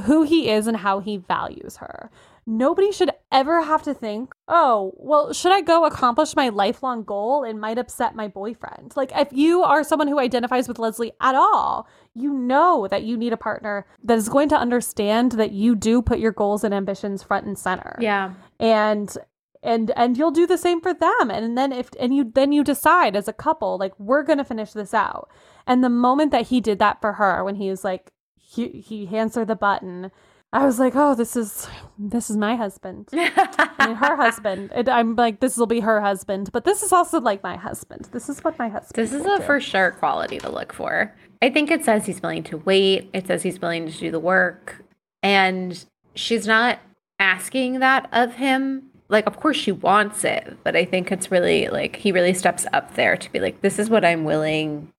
who 0.04 0.24
he 0.24 0.50
is 0.50 0.68
and 0.68 0.78
how 0.78 1.00
he 1.00 1.18
values 1.18 1.78
her 1.78 2.10
nobody 2.46 2.91
should 2.91 3.12
ever 3.39 3.62
have 3.62 3.84
to 3.84 3.93
think, 3.93 4.34
oh, 4.48 4.93
well, 4.98 5.34
should 5.34 5.52
I 5.52 5.62
go 5.62 5.86
accomplish 5.86 6.36
my 6.36 6.50
lifelong 6.50 7.04
goal? 7.04 7.43
It 7.43 7.56
might 7.56 7.78
upset 7.78 8.15
my 8.15 8.28
boyfriend. 8.28 8.93
Like, 8.95 9.12
if 9.15 9.30
you 9.32 9.63
are 9.63 9.84
someone 9.84 10.08
who 10.08 10.19
identifies 10.19 10.67
with 10.67 10.80
Leslie 10.80 11.12
at 11.21 11.36
all, 11.36 11.88
you 12.13 12.34
know 12.34 12.88
that 12.89 13.04
you 13.04 13.17
need 13.17 13.34
a 13.34 13.38
partner 13.38 13.86
that 14.04 14.17
is 14.17 14.30
going 14.30 14.50
to 14.50 14.58
understand 14.58 15.34
that 15.34 15.52
you 15.52 15.76
do 15.76 16.02
put 16.02 16.19
your 16.19 16.32
goals 16.32 16.63
and 16.63 16.74
ambitions 16.74 17.24
front 17.24 17.45
and 17.45 17.58
center. 17.58 17.98
Yeah. 18.00 18.34
And 18.60 19.15
and 19.63 19.91
and 19.95 20.17
you'll 20.17 20.32
do 20.32 20.45
the 20.45 20.60
same 20.60 20.80
for 20.80 20.93
them 20.93 21.32
and 21.32 21.58
then 21.58 21.71
if 21.71 21.89
and 22.00 22.15
you 22.15 22.32
then 22.36 22.52
you 22.52 22.63
decide 22.63 23.15
as 23.15 23.28
a 23.28 23.34
couple 23.34 23.80
like 23.80 24.00
we're 24.00 24.21
going 24.21 24.38
to 24.38 24.43
finish 24.45 24.74
this 24.74 24.93
out 24.93 25.28
and 25.65 25.84
the 25.84 25.89
moment 25.89 26.32
that 26.32 26.48
he 26.48 26.62
did 26.62 26.78
that 26.78 27.02
for 27.02 27.13
her 27.13 27.43
when 27.43 27.56
he 27.56 27.69
was 27.69 27.84
like 27.84 28.12
he, 28.36 28.67
he 28.69 29.08
hands 29.08 29.34
her 29.34 29.43
the 29.43 29.56
button 29.56 30.12
I 30.56 30.65
was 30.65 30.80
like, 30.80 30.94
oh, 30.96 31.15
this 31.15 31.36
is 31.36 31.68
this 32.00 32.30
is 32.30 32.38
my 32.38 32.56
husband. 32.56 33.10
I 33.12 33.88
mean, 33.88 33.98
her 33.98 34.15
husband. 34.15 34.72
It, 34.74 34.88
I'm 34.88 35.13
like, 35.18 35.41
this 35.41 35.58
will 35.58 35.65
be 35.65 35.82
her 35.82 36.00
husband, 36.00 36.50
but 36.54 36.63
this 36.63 36.82
is 36.82 36.94
also 36.94 37.20
like 37.20 37.44
my 37.44 37.58
husband. 37.58 38.08
This 38.13 38.30
is 38.30 38.41
what 38.41 38.58
my 38.58 38.70
husband. 38.70 38.94
This 38.96 39.12
is 39.12 39.26
a 39.26 39.39
do. 39.39 39.44
for 39.44 39.60
sure 39.60 39.91
quality 39.91 40.38
to 40.39 40.50
look 40.50 40.72
for. 40.72 41.13
I 41.41 41.50
think 41.50 41.72
it 41.72 41.84
says 41.84 42.06
he's 42.06 42.22
willing 42.22 42.44
to 42.44 42.58
wait. 42.60 43.10
It 43.12 43.28
says 43.28 43.44
he's 43.44 43.62
willing 43.62 43.91
to 43.91 43.98
do 43.98 44.12
the 44.12 44.20
work, 44.20 44.82
and 45.22 45.86
she's 46.13 46.48
not 46.48 46.80
asking 47.20 47.80
that 47.80 48.08
of 48.13 48.36
him. 48.36 48.84
Like, 49.10 49.28
of 49.28 49.38
course 49.41 49.58
she 49.58 49.74
wants 49.74 50.24
it, 50.24 50.58
but 50.63 50.78
I 50.78 50.86
think 50.86 51.12
it's 51.12 51.32
really 51.32 51.68
like 51.68 51.98
he 51.98 52.13
really 52.13 52.34
steps 52.34 52.65
up 52.72 52.96
there 52.96 53.18
to 53.18 53.32
be 53.34 53.41
like, 53.41 53.60
this 53.60 53.78
is 53.78 53.89
what 53.89 54.06
I'm 54.06 54.24
willing 54.24 54.94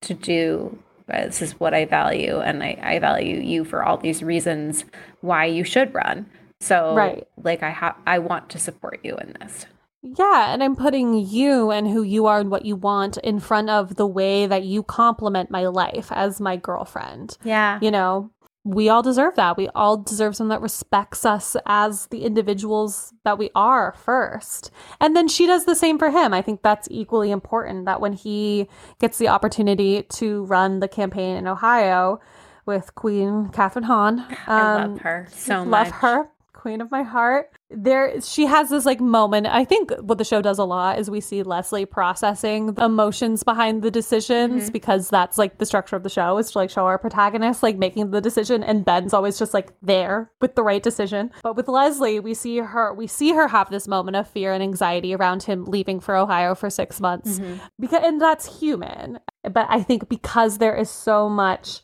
to 0.00 0.14
do 0.14 0.78
this 1.06 1.42
is 1.42 1.58
what 1.58 1.74
I 1.74 1.84
value, 1.84 2.38
and 2.40 2.62
I, 2.62 2.78
I 2.82 2.98
value 2.98 3.40
you 3.40 3.64
for 3.64 3.82
all 3.82 3.96
these 3.96 4.22
reasons 4.22 4.84
why 5.20 5.46
you 5.46 5.64
should 5.64 5.94
run. 5.94 6.26
So, 6.60 6.94
right. 6.94 7.26
like, 7.42 7.62
I 7.62 7.70
have, 7.70 7.96
I 8.06 8.18
want 8.18 8.48
to 8.50 8.58
support 8.58 9.00
you 9.02 9.16
in 9.16 9.36
this. 9.40 9.66
Yeah, 10.02 10.52
and 10.52 10.62
I'm 10.62 10.74
putting 10.74 11.14
you 11.14 11.70
and 11.70 11.86
who 11.86 12.02
you 12.02 12.26
are 12.26 12.40
and 12.40 12.50
what 12.50 12.64
you 12.64 12.74
want 12.74 13.18
in 13.18 13.38
front 13.38 13.70
of 13.70 13.94
the 13.96 14.06
way 14.06 14.46
that 14.46 14.64
you 14.64 14.82
complement 14.82 15.50
my 15.50 15.66
life 15.66 16.08
as 16.10 16.40
my 16.40 16.56
girlfriend. 16.56 17.38
Yeah. 17.44 17.78
You 17.80 17.92
know, 17.92 18.30
we 18.64 18.88
all 18.88 19.02
deserve 19.02 19.34
that. 19.36 19.56
We 19.56 19.68
all 19.74 19.96
deserve 19.96 20.36
someone 20.36 20.56
that 20.56 20.62
respects 20.62 21.24
us 21.24 21.56
as 21.66 22.06
the 22.06 22.24
individuals 22.24 23.12
that 23.24 23.36
we 23.36 23.50
are 23.54 23.92
first. 23.92 24.70
And 25.00 25.16
then 25.16 25.26
she 25.26 25.46
does 25.46 25.64
the 25.64 25.74
same 25.74 25.98
for 25.98 26.10
him. 26.10 26.32
I 26.32 26.42
think 26.42 26.62
that's 26.62 26.86
equally 26.90 27.32
important 27.32 27.86
that 27.86 28.00
when 28.00 28.12
he 28.12 28.68
gets 29.00 29.18
the 29.18 29.28
opportunity 29.28 30.04
to 30.04 30.44
run 30.44 30.78
the 30.78 30.88
campaign 30.88 31.36
in 31.36 31.48
Ohio 31.48 32.20
with 32.64 32.94
Queen 32.94 33.48
Kathryn 33.48 33.84
Hahn. 33.84 34.20
Um, 34.20 34.36
I 34.46 34.74
love 34.74 34.90
um, 34.90 34.98
her 34.98 35.28
so 35.32 35.54
love 35.58 35.66
much. 35.66 35.86
Love 35.86 35.94
her 36.00 36.30
queen 36.62 36.80
of 36.80 36.92
my 36.92 37.02
heart. 37.02 37.50
There 37.70 38.20
she 38.20 38.46
has 38.46 38.70
this 38.70 38.86
like 38.86 39.00
moment. 39.00 39.48
I 39.48 39.64
think 39.64 39.90
what 40.00 40.18
the 40.18 40.24
show 40.24 40.40
does 40.40 40.60
a 40.60 40.64
lot 40.64 41.00
is 41.00 41.10
we 41.10 41.20
see 41.20 41.42
Leslie 41.42 41.84
processing 41.84 42.74
the 42.74 42.84
emotions 42.84 43.42
behind 43.42 43.82
the 43.82 43.90
decisions 43.90 44.64
mm-hmm. 44.64 44.72
because 44.72 45.10
that's 45.10 45.38
like 45.38 45.58
the 45.58 45.66
structure 45.66 45.96
of 45.96 46.04
the 46.04 46.08
show 46.08 46.38
is 46.38 46.52
to 46.52 46.58
like 46.58 46.70
show 46.70 46.86
our 46.86 46.98
protagonist 46.98 47.64
like 47.64 47.78
making 47.78 48.12
the 48.12 48.20
decision 48.20 48.62
and 48.62 48.84
Ben's 48.84 49.12
always 49.12 49.40
just 49.40 49.52
like 49.52 49.72
there 49.82 50.30
with 50.40 50.54
the 50.54 50.62
right 50.62 50.82
decision. 50.82 51.32
But 51.42 51.56
with 51.56 51.66
Leslie, 51.66 52.20
we 52.20 52.32
see 52.32 52.58
her 52.58 52.94
we 52.94 53.08
see 53.08 53.32
her 53.32 53.48
have 53.48 53.70
this 53.70 53.88
moment 53.88 54.16
of 54.16 54.28
fear 54.28 54.52
and 54.52 54.62
anxiety 54.62 55.16
around 55.16 55.42
him 55.42 55.64
leaving 55.64 55.98
for 55.98 56.14
Ohio 56.14 56.54
for 56.54 56.70
6 56.70 57.00
months. 57.00 57.40
Mm-hmm. 57.40 57.64
Because 57.80 58.04
and 58.04 58.20
that's 58.20 58.60
human. 58.60 59.18
But 59.42 59.66
I 59.68 59.82
think 59.82 60.08
because 60.08 60.58
there 60.58 60.76
is 60.76 60.88
so 60.88 61.28
much 61.28 61.82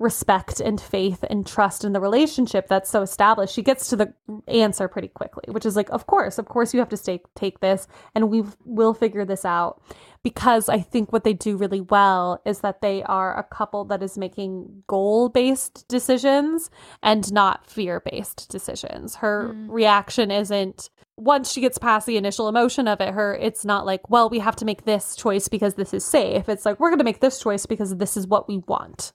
respect 0.00 0.60
and 0.60 0.80
faith 0.80 1.22
and 1.28 1.46
trust 1.46 1.84
in 1.84 1.92
the 1.92 2.00
relationship 2.00 2.66
that's 2.66 2.88
so 2.88 3.02
established 3.02 3.54
she 3.54 3.62
gets 3.62 3.88
to 3.88 3.96
the 3.96 4.12
answer 4.48 4.88
pretty 4.88 5.08
quickly 5.08 5.44
which 5.48 5.66
is 5.66 5.76
like 5.76 5.90
of 5.90 6.06
course 6.06 6.38
of 6.38 6.46
course 6.46 6.72
you 6.72 6.80
have 6.80 6.88
to 6.88 6.96
stay, 6.96 7.20
take 7.36 7.60
this 7.60 7.86
and 8.14 8.30
we 8.30 8.42
will 8.64 8.94
figure 8.94 9.24
this 9.24 9.44
out. 9.44 9.80
Because 10.22 10.68
i 10.68 10.78
think 10.78 11.12
what 11.12 11.24
they 11.24 11.32
do 11.32 11.56
really 11.56 11.80
well 11.80 12.40
is 12.44 12.60
that 12.60 12.82
they 12.82 13.02
are 13.04 13.38
a 13.38 13.42
couple 13.42 13.84
that 13.86 14.02
is 14.02 14.18
making 14.18 14.82
goal 14.86 15.28
based 15.28 15.86
decisions 15.88 16.70
and 17.02 17.32
not 17.32 17.66
fear 17.66 18.00
based 18.00 18.48
decisions. 18.50 19.16
Her 19.16 19.52
mm. 19.54 19.66
reaction 19.68 20.30
isn't 20.30 20.90
once 21.16 21.52
she 21.52 21.60
gets 21.60 21.78
past 21.78 22.06
the 22.06 22.16
initial 22.16 22.48
emotion 22.48 22.88
of 22.88 22.98
it 23.00 23.12
her 23.12 23.34
it's 23.34 23.62
not 23.62 23.84
like 23.84 24.08
well 24.08 24.30
we 24.30 24.38
have 24.38 24.56
to 24.56 24.64
make 24.64 24.86
this 24.86 25.14
choice 25.16 25.48
because 25.48 25.74
this 25.74 25.94
is 25.94 26.04
safe. 26.04 26.48
It's 26.48 26.66
like 26.66 26.80
we're 26.80 26.90
going 26.90 26.98
to 26.98 27.04
make 27.04 27.20
this 27.20 27.40
choice 27.40 27.66
because 27.66 27.96
this 27.96 28.16
is 28.16 28.26
what 28.26 28.48
we 28.48 28.58
want 28.66 29.12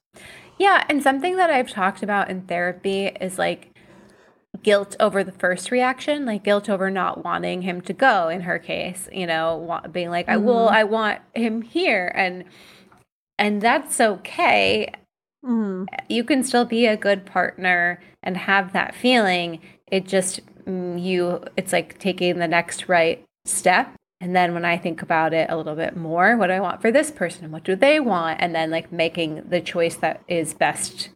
yeah, 0.57 0.85
and 0.89 1.03
something 1.03 1.37
that 1.37 1.49
I've 1.49 1.69
talked 1.69 2.03
about 2.03 2.29
in 2.29 2.43
therapy 2.43 3.07
is 3.07 3.37
like 3.37 3.75
guilt 4.63 4.95
over 4.99 5.23
the 5.23 5.31
first 5.31 5.71
reaction, 5.71 6.25
like 6.25 6.43
guilt 6.43 6.69
over 6.69 6.89
not 6.89 7.23
wanting 7.23 7.61
him 7.61 7.81
to 7.81 7.93
go 7.93 8.29
in 8.29 8.41
her 8.41 8.59
case, 8.59 9.09
you 9.11 9.27
know, 9.27 9.81
being 9.91 10.09
like 10.09 10.29
I 10.29 10.37
will 10.37 10.67
mm-hmm. 10.67 10.75
I 10.75 10.83
want 10.83 11.21
him 11.33 11.61
here 11.61 12.11
and 12.15 12.45
and 13.37 13.61
that's 13.61 13.99
okay. 13.99 14.91
Mm. 15.45 15.87
You 16.09 16.23
can 16.23 16.43
still 16.43 16.65
be 16.65 16.85
a 16.85 16.97
good 16.97 17.25
partner 17.25 18.01
and 18.23 18.37
have 18.37 18.73
that 18.73 18.95
feeling. 18.95 19.59
It 19.87 20.07
just 20.07 20.39
mm, 20.65 21.01
you 21.01 21.43
it's 21.57 21.73
like 21.73 21.99
taking 21.99 22.39
the 22.39 22.47
next 22.47 22.87
right 22.87 23.23
step 23.45 23.93
and 24.25 24.35
then 24.35 24.55
when 24.55 24.65
I 24.65 24.75
think 24.75 25.03
about 25.03 25.35
it 25.35 25.51
a 25.51 25.55
little 25.55 25.75
bit 25.75 25.95
more, 25.95 26.35
what 26.35 26.47
do 26.47 26.53
I 26.53 26.59
want 26.59 26.81
for 26.81 26.91
this 26.91 27.11
person 27.11 27.51
what 27.51 27.63
do 27.63 27.75
they 27.75 27.99
want? 27.99 28.41
And 28.41 28.55
then 28.55 28.71
like 28.71 28.91
making 28.91 29.43
the 29.47 29.61
choice 29.61 29.97
that 29.97 30.23
is 30.27 30.55
best 30.55 31.09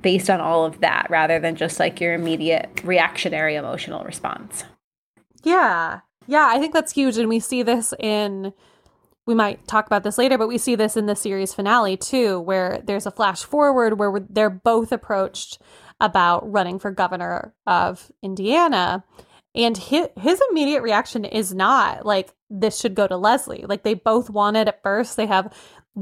based 0.00 0.30
on 0.30 0.40
all 0.40 0.64
of 0.64 0.80
that 0.80 1.06
rather 1.10 1.38
than 1.38 1.54
just 1.54 1.78
like 1.78 2.00
your 2.00 2.14
immediate 2.14 2.80
reactionary 2.82 3.56
emotional 3.56 4.04
response. 4.04 4.64
Yeah. 5.44 6.00
Yeah, 6.26 6.48
I 6.50 6.58
think 6.58 6.72
that's 6.72 6.92
huge. 6.92 7.18
And 7.18 7.28
we 7.28 7.40
see 7.40 7.62
this 7.62 7.92
in, 8.00 8.54
we 9.26 9.34
might 9.34 9.68
talk 9.68 9.86
about 9.86 10.02
this 10.02 10.16
later, 10.16 10.38
but 10.38 10.48
we 10.48 10.56
see 10.56 10.76
this 10.76 10.96
in 10.96 11.04
the 11.04 11.14
series 11.14 11.52
finale 11.52 11.98
too, 11.98 12.40
where 12.40 12.80
there's 12.82 13.04
a 13.04 13.10
flash 13.10 13.44
forward 13.44 13.98
where 13.98 14.18
they're 14.30 14.48
both 14.48 14.92
approached 14.92 15.60
about 16.00 16.50
running 16.50 16.78
for 16.78 16.90
governor 16.90 17.52
of 17.66 18.10
Indiana. 18.22 19.04
And 19.54 19.76
his, 19.76 20.08
his 20.18 20.40
immediate 20.50 20.80
reaction 20.80 21.26
is 21.26 21.52
not 21.52 22.06
like, 22.06 22.32
this 22.50 22.78
should 22.78 22.94
go 22.94 23.06
to 23.06 23.16
Leslie. 23.16 23.64
Like 23.66 23.82
they 23.82 23.94
both 23.94 24.30
want 24.30 24.56
it 24.56 24.68
at 24.68 24.82
first. 24.82 25.16
They 25.16 25.26
have 25.26 25.52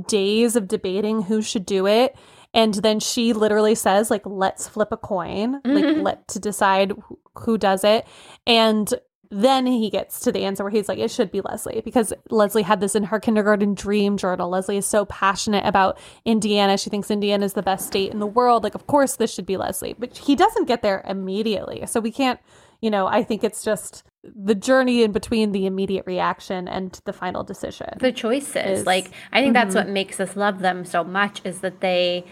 days 0.09 0.57
of 0.57 0.69
debating 0.69 1.23
who 1.23 1.43
should 1.43 1.67
do 1.67 1.87
it. 1.87 2.17
And 2.53 2.75
then 2.75 3.01
she 3.01 3.33
literally 3.33 3.75
says, 3.75 4.11
like, 4.11 4.23
let's 4.25 4.69
flip 4.69 4.93
a 4.93 4.97
coin, 4.97 5.61
mm-hmm. 5.61 5.73
like, 5.75 5.97
let 5.97 6.29
to 6.29 6.39
decide 6.39 6.93
who, 6.93 7.19
who 7.35 7.59
does 7.59 7.83
it. 7.83 8.07
And 8.47 8.93
then 9.31 9.67
he 9.67 9.91
gets 9.91 10.21
to 10.21 10.31
the 10.31 10.45
answer 10.45 10.63
where 10.63 10.71
he's 10.71 10.89
like, 10.89 11.01
it 11.01 11.11
should 11.11 11.33
be 11.33 11.41
Leslie 11.41 11.83
because 11.85 12.13
Leslie 12.31 12.63
had 12.63 12.81
this 12.81 12.95
in 12.95 13.03
her 13.05 13.19
kindergarten 13.19 13.75
dream 13.75 14.17
journal. 14.17 14.51
Leslie 14.51 14.77
is 14.77 14.87
so 14.87 15.05
passionate 15.07 15.67
about 15.67 15.99
Indiana. 16.25 16.79
She 16.79 16.91
thinks 16.91 17.11
Indiana 17.11 17.45
is 17.45 17.55
the 17.55 17.63
best 17.63 17.89
state 17.89 18.13
in 18.13 18.21
the 18.21 18.27
world. 18.27 18.63
Like, 18.63 18.77
of 18.77 18.87
course, 18.87 19.17
this 19.17 19.35
should 19.35 19.47
be 19.47 19.57
Leslie. 19.57 19.97
But 19.99 20.17
he 20.17 20.37
doesn't 20.37 20.69
get 20.69 20.83
there 20.83 21.03
immediately. 21.09 21.85
So 21.87 21.99
we 21.99 22.13
can't 22.13 22.39
you 22.85 22.91
know, 22.91 23.07
I 23.07 23.23
think 23.23 23.43
it's 23.43 23.65
just 23.65 24.05
the 24.35 24.55
journey 24.55 25.03
in 25.03 25.13
between 25.13 25.53
the 25.53 25.67
immediate 25.67 26.07
reaction 26.07 26.69
and 26.69 27.01
the 27.05 27.13
final 27.13 27.45
decision. 27.45 27.89
The 28.01 28.13
choices. 28.13 28.81
Is, 28.81 28.87
like 28.87 29.11
I 29.33 29.41
think 29.41 29.55
mm-hmm. 29.55 29.65
that's 29.65 29.75
what 29.75 29.89
makes 29.89 30.21
us 30.21 30.37
love 30.37 30.61
them 30.61 30.85
so 30.85 31.05
much 31.05 31.41
is 31.45 31.61
that 31.61 31.81
they 31.81 32.25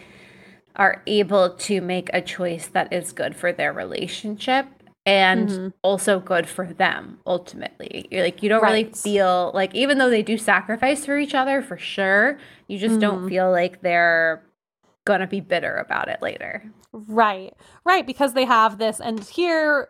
are 0.76 1.02
able 1.06 1.50
to 1.50 1.80
make 1.80 2.08
a 2.12 2.22
choice 2.22 2.68
that 2.68 2.92
is 2.92 3.12
good 3.12 3.36
for 3.36 3.52
their 3.52 3.72
relationship 3.72 4.66
and 5.04 5.48
mm-hmm. 5.48 5.68
also 5.82 6.20
good 6.20 6.48
for 6.48 6.72
them 6.72 7.18
ultimately. 7.26 8.06
You're 8.10 8.22
like 8.22 8.42
you 8.42 8.48
don't 8.48 8.62
right. 8.62 8.72
really 8.72 8.92
feel 8.92 9.50
like 9.54 9.74
even 9.74 9.98
though 9.98 10.10
they 10.10 10.22
do 10.22 10.38
sacrifice 10.38 11.04
for 11.04 11.18
each 11.18 11.34
other 11.34 11.60
for 11.60 11.76
sure, 11.76 12.38
you 12.68 12.78
just 12.78 12.92
mm-hmm. 12.92 13.00
don't 13.00 13.28
feel 13.28 13.50
like 13.50 13.82
they're 13.82 14.42
going 15.04 15.20
to 15.20 15.26
be 15.26 15.40
bitter 15.40 15.76
about 15.76 16.08
it 16.08 16.22
later. 16.22 16.62
Right. 16.92 17.54
Right, 17.84 18.06
because 18.06 18.34
they 18.34 18.44
have 18.44 18.78
this 18.78 19.00
and 19.00 19.20
here 19.24 19.88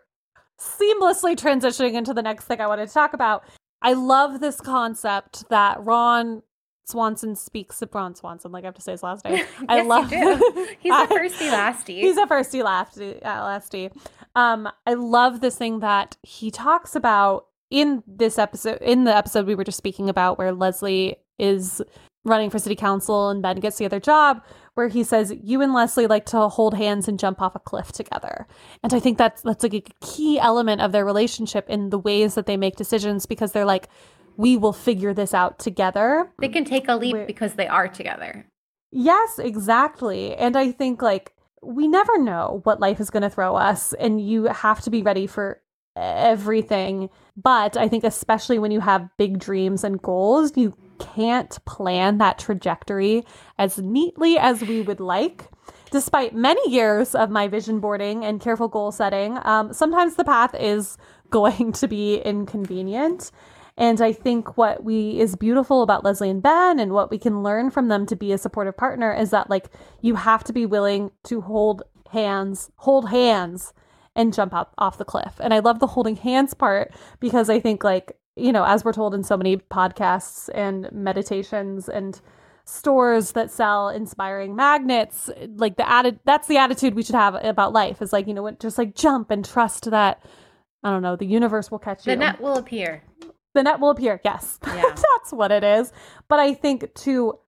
seamlessly 0.63 1.35
transitioning 1.35 1.93
into 1.93 2.13
the 2.13 2.21
next 2.21 2.45
thing 2.45 2.61
I 2.61 2.67
wanted 2.67 2.87
to 2.87 2.93
talk 2.93 3.13
about. 3.13 3.43
I 3.81 3.93
love 3.93 4.39
this 4.39 4.61
concept 4.61 5.49
that 5.49 5.83
Ron 5.83 6.41
Swanson 6.85 7.35
speaks 7.35 7.81
of 7.81 7.93
Ron 7.93 8.15
Swanson, 8.15 8.51
like 8.51 8.63
I 8.63 8.67
have 8.67 8.75
to 8.75 8.81
say 8.81 8.91
his 8.91 9.03
last 9.03 9.25
name. 9.25 9.45
I 9.69 9.81
love 9.81 10.09
him. 10.09 10.37
He's 10.79 10.93
a 10.93 11.07
firsty 11.07 11.49
lasty. 11.49 12.01
He's 12.01 12.17
a 12.17 12.25
firsty 12.25 12.63
lasty. 12.63 13.19
Uh, 13.23 13.43
lasty. 13.43 13.91
Um, 14.35 14.69
I 14.85 14.93
love 14.93 15.41
this 15.41 15.57
thing 15.57 15.79
that 15.79 16.17
he 16.23 16.51
talks 16.51 16.95
about 16.95 17.47
in 17.69 18.03
this 18.07 18.37
episode. 18.37 18.81
In 18.81 19.03
the 19.03 19.15
episode 19.15 19.45
we 19.45 19.55
were 19.55 19.63
just 19.63 19.77
speaking 19.77 20.09
about, 20.09 20.37
where 20.37 20.51
Leslie 20.51 21.17
is 21.39 21.81
running 22.25 22.49
for 22.49 22.59
city 22.59 22.75
council 22.75 23.29
and 23.29 23.41
Ben 23.41 23.59
gets 23.59 23.77
the 23.77 23.85
other 23.85 23.99
job 23.99 24.41
where 24.75 24.87
he 24.87 25.03
says 25.03 25.33
you 25.43 25.61
and 25.61 25.73
Leslie 25.73 26.07
like 26.07 26.25
to 26.27 26.47
hold 26.49 26.75
hands 26.75 27.07
and 27.07 27.19
jump 27.19 27.41
off 27.41 27.55
a 27.55 27.59
cliff 27.59 27.91
together. 27.91 28.47
And 28.81 28.93
I 28.93 28.99
think 28.99 29.17
that's 29.17 29.41
that's 29.41 29.63
like 29.63 29.73
a 29.73 29.83
key 30.01 30.39
element 30.39 30.81
of 30.81 30.91
their 30.91 31.05
relationship 31.05 31.69
in 31.69 31.89
the 31.89 31.99
ways 31.99 32.35
that 32.35 32.45
they 32.45 32.57
make 32.57 32.75
decisions 32.75 33.25
because 33.25 33.51
they're 33.51 33.65
like 33.65 33.89
we 34.35 34.57
will 34.57 34.73
figure 34.73 35.13
this 35.13 35.33
out 35.33 35.59
together. 35.59 36.31
They 36.39 36.49
can 36.49 36.65
take 36.65 36.87
a 36.87 36.95
leap 36.95 37.13
We're, 37.13 37.25
because 37.25 37.53
they 37.53 37.67
are 37.67 37.87
together. 37.87 38.47
Yes, 38.91 39.39
exactly. 39.39 40.35
And 40.35 40.55
I 40.57 40.71
think 40.71 41.01
like 41.01 41.33
we 41.61 41.87
never 41.87 42.17
know 42.17 42.61
what 42.63 42.79
life 42.79 42.99
is 42.99 43.09
going 43.09 43.23
to 43.23 43.29
throw 43.29 43.55
us 43.55 43.93
and 43.93 44.19
you 44.19 44.45
have 44.45 44.81
to 44.81 44.89
be 44.89 45.01
ready 45.01 45.27
for 45.27 45.61
everything. 45.95 47.09
But 47.37 47.77
I 47.77 47.87
think 47.87 48.03
especially 48.03 48.59
when 48.59 48.71
you 48.71 48.79
have 48.79 49.09
big 49.17 49.39
dreams 49.39 49.83
and 49.83 50.01
goals, 50.01 50.57
you 50.57 50.75
can't 51.15 51.57
plan 51.65 52.17
that 52.17 52.39
trajectory 52.39 53.25
as 53.57 53.77
neatly 53.77 54.37
as 54.37 54.61
we 54.61 54.81
would 54.81 54.99
like. 54.99 55.45
Despite 55.91 56.33
many 56.33 56.71
years 56.71 57.13
of 57.13 57.29
my 57.29 57.47
vision 57.47 57.79
boarding 57.79 58.25
and 58.25 58.41
careful 58.41 58.67
goal 58.67 58.91
setting, 58.91 59.37
um, 59.43 59.73
sometimes 59.73 60.15
the 60.15 60.23
path 60.23 60.55
is 60.55 60.97
going 61.29 61.71
to 61.73 61.87
be 61.87 62.17
inconvenient. 62.17 63.31
And 63.75 64.01
I 64.01 64.13
think 64.13 64.55
what 64.55 64.83
we 64.83 65.19
is 65.19 65.35
beautiful 65.35 65.81
about 65.81 66.03
Leslie 66.03 66.29
and 66.29 66.43
Ben 66.43 66.79
and 66.79 66.93
what 66.93 67.09
we 67.09 67.17
can 67.17 67.41
learn 67.41 67.71
from 67.71 67.87
them 67.87 68.05
to 68.05 68.15
be 68.15 68.31
a 68.31 68.37
supportive 68.37 68.77
partner 68.77 69.11
is 69.11 69.31
that 69.31 69.49
like 69.49 69.69
you 70.01 70.15
have 70.15 70.43
to 70.43 70.53
be 70.53 70.65
willing 70.67 71.11
to 71.23 71.41
hold 71.41 71.81
hands, 72.11 72.69
hold 72.77 73.09
hands 73.09 73.73
and 74.15 74.33
jump 74.33 74.53
up 74.53 74.73
off 74.77 74.99
the 74.99 75.05
cliff. 75.05 75.39
And 75.39 75.53
I 75.53 75.59
love 75.59 75.79
the 75.79 75.87
holding 75.87 76.15
hands 76.15 76.53
part 76.53 76.93
because 77.19 77.49
I 77.49 77.59
think 77.59 77.83
like 77.83 78.15
you 78.35 78.51
know, 78.51 78.63
as 78.63 78.83
we're 78.83 78.93
told 78.93 79.13
in 79.13 79.23
so 79.23 79.37
many 79.37 79.57
podcasts 79.57 80.49
and 80.53 80.91
meditations 80.91 81.87
and 81.87 82.19
stores 82.65 83.33
that 83.33 83.51
sell 83.51 83.89
inspiring 83.89 84.55
magnets, 84.55 85.29
like 85.55 85.75
the 85.77 85.87
added 85.87 86.19
that's 86.25 86.47
the 86.47 86.57
attitude 86.57 86.95
we 86.95 87.03
should 87.03 87.15
have 87.15 87.35
about 87.43 87.73
life 87.73 88.01
is 88.01 88.13
like, 88.13 88.27
you 88.27 88.33
know, 88.33 88.49
just 88.51 88.77
like 88.77 88.95
jump 88.95 89.31
and 89.31 89.45
trust 89.45 89.89
that 89.91 90.23
I 90.83 90.89
don't 90.89 91.01
know, 91.01 91.15
the 91.15 91.25
universe 91.25 91.71
will 91.71 91.79
catch 91.79 92.03
the 92.03 92.11
you. 92.11 92.17
The 92.17 92.19
net 92.19 92.41
will 92.41 92.57
appear. 92.57 93.03
The 93.53 93.63
net 93.63 93.79
will 93.79 93.91
appear. 93.91 94.19
Yes. 94.23 94.59
Yeah. 94.65 94.81
that's 94.89 95.31
what 95.31 95.51
it 95.51 95.63
is. 95.63 95.91
But 96.27 96.39
I 96.39 96.53
think 96.53 96.93
to 96.95 97.39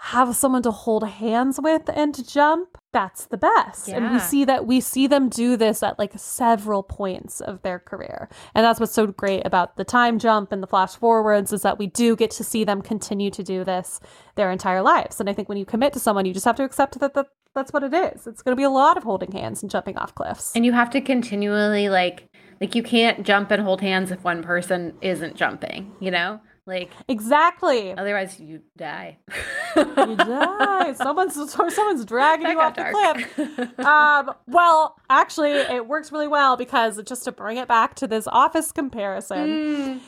have 0.00 0.34
someone 0.36 0.62
to 0.62 0.70
hold 0.70 1.06
hands 1.06 1.58
with 1.60 1.90
and 1.92 2.14
to 2.14 2.26
jump 2.26 2.78
that's 2.92 3.26
the 3.26 3.36
best 3.36 3.88
yeah. 3.88 3.96
and 3.96 4.12
we 4.12 4.18
see 4.18 4.44
that 4.44 4.64
we 4.64 4.80
see 4.80 5.06
them 5.06 5.28
do 5.28 5.56
this 5.56 5.82
at 5.82 5.98
like 5.98 6.12
several 6.16 6.82
points 6.82 7.40
of 7.40 7.60
their 7.62 7.78
career 7.78 8.28
and 8.54 8.64
that's 8.64 8.78
what's 8.78 8.92
so 8.92 9.06
great 9.08 9.44
about 9.44 9.76
the 9.76 9.84
time 9.84 10.18
jump 10.18 10.52
and 10.52 10.62
the 10.62 10.66
flash 10.66 10.94
forwards 10.94 11.52
is 11.52 11.62
that 11.62 11.78
we 11.78 11.86
do 11.86 12.14
get 12.14 12.30
to 12.30 12.44
see 12.44 12.64
them 12.64 12.80
continue 12.80 13.30
to 13.30 13.42
do 13.42 13.64
this 13.64 14.00
their 14.36 14.50
entire 14.50 14.82
lives 14.82 15.18
and 15.18 15.28
i 15.28 15.32
think 15.32 15.48
when 15.48 15.58
you 15.58 15.66
commit 15.66 15.92
to 15.92 15.98
someone 15.98 16.24
you 16.24 16.32
just 16.32 16.46
have 16.46 16.56
to 16.56 16.64
accept 16.64 16.98
that, 17.00 17.14
that 17.14 17.26
that's 17.54 17.72
what 17.72 17.82
it 17.82 17.92
is 17.92 18.26
it's 18.26 18.40
going 18.40 18.52
to 18.52 18.56
be 18.56 18.62
a 18.62 18.70
lot 18.70 18.96
of 18.96 19.02
holding 19.02 19.32
hands 19.32 19.62
and 19.62 19.70
jumping 19.70 19.96
off 19.98 20.14
cliffs 20.14 20.52
and 20.54 20.64
you 20.64 20.72
have 20.72 20.90
to 20.90 21.00
continually 21.00 21.88
like 21.88 22.28
like 22.60 22.74
you 22.74 22.82
can't 22.82 23.26
jump 23.26 23.50
and 23.50 23.62
hold 23.62 23.80
hands 23.80 24.12
if 24.12 24.22
one 24.22 24.42
person 24.42 24.94
isn't 25.00 25.34
jumping 25.34 25.92
you 25.98 26.10
know 26.10 26.40
like 26.68 26.90
exactly. 27.08 27.96
Otherwise, 27.96 28.38
you 28.38 28.60
die. 28.76 29.16
you 29.78 30.16
die. 30.16 30.92
Someone's 30.94 31.34
someone's 31.52 32.04
dragging 32.04 32.44
that 32.44 32.52
you 32.52 32.60
off 32.60 32.74
the 32.74 33.54
cliff. 33.54 33.78
Um, 33.78 34.34
well, 34.46 34.96
actually, 35.08 35.52
it 35.52 35.86
works 35.86 36.12
really 36.12 36.28
well 36.28 36.56
because 36.56 37.02
just 37.04 37.24
to 37.24 37.32
bring 37.32 37.56
it 37.56 37.68
back 37.68 37.94
to 37.96 38.06
this 38.06 38.26
office 38.26 38.72
comparison. 38.72 39.48
Mm. 39.48 40.00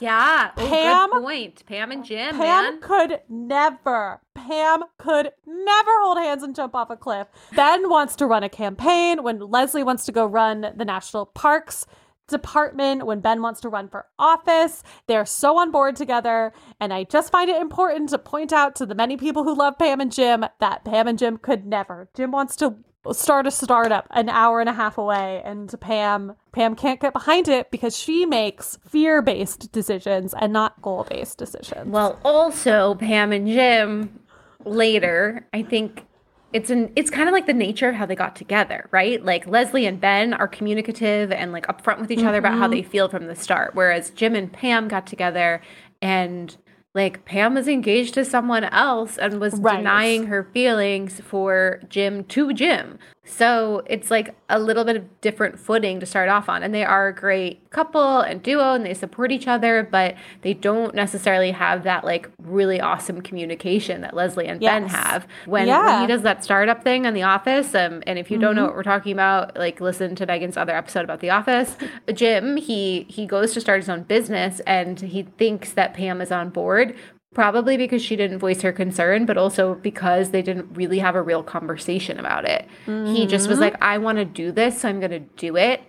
Yeah, 0.00 0.50
Pam. 0.56 1.10
Good 1.10 1.22
point. 1.22 1.66
Pam 1.66 1.92
and 1.92 2.04
Jim. 2.04 2.36
Pam 2.36 2.64
man. 2.64 2.80
could 2.80 3.20
never. 3.28 4.20
Pam 4.34 4.82
could 4.98 5.30
never 5.46 5.90
hold 6.00 6.18
hands 6.18 6.42
and 6.42 6.56
jump 6.56 6.74
off 6.74 6.90
a 6.90 6.96
cliff. 6.96 7.28
Ben 7.54 7.88
wants 7.90 8.16
to 8.16 8.26
run 8.26 8.42
a 8.42 8.48
campaign 8.48 9.22
when 9.22 9.38
Leslie 9.38 9.84
wants 9.84 10.06
to 10.06 10.12
go 10.12 10.24
run 10.24 10.72
the 10.74 10.84
national 10.84 11.26
parks 11.26 11.86
department 12.30 13.04
when 13.04 13.20
Ben 13.20 13.42
wants 13.42 13.60
to 13.60 13.68
run 13.68 13.88
for 13.88 14.06
office. 14.18 14.82
They're 15.06 15.26
so 15.26 15.58
on 15.58 15.70
board 15.70 15.96
together. 15.96 16.52
And 16.80 16.92
I 16.92 17.04
just 17.04 17.30
find 17.30 17.50
it 17.50 17.60
important 17.60 18.08
to 18.10 18.18
point 18.18 18.52
out 18.52 18.74
to 18.76 18.86
the 18.86 18.94
many 18.94 19.16
people 19.16 19.44
who 19.44 19.54
love 19.54 19.78
Pam 19.78 20.00
and 20.00 20.12
Jim 20.12 20.44
that 20.60 20.84
Pam 20.84 21.06
and 21.06 21.18
Jim 21.18 21.36
could 21.36 21.66
never. 21.66 22.08
Jim 22.14 22.30
wants 22.30 22.56
to 22.56 22.76
start 23.12 23.46
a 23.46 23.50
startup 23.50 24.06
an 24.10 24.28
hour 24.28 24.60
and 24.60 24.68
a 24.68 24.74
half 24.74 24.98
away 24.98 25.40
and 25.42 25.74
Pam 25.80 26.36
Pam 26.52 26.76
can't 26.76 27.00
get 27.00 27.14
behind 27.14 27.48
it 27.48 27.70
because 27.70 27.96
she 27.96 28.26
makes 28.26 28.78
fear-based 28.86 29.72
decisions 29.72 30.34
and 30.38 30.52
not 30.52 30.80
goal-based 30.82 31.38
decisions. 31.38 31.90
Well, 31.90 32.20
also 32.24 32.96
Pam 32.96 33.32
and 33.32 33.46
Jim 33.46 34.20
later, 34.66 35.46
I 35.54 35.62
think 35.62 36.04
it's 36.52 36.70
an 36.70 36.90
it's 36.96 37.10
kind 37.10 37.28
of 37.28 37.32
like 37.32 37.46
the 37.46 37.52
nature 37.54 37.88
of 37.88 37.94
how 37.94 38.06
they 38.06 38.14
got 38.16 38.34
together, 38.36 38.88
right? 38.90 39.24
Like 39.24 39.46
Leslie 39.46 39.86
and 39.86 40.00
Ben 40.00 40.34
are 40.34 40.48
communicative 40.48 41.30
and 41.32 41.52
like 41.52 41.66
upfront 41.66 42.00
with 42.00 42.10
each 42.10 42.24
other 42.24 42.38
about 42.38 42.54
how 42.54 42.64
Mm-hmm. 42.64 42.72
they 42.72 42.82
feel 42.82 43.08
from 43.08 43.26
the 43.26 43.36
start, 43.36 43.74
whereas 43.74 44.10
Jim 44.10 44.34
and 44.34 44.52
Pam 44.52 44.88
got 44.88 45.06
together 45.06 45.60
and 46.02 46.56
like 46.92 47.24
Pam 47.24 47.54
was 47.54 47.68
engaged 47.68 48.14
to 48.14 48.24
someone 48.24 48.64
else 48.64 49.16
and 49.16 49.40
was 49.40 49.54
Right. 49.54 49.76
denying 49.76 50.26
her 50.26 50.42
feelings 50.52 51.20
for 51.20 51.80
Jim 51.88 52.24
to 52.24 52.52
Jim. 52.52 52.98
So 53.30 53.82
it's 53.86 54.10
like 54.10 54.34
a 54.48 54.58
little 54.58 54.84
bit 54.84 54.96
of 54.96 55.20
different 55.20 55.58
footing 55.58 56.00
to 56.00 56.06
start 56.06 56.28
off 56.28 56.48
on. 56.48 56.62
And 56.62 56.74
they 56.74 56.84
are 56.84 57.08
a 57.08 57.14
great 57.14 57.70
couple 57.70 58.20
and 58.20 58.42
duo 58.42 58.74
and 58.74 58.84
they 58.84 58.94
support 58.94 59.30
each 59.30 59.46
other, 59.46 59.86
but 59.90 60.16
they 60.42 60.52
don't 60.52 60.94
necessarily 60.94 61.52
have 61.52 61.84
that 61.84 62.04
like 62.04 62.28
really 62.42 62.80
awesome 62.80 63.22
communication 63.22 64.00
that 64.00 64.14
Leslie 64.14 64.46
and 64.46 64.60
Ben 64.60 64.88
have. 64.88 65.26
When, 65.46 65.68
when 65.68 66.00
he 66.02 66.06
does 66.06 66.22
that 66.22 66.44
startup 66.44 66.82
thing 66.82 67.06
on 67.06 67.14
The 67.14 67.22
Office, 67.22 67.74
um, 67.74 68.02
and 68.06 68.18
if 68.18 68.30
you 68.30 68.38
don't 68.38 68.56
know 68.56 68.64
what 68.64 68.74
we're 68.74 68.82
talking 68.82 69.12
about, 69.12 69.56
like 69.56 69.80
listen 69.80 70.14
to 70.16 70.26
Megan's 70.26 70.56
other 70.56 70.74
episode 70.74 71.04
about 71.04 71.20
The 71.20 71.30
Office. 71.30 71.76
Jim, 72.12 72.56
he 72.56 73.06
he 73.08 73.26
goes 73.26 73.52
to 73.52 73.60
start 73.60 73.80
his 73.80 73.88
own 73.88 74.02
business 74.02 74.60
and 74.66 75.00
he 75.00 75.22
thinks 75.22 75.72
that 75.72 75.94
Pam 75.94 76.20
is 76.20 76.32
on 76.32 76.50
board. 76.50 76.96
Probably 77.32 77.76
because 77.76 78.02
she 78.02 78.16
didn't 78.16 78.40
voice 78.40 78.62
her 78.62 78.72
concern, 78.72 79.24
but 79.24 79.36
also 79.36 79.76
because 79.76 80.30
they 80.30 80.42
didn't 80.42 80.74
really 80.74 80.98
have 80.98 81.14
a 81.14 81.22
real 81.22 81.44
conversation 81.44 82.18
about 82.18 82.44
it. 82.44 82.66
He 82.86 83.26
just 83.26 83.48
was 83.48 83.56
mm-hmm. 83.56 83.62
like, 83.62 83.82
I 83.82 83.98
want 83.98 84.18
to 84.18 84.24
do 84.24 84.50
this, 84.50 84.80
so 84.80 84.88
I'm 84.88 84.98
going 84.98 85.12
to 85.12 85.20
do 85.20 85.56
it. 85.56 85.80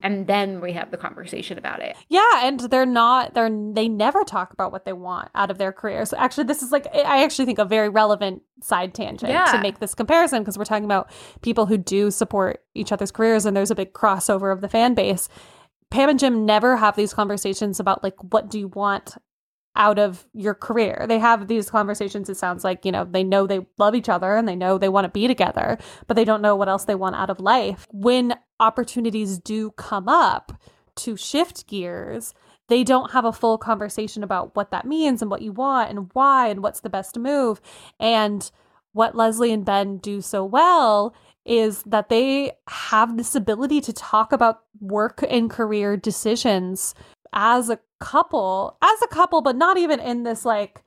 And 0.00 0.26
then 0.26 0.60
we 0.60 0.72
have 0.72 0.90
the 0.90 0.96
conversation 0.96 1.58
about 1.58 1.80
it. 1.80 1.96
Yeah, 2.08 2.46
and 2.46 2.60
they're 2.60 2.84
not 2.84 3.32
they're 3.32 3.50
they 3.50 3.88
never 3.88 4.24
talk 4.24 4.52
about 4.52 4.70
what 4.70 4.84
they 4.84 4.92
want 4.92 5.30
out 5.34 5.50
of 5.50 5.56
their 5.56 5.72
careers. 5.72 6.12
Actually, 6.12 6.44
this 6.44 6.62
is 6.62 6.70
like 6.70 6.86
I 6.94 7.24
actually 7.24 7.46
think 7.46 7.58
a 7.58 7.64
very 7.64 7.88
relevant 7.88 8.42
side 8.62 8.94
tangent 8.94 9.32
Yeah. 9.32 9.50
to 9.52 9.60
make 9.60 9.78
this 9.78 9.94
comparison 9.94 10.42
because 10.42 10.58
we're 10.58 10.66
talking 10.66 10.84
about 10.84 11.10
people 11.40 11.64
who 11.64 11.78
do 11.78 12.10
support 12.10 12.62
each 12.74 12.92
other's 12.92 13.10
careers 13.10 13.46
and 13.46 13.56
there's 13.56 13.70
a 13.70 13.74
big 13.74 13.94
crossover 13.94 14.52
of 14.52 14.60
the 14.60 14.68
fan 14.68 14.94
base. 14.94 15.28
Pam 15.90 16.10
and 16.10 16.18
Jim 16.18 16.44
never 16.44 16.76
have 16.76 16.96
these 16.96 17.14
conversations 17.14 17.80
about 17.80 18.02
like 18.02 18.16
what 18.32 18.50
do 18.50 18.58
you 18.58 18.68
want 18.68 19.16
out 19.76 19.98
of 19.98 20.26
your 20.32 20.54
career. 20.54 21.04
They 21.08 21.18
have 21.18 21.48
these 21.48 21.70
conversations 21.70 22.28
it 22.28 22.36
sounds 22.36 22.64
like, 22.64 22.84
you 22.84 22.92
know, 22.92 23.04
they 23.04 23.22
know 23.22 23.46
they 23.46 23.66
love 23.78 23.94
each 23.94 24.08
other 24.08 24.34
and 24.34 24.48
they 24.48 24.56
know 24.56 24.78
they 24.78 24.88
want 24.88 25.04
to 25.04 25.10
be 25.10 25.26
together, 25.26 25.78
but 26.06 26.14
they 26.14 26.24
don't 26.24 26.42
know 26.42 26.56
what 26.56 26.68
else 26.68 26.84
they 26.84 26.94
want 26.94 27.16
out 27.16 27.30
of 27.30 27.40
life. 27.40 27.86
When 27.90 28.34
opportunities 28.58 29.38
do 29.38 29.70
come 29.72 30.08
up 30.08 30.52
to 30.96 31.16
shift 31.16 31.66
gears, 31.66 32.34
they 32.68 32.82
don't 32.82 33.12
have 33.12 33.24
a 33.24 33.32
full 33.32 33.58
conversation 33.58 34.22
about 34.22 34.56
what 34.56 34.70
that 34.70 34.86
means 34.86 35.22
and 35.22 35.30
what 35.30 35.42
you 35.42 35.52
want 35.52 35.90
and 35.90 36.10
why 36.14 36.48
and 36.48 36.62
what's 36.62 36.80
the 36.80 36.90
best 36.90 37.18
move. 37.18 37.60
And 38.00 38.50
what 38.92 39.14
Leslie 39.14 39.52
and 39.52 39.64
Ben 39.64 39.98
do 39.98 40.20
so 40.20 40.44
well 40.44 41.14
is 41.44 41.82
that 41.84 42.08
they 42.08 42.52
have 42.68 43.16
this 43.16 43.34
ability 43.34 43.80
to 43.82 43.92
talk 43.92 44.32
about 44.32 44.62
work 44.80 45.22
and 45.28 45.48
career 45.48 45.96
decisions 45.96 46.94
as 47.32 47.70
a 47.70 47.78
couple, 48.00 48.76
as 48.82 49.02
a 49.02 49.08
couple, 49.08 49.40
but 49.42 49.56
not 49.56 49.76
even 49.76 50.00
in 50.00 50.22
this 50.24 50.44
like 50.44 50.82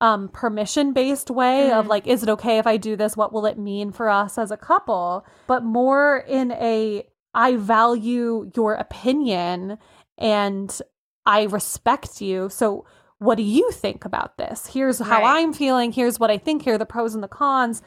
um 0.00 0.28
permission 0.28 0.92
based 0.92 1.28
way 1.30 1.72
of 1.72 1.86
Mhm. 1.86 1.88
like 1.88 2.06
is 2.06 2.22
it 2.22 2.28
okay 2.28 2.58
if 2.58 2.66
I 2.66 2.76
do 2.76 2.94
this? 2.94 3.16
What 3.16 3.32
will 3.32 3.46
it 3.46 3.58
mean 3.58 3.90
for 3.90 4.08
us 4.08 4.38
as 4.38 4.50
a 4.52 4.56
couple? 4.56 5.26
But 5.48 5.64
more 5.64 6.18
in 6.18 6.52
a 6.52 7.04
I 7.34 7.56
value 7.56 8.50
your 8.54 8.74
opinion 8.74 9.78
and 10.16 10.80
I 11.26 11.42
respect 11.44 12.20
you 12.20 12.48
so 12.48 12.84
what 13.18 13.34
do 13.34 13.42
you 13.42 13.72
think 13.72 14.04
about 14.04 14.38
this? 14.38 14.68
Here's 14.68 15.00
how 15.00 15.20
Right. 15.22 15.40
I'm 15.40 15.52
feeling. 15.52 15.90
Here's 15.90 16.20
what 16.20 16.30
I 16.30 16.38
think. 16.38 16.62
Here 16.62 16.74
are 16.74 16.78
the 16.78 16.86
pros 16.86 17.14
and 17.16 17.22
the 17.24 17.26
cons. 17.28 17.82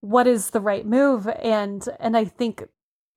What 0.00 0.26
is 0.26 0.50
the 0.50 0.60
right 0.60 0.86
move? 0.86 1.26
And 1.26 1.88
and 1.98 2.14
I 2.16 2.26
think 2.26 2.64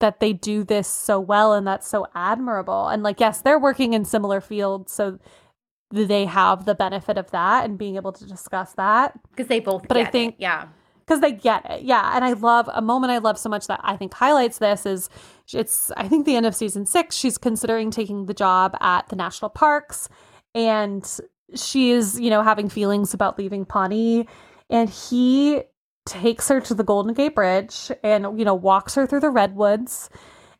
that 0.01 0.19
they 0.19 0.33
do 0.33 0.63
this 0.63 0.87
so 0.87 1.19
well 1.19 1.53
and 1.53 1.65
that's 1.65 1.87
so 1.87 2.05
admirable. 2.13 2.87
And 2.89 3.01
like 3.01 3.19
yes 3.19 3.41
they're 3.41 3.59
working 3.59 3.93
in 3.93 4.03
similar 4.05 4.41
fields 4.41 4.91
so 4.91 5.17
they 5.89 6.25
have 6.25 6.65
the 6.65 6.75
benefit 6.75 7.17
of 7.17 7.31
that 7.31 7.65
and 7.65 7.77
being 7.77 7.95
able 7.95 8.11
to 8.13 8.25
discuss 8.25 8.73
that. 8.73 9.17
Because 9.31 9.47
they 9.47 9.59
both 9.59 9.87
But 9.87 9.97
I 9.97 10.01
get 10.01 10.07
it, 10.09 10.11
think- 10.11 10.35
yeah. 10.37 10.67
because 10.99 11.21
they 11.21 11.31
get 11.31 11.65
it 11.69 11.83
yeah. 11.83 12.15
And 12.15 12.23
i 12.25 12.33
love 12.33 12.69
a 12.73 12.81
moment 12.81 13.11
i 13.11 13.17
love 13.17 13.37
so 13.37 13.49
much 13.49 13.67
that 13.67 13.79
i 13.83 13.95
think 13.97 14.13
highlights 14.13 14.57
this 14.59 14.85
is 14.85 15.09
it's 15.53 15.91
i 15.97 16.07
think 16.07 16.25
the 16.25 16.35
end 16.35 16.45
of 16.45 16.55
season 16.55 16.85
six 16.85 17.15
she's 17.15 17.37
considering 17.37 17.91
taking 17.91 18.25
the 18.27 18.33
job 18.33 18.75
at 18.79 19.07
the 19.09 19.15
national 19.15 19.49
parks 19.49 20.07
and 20.55 21.19
she 21.55 21.91
is 21.91 22.17
you 22.19 22.29
know 22.29 22.41
having 22.43 22.69
feelings 22.69 23.13
about 23.13 23.37
leaving 23.37 23.65
pawnee. 23.65 24.27
And 24.69 24.89
he 24.89 25.63
takes 26.05 26.47
her 26.47 26.59
to 26.59 26.73
the 26.73 26.83
golden 26.83 27.13
gate 27.13 27.35
bridge 27.35 27.91
and 28.03 28.39
you 28.39 28.45
know 28.45 28.55
walks 28.55 28.95
her 28.95 29.05
through 29.05 29.19
the 29.19 29.29
redwoods 29.29 30.09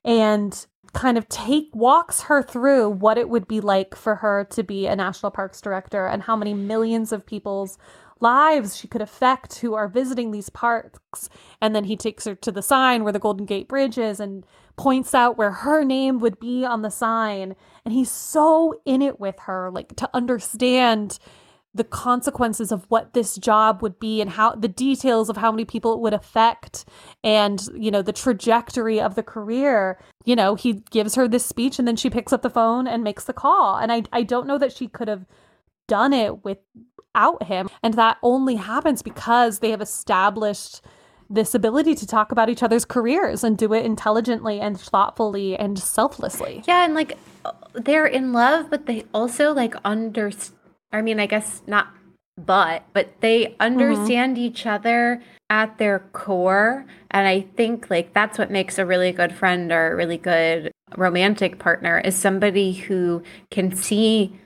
and 0.05 0.67
kind 0.93 1.17
of 1.17 1.27
take 1.29 1.69
walks 1.73 2.21
her 2.21 2.43
through 2.43 2.89
what 2.89 3.17
it 3.17 3.29
would 3.29 3.47
be 3.47 3.61
like 3.61 3.95
for 3.95 4.15
her 4.15 4.43
to 4.43 4.63
be 4.63 4.87
a 4.87 4.95
national 4.95 5.31
parks 5.31 5.61
director 5.61 6.05
and 6.05 6.23
how 6.23 6.35
many 6.35 6.53
millions 6.53 7.11
of 7.11 7.25
people's 7.25 7.77
lives 8.21 8.77
she 8.77 8.87
could 8.87 9.01
affect 9.01 9.59
who 9.59 9.73
are 9.73 9.87
visiting 9.87 10.31
these 10.31 10.49
parks. 10.49 11.27
And 11.59 11.75
then 11.75 11.85
he 11.85 11.97
takes 11.97 12.25
her 12.25 12.35
to 12.35 12.51
the 12.51 12.61
sign 12.61 13.03
where 13.03 13.11
the 13.11 13.19
golden 13.19 13.45
gate 13.45 13.67
bridge 13.67 13.97
is 13.97 14.19
and 14.19 14.45
points 14.77 15.13
out 15.13 15.37
where 15.37 15.51
her 15.51 15.83
name 15.83 16.19
would 16.19 16.39
be 16.39 16.63
on 16.63 16.83
the 16.83 16.91
sign. 16.91 17.55
And 17.83 17.93
he's 17.93 18.11
so 18.11 18.79
in 18.85 19.01
it 19.01 19.19
with 19.19 19.39
her 19.39 19.71
like 19.71 19.95
to 19.97 20.09
understand 20.13 21.17
the 21.73 21.83
consequences 21.83 22.71
of 22.71 22.85
what 22.89 23.13
this 23.13 23.37
job 23.37 23.81
would 23.81 23.99
be 23.99 24.19
and 24.19 24.31
how 24.31 24.53
the 24.55 24.67
details 24.67 25.29
of 25.29 25.37
how 25.37 25.51
many 25.51 25.63
people 25.63 25.93
it 25.93 25.99
would 26.01 26.13
affect 26.13 26.85
and 27.23 27.67
you 27.75 27.89
know 27.89 28.01
the 28.01 28.11
trajectory 28.13 28.99
of 28.99 29.15
the 29.15 29.23
career. 29.23 29.99
You 30.25 30.35
know 30.35 30.55
he 30.55 30.83
gives 30.91 31.15
her 31.15 31.27
this 31.27 31.45
speech 31.45 31.79
and 31.79 31.87
then 31.87 31.95
she 31.95 32.09
picks 32.09 32.33
up 32.33 32.41
the 32.41 32.49
phone 32.49 32.87
and 32.87 33.03
makes 33.03 33.23
the 33.23 33.33
call. 33.33 33.77
And 33.77 33.91
i 33.91 34.03
i 34.11 34.23
don't 34.23 34.47
know 34.47 34.57
that 34.57 34.73
she 34.73 34.87
could 34.87 35.07
have 35.07 35.25
done 35.87 36.13
it 36.13 36.43
without 36.43 37.43
him. 37.43 37.69
And 37.83 37.93
that 37.95 38.17
only 38.21 38.55
happens 38.55 39.01
because 39.01 39.59
they 39.59 39.71
have 39.71 39.81
established 39.81 40.81
this 41.29 41.55
ability 41.55 41.95
to 41.95 42.05
talk 42.05 42.31
about 42.33 42.49
each 42.49 42.61
other's 42.61 42.83
careers 42.83 43.43
and 43.43 43.57
do 43.57 43.73
it 43.73 43.85
intelligently 43.85 44.59
and 44.59 44.79
thoughtfully 44.79 45.55
and 45.55 45.79
selflessly. 45.79 46.63
Yeah, 46.67 46.83
and 46.83 46.93
like 46.93 47.17
they're 47.73 48.05
in 48.05 48.33
love, 48.33 48.69
but 48.69 48.85
they 48.85 49.05
also 49.13 49.53
like 49.53 49.75
under. 49.85 50.31
I 50.91 51.01
mean, 51.01 51.19
I 51.19 51.25
guess 51.25 51.61
not, 51.67 51.87
but 52.37 52.83
but 52.93 53.09
they 53.21 53.45
mm-hmm. 53.45 53.61
understand 53.61 54.37
each 54.37 54.65
other 54.65 55.21
at 55.49 55.77
their 55.77 55.99
core, 56.13 56.85
and 57.09 57.27
I 57.27 57.41
think 57.55 57.89
like 57.89 58.13
that's 58.13 58.37
what 58.37 58.51
makes 58.51 58.77
a 58.77 58.85
really 58.85 59.11
good 59.11 59.33
friend 59.33 59.71
or 59.71 59.91
a 59.91 59.95
really 59.95 60.17
good 60.17 60.71
romantic 60.97 61.59
partner 61.59 61.99
is 61.99 62.15
somebody 62.15 62.73
who 62.73 63.23
can 63.49 63.75
see 63.75 64.37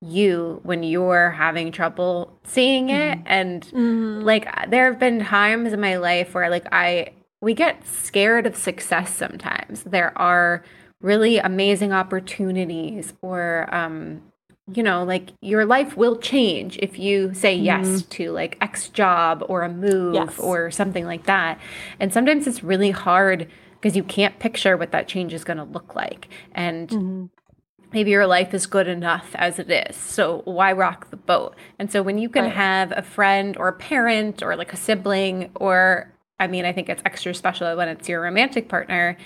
you 0.00 0.60
when 0.64 0.82
you're 0.82 1.30
having 1.30 1.72
trouble 1.72 2.38
seeing 2.44 2.90
it. 2.90 3.18
Mm-hmm. 3.18 3.26
And 3.26 3.62
mm-hmm. 3.62 4.20
like 4.20 4.70
there 4.70 4.86
have 4.86 4.98
been 4.98 5.20
times 5.24 5.72
in 5.72 5.80
my 5.80 5.96
life 5.96 6.34
where 6.34 6.50
like 6.50 6.66
I 6.72 7.08
we 7.40 7.54
get 7.54 7.86
scared 7.86 8.46
of 8.46 8.56
success 8.56 9.14
sometimes. 9.14 9.82
There 9.84 10.16
are 10.18 10.62
really 11.00 11.38
amazing 11.38 11.92
opportunities 11.92 13.14
or 13.22 13.68
um 13.74 14.22
you 14.72 14.82
know 14.82 15.04
like 15.04 15.30
your 15.40 15.66
life 15.66 15.96
will 15.96 16.16
change 16.16 16.78
if 16.78 16.98
you 16.98 17.34
say 17.34 17.54
yes 17.54 17.86
mm-hmm. 17.86 18.08
to 18.08 18.30
like 18.30 18.56
x 18.62 18.88
job 18.88 19.44
or 19.48 19.62
a 19.62 19.68
move 19.68 20.14
Yes. 20.14 20.38
or 20.38 20.70
something 20.70 21.04
like 21.04 21.24
that. 21.24 21.58
And 22.00 22.12
sometimes 22.12 22.46
it's 22.46 22.64
really 22.64 22.90
hard 22.90 23.48
because 23.80 23.94
you 23.96 24.02
can't 24.02 24.38
picture 24.38 24.76
what 24.78 24.92
that 24.92 25.06
change 25.08 25.34
is 25.34 25.44
going 25.44 25.58
to 25.58 25.64
look 25.64 25.94
like. 25.94 26.28
And 26.52 26.88
mm-hmm. 26.88 27.24
maybe 27.92 28.10
your 28.12 28.26
life 28.26 28.54
is 28.54 28.64
good 28.66 28.88
enough 28.88 29.32
as 29.34 29.58
it 29.58 29.70
is. 29.70 29.96
So 29.96 30.40
why 30.46 30.72
rock 30.72 31.10
the 31.10 31.18
boat? 31.18 31.54
And 31.78 31.92
so 31.92 32.02
when 32.02 32.16
you 32.16 32.30
can 32.30 32.44
Right. 32.44 32.54
have 32.54 32.92
a 32.96 33.02
friend 33.02 33.56
or 33.58 33.68
a 33.68 33.74
parent 33.74 34.42
or 34.42 34.56
like 34.56 34.72
a 34.72 34.76
sibling, 34.78 35.50
or 35.56 36.10
I 36.40 36.46
mean, 36.46 36.64
I 36.64 36.72
think 36.72 36.88
it's 36.88 37.02
extra 37.04 37.34
special 37.34 37.76
when 37.76 37.88
it's 37.88 38.08
your 38.08 38.22
romantic 38.22 38.70
partner, 38.70 39.18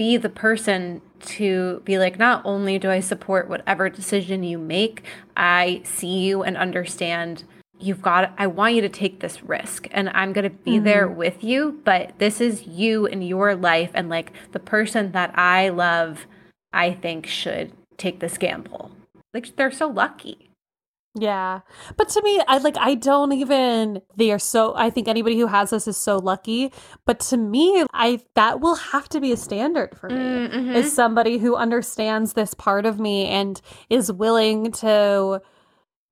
be 0.00 0.16
the 0.16 0.30
person 0.30 1.02
to 1.20 1.82
be 1.84 1.98
like, 1.98 2.18
not 2.18 2.40
only 2.46 2.78
do 2.78 2.90
I 2.90 3.00
support 3.00 3.50
whatever 3.50 3.90
decision 3.90 4.42
you 4.42 4.56
make, 4.56 5.04
I 5.36 5.82
see 5.84 6.20
you 6.20 6.42
and 6.42 6.56
understand 6.56 7.44
you've 7.78 8.00
got 8.00 8.32
I 8.38 8.46
want 8.46 8.74
you 8.74 8.80
to 8.80 8.88
take 8.88 9.20
this 9.20 9.42
risk 9.42 9.88
and 9.90 10.08
I'm 10.14 10.32
going 10.32 10.44
to 10.44 10.56
be 10.64 10.76
mm-hmm. 10.76 10.84
there 10.84 11.06
with 11.06 11.44
you, 11.44 11.82
but 11.84 12.18
this 12.18 12.40
is 12.40 12.66
you 12.66 13.04
in 13.04 13.20
your 13.20 13.54
life 13.54 13.90
and 13.92 14.08
like 14.08 14.32
the 14.52 14.58
person 14.58 15.12
that 15.12 15.38
I 15.38 15.68
love 15.68 16.26
I 16.72 16.94
think 16.94 17.26
should 17.26 17.70
take 17.98 18.20
this 18.20 18.38
gamble. 18.38 18.92
Like 19.34 19.54
they're 19.56 19.70
so 19.70 19.86
lucky. 19.86 20.49
Yeah. 21.14 21.60
But 21.96 22.08
to 22.10 22.22
me, 22.22 22.40
I 22.46 22.58
like 22.58 22.76
I 22.78 22.94
don't 22.94 23.32
even 23.32 24.00
they 24.16 24.30
are 24.30 24.38
so 24.38 24.74
I 24.76 24.90
think 24.90 25.08
anybody 25.08 25.38
who 25.38 25.46
has 25.46 25.70
this 25.70 25.88
is 25.88 25.96
so 25.96 26.18
lucky, 26.18 26.72
but 27.04 27.20
to 27.20 27.36
me, 27.36 27.84
I 27.92 28.20
that 28.34 28.60
will 28.60 28.76
have 28.76 29.08
to 29.10 29.20
be 29.20 29.32
a 29.32 29.36
standard 29.36 29.96
for 29.98 30.08
me. 30.08 30.14
Mm-hmm. 30.14 30.70
Is 30.76 30.92
somebody 30.92 31.38
who 31.38 31.56
understands 31.56 32.34
this 32.34 32.54
part 32.54 32.86
of 32.86 33.00
me 33.00 33.26
and 33.26 33.60
is 33.88 34.12
willing 34.12 34.70
to 34.72 35.42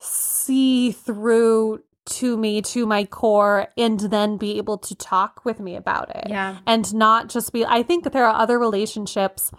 see 0.01 0.93
through 0.93 1.83
to 2.07 2.37
me 2.37 2.63
to 2.63 2.87
my 2.87 3.05
core 3.05 3.69
and 3.77 4.01
then 4.01 4.37
be 4.37 4.57
able 4.57 4.79
to 4.79 4.95
talk 4.95 5.45
with 5.45 5.61
me 5.61 5.77
about 5.77 6.15
it. 6.17 6.29
Yeah. 6.29 6.59
And 6.67 6.93
not 6.95 7.29
just 7.29 7.53
be 7.53 7.65
I 7.65 7.83
think 7.83 8.05
that 8.05 8.13
there 8.13 8.27
are 8.27 8.35
other 8.35 8.59
relationships 8.59 9.53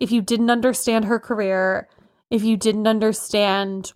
if 0.00 0.10
you 0.10 0.20
didn't 0.20 0.50
understand 0.50 1.04
her 1.04 1.20
career, 1.20 1.88
if 2.28 2.42
you 2.42 2.56
didn't 2.56 2.88
understand 2.88 3.92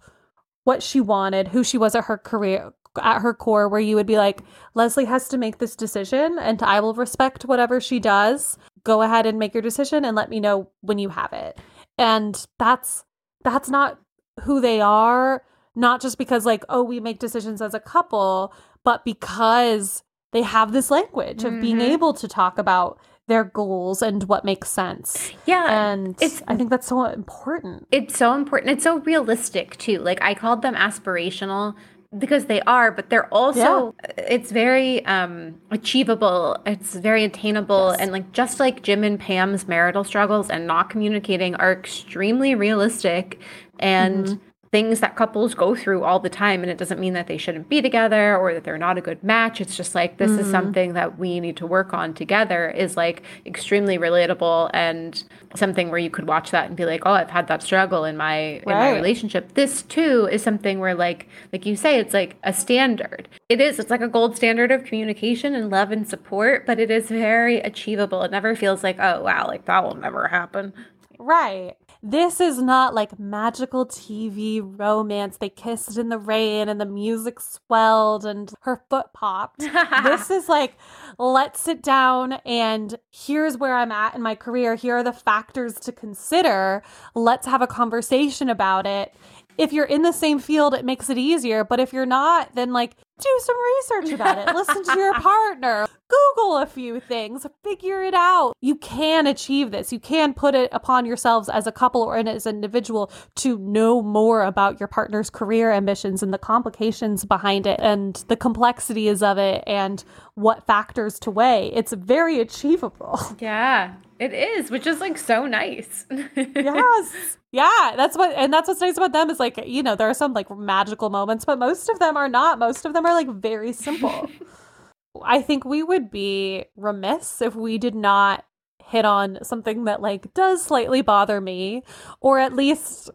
what 0.67 0.83
she 0.83 1.01
wanted, 1.01 1.49
who 1.49 1.63
she 1.63 1.79
was 1.79 1.95
at 1.95 2.05
her 2.07 2.19
career 2.19 2.73
at 3.03 3.21
her 3.21 3.35
core 3.35 3.69
where 3.69 3.81
you 3.81 3.95
would 3.95 4.07
be 4.07 4.17
like 4.17 4.41
Leslie 4.75 5.05
has 5.05 5.29
to 5.29 5.37
make 5.37 5.59
this 5.59 5.77
decision 5.77 6.39
and 6.41 6.63
I 6.63 6.81
will 6.81 6.95
respect 6.95 7.45
whatever 7.45 7.79
she 7.79 8.01
does. 8.01 8.57
Go 8.85 9.03
ahead 9.03 9.27
and 9.27 9.39
make 9.39 9.53
your 9.53 9.63
decision 9.63 10.03
and 10.03 10.17
let 10.17 10.31
me 10.31 10.41
know 10.41 10.71
when 10.81 10.99
you 10.99 11.11
have 11.11 11.33
it. 11.35 11.59
And 11.99 12.35
that's 12.59 13.05
that's 13.45 13.69
not 13.69 13.99
who 14.45 14.63
they 14.63 14.81
are, 14.81 15.43
not 15.75 16.01
just 16.01 16.17
because 16.17 16.47
like 16.47 16.65
oh 16.71 16.83
we 16.83 16.99
make 16.99 17.19
decisions 17.19 17.61
as 17.61 17.75
a 17.75 17.81
couple, 17.81 18.53
but 18.83 19.05
because 19.05 20.03
they 20.33 20.41
have 20.43 20.73
this 20.73 20.91
language 20.91 21.45
of 21.45 21.61
being 21.61 21.79
Mhm. 21.79 21.93
able 21.93 22.15
to 22.15 22.27
talk 22.27 22.57
about 22.59 22.99
their 23.29 23.45
goals 23.45 24.03
and 24.03 24.23
what 24.25 24.45
makes 24.45 24.69
sense. 24.69 25.33
Yeah. 25.47 25.67
And 25.91 26.11
it's- 26.23 26.43
I 26.47 26.55
think 26.57 26.71
that's 26.71 26.87
so 26.87 27.05
important. 27.05 27.87
it's 27.91 28.17
so 28.17 28.35
important. 28.35 28.71
It's 28.73 28.85
so 28.85 28.99
realistic 29.01 29.77
too. 29.79 29.99
Like 29.99 30.23
I 30.23 30.35
called 30.35 30.63
them 30.63 30.75
aspirational 30.75 31.75
because 32.17 32.45
they 32.47 32.61
are, 32.63 32.93
but 32.93 33.11
they're 33.11 33.27
also 33.35 33.95
it's 34.17 34.53
very 34.53 35.05
um 35.07 35.57
achievable. 35.73 36.57
It's 36.65 36.95
very 36.95 37.25
attainable 37.25 37.89
Yes. 37.91 38.01
and 38.01 38.13
like 38.13 38.31
just 38.33 38.61
like 38.61 38.83
Jim 38.83 39.03
and 39.03 39.19
Pam's 39.19 39.67
marital 39.67 40.05
struggles 40.05 40.49
and 40.49 40.67
not 40.67 40.89
communicating 40.89 41.55
are 41.57 41.73
extremely 41.73 42.55
realistic 42.55 43.41
and 43.81 44.27
Mm-hmm. 44.27 44.46
Things 44.73 45.01
that 45.01 45.17
couples 45.17 45.55
go 45.55 45.75
through 45.75 46.03
all 46.05 46.19
the 46.19 46.29
time 46.29 46.63
and 46.63 46.71
it 46.71 46.77
doesn't 46.79 46.99
mean 47.01 47.13
that 47.15 47.27
they 47.27 47.37
shouldn't 47.39 47.69
be 47.69 47.81
together 47.81 48.37
or 48.37 48.53
that 48.53 48.65
they're 48.65 48.77
not 48.79 48.99
a 48.99 49.01
good 49.01 49.23
match. 49.23 49.61
It's 49.61 49.77
just 49.77 49.95
like 49.95 50.19
this 50.19 50.31
Mm-hmm. 50.33 50.41
is 50.41 50.51
something 50.51 50.93
that 50.95 51.19
we 51.19 51.41
need 51.41 51.57
to 51.59 51.67
work 51.67 51.95
on 51.95 52.13
together 52.15 52.69
is 52.71 52.97
like 52.97 53.23
extremely 53.47 53.97
relatable 53.97 54.71
and 54.75 55.23
something 55.55 55.89
where 55.91 55.99
you 55.99 56.11
could 56.11 56.27
watch 56.27 56.51
that 56.51 56.67
and 56.67 56.77
be 56.77 56.85
like 56.85 57.03
oh 57.07 57.13
i've 57.13 57.31
had 57.31 57.47
that 57.49 57.63
struggle 57.63 58.05
in 58.05 58.17
my 58.17 58.37
in 58.37 58.63
my 58.67 58.91
relationship. 58.91 59.55
This 59.55 59.83
too 59.83 60.29
is 60.31 60.43
something 60.43 60.81
where 60.81 60.95
like 60.95 61.29
like 61.53 61.65
you 61.65 61.77
say 61.77 61.99
it's 61.99 62.13
like 62.13 62.37
a 62.43 62.53
standard. 62.53 63.29
It 63.49 63.61
is 63.61 63.79
it's 63.79 63.91
like 63.91 64.01
a 64.01 64.09
gold 64.09 64.37
standard 64.37 64.73
of 64.73 64.85
communication 64.85 65.55
and 65.55 65.71
love 65.71 65.91
and 65.93 66.07
support 66.09 66.67
but 66.67 66.79
it 66.81 66.91
is 66.91 67.09
very 67.09 67.61
achievable. 67.61 68.23
It 68.23 68.31
never 68.33 68.57
feels 68.57 68.83
like 68.83 68.99
oh 68.99 69.23
wow 69.23 69.47
like 69.47 69.65
that 69.67 69.85
will 69.85 69.95
never 69.95 70.29
happen. 70.29 70.73
Right. 71.19 71.77
This 72.03 72.41
is 72.41 72.61
not 72.61 72.95
like 72.95 73.19
magical 73.19 73.87
TV 73.87 74.61
romance. 74.63 75.37
They 75.39 75.49
kissed 75.49 75.99
in 75.99 76.09
the 76.09 76.19
rain 76.19 76.69
and 76.69 76.81
the 76.81 76.87
music 76.87 77.41
swelled 77.41 78.25
and 78.25 78.53
her 78.63 78.83
foot 78.89 79.07
popped. 79.13 79.61
this 80.05 80.31
is 80.31 80.49
like, 80.49 80.77
let's 81.19 81.61
sit 81.61 81.83
down 81.83 82.35
and 82.45 82.97
here's 83.11 83.57
where 83.57 83.75
I'm 83.75 83.93
at 83.93 84.15
in 84.15 84.23
my 84.23 84.35
career. 84.35 84.75
Here 84.75 84.97
are 84.97 85.03
the 85.03 85.13
factors 85.13 85.75
to 85.81 85.93
consider. 85.93 86.83
Let's 87.15 87.47
have 87.47 87.63
a 87.63 87.67
conversation 87.67 88.49
about 88.49 88.87
it. 88.87 89.15
If 89.59 89.73
you're 89.73 89.87
in 89.87 90.03
the 90.03 90.13
same 90.13 90.39
field, 90.39 90.75
it 90.75 90.85
makes 90.85 91.09
it 91.09 91.19
easier. 91.19 91.65
But 91.65 91.81
if 91.81 91.93
you're 91.93 92.07
not, 92.07 92.55
then 92.55 92.73
like 92.73 92.97
do 93.19 93.41
some 93.41 93.57
research 93.65 94.15
about 94.15 94.39
it. 94.39 94.55
Listen 94.55 94.85
to 94.85 94.99
your 94.99 95.15
partner. 95.21 95.87
Google 96.09 96.59
a 96.59 96.67
few 96.67 97.01
things. 97.01 97.47
Figure 97.65 98.03
it 98.03 98.15
out. 98.15 98.55
You 98.61 98.77
can 98.77 99.27
achieve 99.27 99.71
this. 99.71 99.93
You 99.93 99.99
can 99.99 100.35
put 100.35 100.55
it 100.55 100.69
upon 100.73 101.05
yourselves 101.07 101.49
as 101.49 101.67
a 101.67 101.73
couple 101.73 102.03
or 102.03 102.17
as 102.17 102.47
an 102.47 102.57
individual 102.57 103.11
to 103.37 103.59
know 103.59 104.03
more 104.03 104.43
about 104.43 104.79
your 104.79 104.87
partner's 104.87 105.31
career 105.31 105.73
ambitions 105.73 106.23
and 106.23 106.33
the 106.33 106.39
complications 106.39 107.25
behind 107.25 107.67
it 107.67 107.81
and 107.81 108.25
the 108.29 108.37
complexities 108.37 109.23
of 109.23 109.39
it 109.39 109.65
and 109.67 110.05
what 110.37 110.65
factors 110.67 111.19
to 111.21 111.31
weigh. 111.31 111.73
It's 111.75 111.93
very 111.93 112.41
achievable. 112.41 113.19
yeah 113.41 113.97
it 114.19 114.33
is 114.33 114.71
which 114.71 114.87
is 114.87 114.99
like 114.99 115.19
so 115.19 115.45
nice 115.47 116.07
yes. 116.37 117.37
Yeah, 117.57 117.95
that's 117.97 118.19
what 118.19 118.37
and 118.37 118.53
that's 118.53 118.69
what's 118.69 118.83
nice 118.83 118.99
about 118.99 119.15
them 119.15 119.31
is 119.31 119.41
like, 119.41 119.59
you 119.67 119.83
know, 119.83 119.97
there 119.97 120.11
are 120.11 120.15
some 120.15 120.35
like 120.35 120.51
magical 120.51 121.09
moments, 121.09 121.47
but 121.47 121.59
most 121.59 121.89
of 121.89 121.99
them 121.99 122.15
are 122.15 122.29
not. 122.29 122.59
Most 122.59 122.85
of 122.85 122.93
them 122.93 123.07
are 123.07 123.15
like 123.15 123.31
very 123.31 123.73
simple. 123.73 124.29
I 125.25 125.41
think 125.41 125.65
we 125.65 125.83
would 125.83 126.11
be 126.11 126.67
remiss 126.77 127.41
if 127.41 127.55
we 127.55 127.79
did 127.79 127.95
not 127.95 128.45
hit 128.85 129.07
on 129.07 129.39
something 129.43 129.85
that 129.85 130.03
like 130.03 130.35
does 130.35 130.63
slightly 130.63 131.01
bother 131.01 131.41
me 131.41 131.83
or 132.21 132.39
at 132.39 132.53
least 132.53 133.11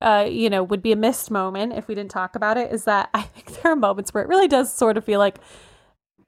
uh 0.00 0.26
you 0.28 0.48
know 0.48 0.64
would 0.64 0.82
be 0.82 0.90
a 0.90 0.96
missed 0.96 1.30
moment 1.30 1.74
if 1.74 1.86
we 1.86 1.94
didn't 1.94 2.10
talk 2.10 2.34
about 2.34 2.56
it 2.56 2.72
is 2.72 2.84
that 2.84 3.10
I 3.12 3.22
think 3.22 3.62
there 3.62 3.72
are 3.72 3.76
moments 3.76 4.14
where 4.14 4.24
it 4.24 4.28
really 4.28 4.48
does 4.48 4.72
sort 4.72 4.96
of 4.96 5.04
feel 5.04 5.20
like 5.20 5.38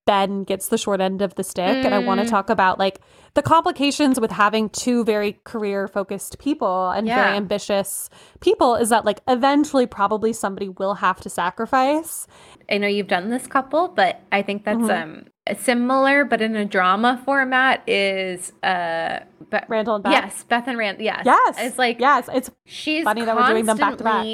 Ben 0.06 0.44
gets 0.44 0.68
the 0.68 0.78
short 0.78 1.00
end 1.00 1.20
of 1.20 1.34
the 1.34 1.42
stick 1.44 1.84
and 1.84 1.92
I 1.94 1.98
want 1.98 2.20
to 2.20 2.26
Mm. 2.26 2.30
talk 2.30 2.48
about 2.48 2.78
like 2.78 3.00
the 3.34 3.42
complications 3.42 4.18
with 4.18 4.30
having 4.30 4.70
two 4.70 5.04
very 5.04 5.38
career 5.44 5.88
focused 5.88 6.38
people 6.38 6.90
and 6.90 7.06
Yeah. 7.06 7.16
very 7.24 7.36
ambitious 7.36 8.08
people 8.40 8.76
is 8.76 8.88
that 8.90 9.04
like 9.04 9.20
eventually 9.28 9.84
probably 9.86 10.32
somebody 10.32 10.68
will 10.68 10.94
have 10.94 11.20
to 11.22 11.28
sacrifice. 11.28 12.26
I 12.70 12.78
know 12.78 12.86
you've 12.86 13.08
done 13.08 13.28
this 13.30 13.46
couple, 13.46 13.88
but 13.88 14.20
I 14.32 14.42
think 14.42 14.64
that's 14.64 14.78
Mhm. 14.78 15.02
um 15.02 15.24
similar, 15.58 16.24
but 16.24 16.40
in 16.40 16.56
a 16.56 16.64
drama 16.64 17.20
format 17.24 17.82
is 17.88 18.52
uh 18.62 19.20
Be- 19.50 19.58
Randall 19.68 19.96
and 19.96 20.04
Beth. 20.04 20.12
yes, 20.12 20.44
Beth 20.44 20.64
and 20.68 20.78
Rand. 20.78 20.98
Yes, 21.00 21.22
Yes. 21.24 21.56
It's 21.58 21.78
like 21.78 21.98
yes, 22.00 22.28
it's 22.32 22.50
she's 22.64 23.02
funny 23.04 23.22
that 23.22 23.36
we're 23.36 23.46
doing 23.48 23.66
them 23.66 23.76
back 23.76 23.96
to 23.98 24.04
back. 24.04 24.24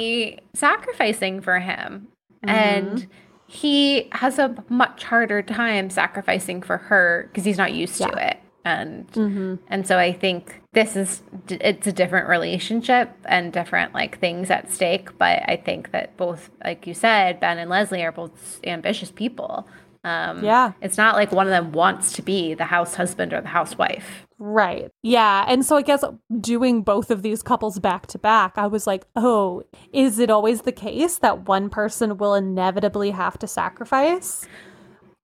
sacrificing 0.53 1.41
for 1.41 1.59
him, 1.59 2.07
Mhm. 2.45 2.49
and 2.49 3.07
he 3.53 4.07
has 4.13 4.39
a 4.39 4.55
much 4.67 5.03
harder 5.03 5.41
time 5.43 5.89
sacrificing 5.91 6.61
for 6.63 6.77
her 6.77 7.29
because 7.31 7.45
he's 7.45 7.57
not 7.57 7.71
used 7.73 7.97
to 8.01 8.09
it. 8.29 8.37
And 8.65 9.07
Mhm. 9.11 9.59
and 9.67 9.85
so 9.85 9.99
I 9.99 10.11
think 10.13 10.61
this 10.71 10.95
is 10.95 11.21
it's 11.49 11.85
a 11.85 11.91
different 11.91 12.29
relationship 12.29 13.09
and 13.25 13.51
different 13.53 13.93
like 13.93 14.19
things 14.19 14.49
at 14.49 14.71
stake. 14.71 15.15
But 15.17 15.43
I 15.47 15.57
think 15.57 15.91
that 15.91 16.15
both, 16.17 16.49
like 16.63 16.87
you 16.87 16.93
said, 16.93 17.39
Ben 17.39 17.57
and 17.59 17.69
Leslie 17.69 18.03
are 18.03 18.11
both 18.11 18.59
ambitious 18.65 19.11
people. 19.11 19.67
Um, 20.03 20.43
Yeah. 20.43 20.73
it's 20.81 20.97
not 20.97 21.15
like 21.15 21.31
one 21.31 21.47
of 21.47 21.51
them 21.51 21.71
wants 21.71 22.11
to 22.13 22.21
be 22.21 22.53
the 22.53 22.65
house 22.65 22.95
husband 22.95 23.33
or 23.33 23.41
the 23.41 23.47
housewife. 23.47 24.27
Right. 24.37 24.91
Yeah. 25.01 25.45
And 25.47 25.65
so 25.65 25.77
I 25.77 25.81
guess 25.81 26.03
doing 26.41 26.81
both 26.81 27.09
of 27.09 27.21
these 27.21 27.41
couples 27.41 27.79
back 27.79 28.07
to 28.07 28.19
back, 28.19 28.53
I 28.57 28.67
was 28.67 28.85
like, 28.85 29.05
oh, 29.15 29.63
is 29.93 30.19
it 30.19 30.29
always 30.29 30.63
the 30.63 30.73
case 30.73 31.17
that 31.19 31.47
one 31.47 31.69
person 31.69 32.17
will 32.17 32.33
inevitably 32.35 33.11
have 33.11 33.39
to 33.39 33.47
sacrifice? 33.47 34.45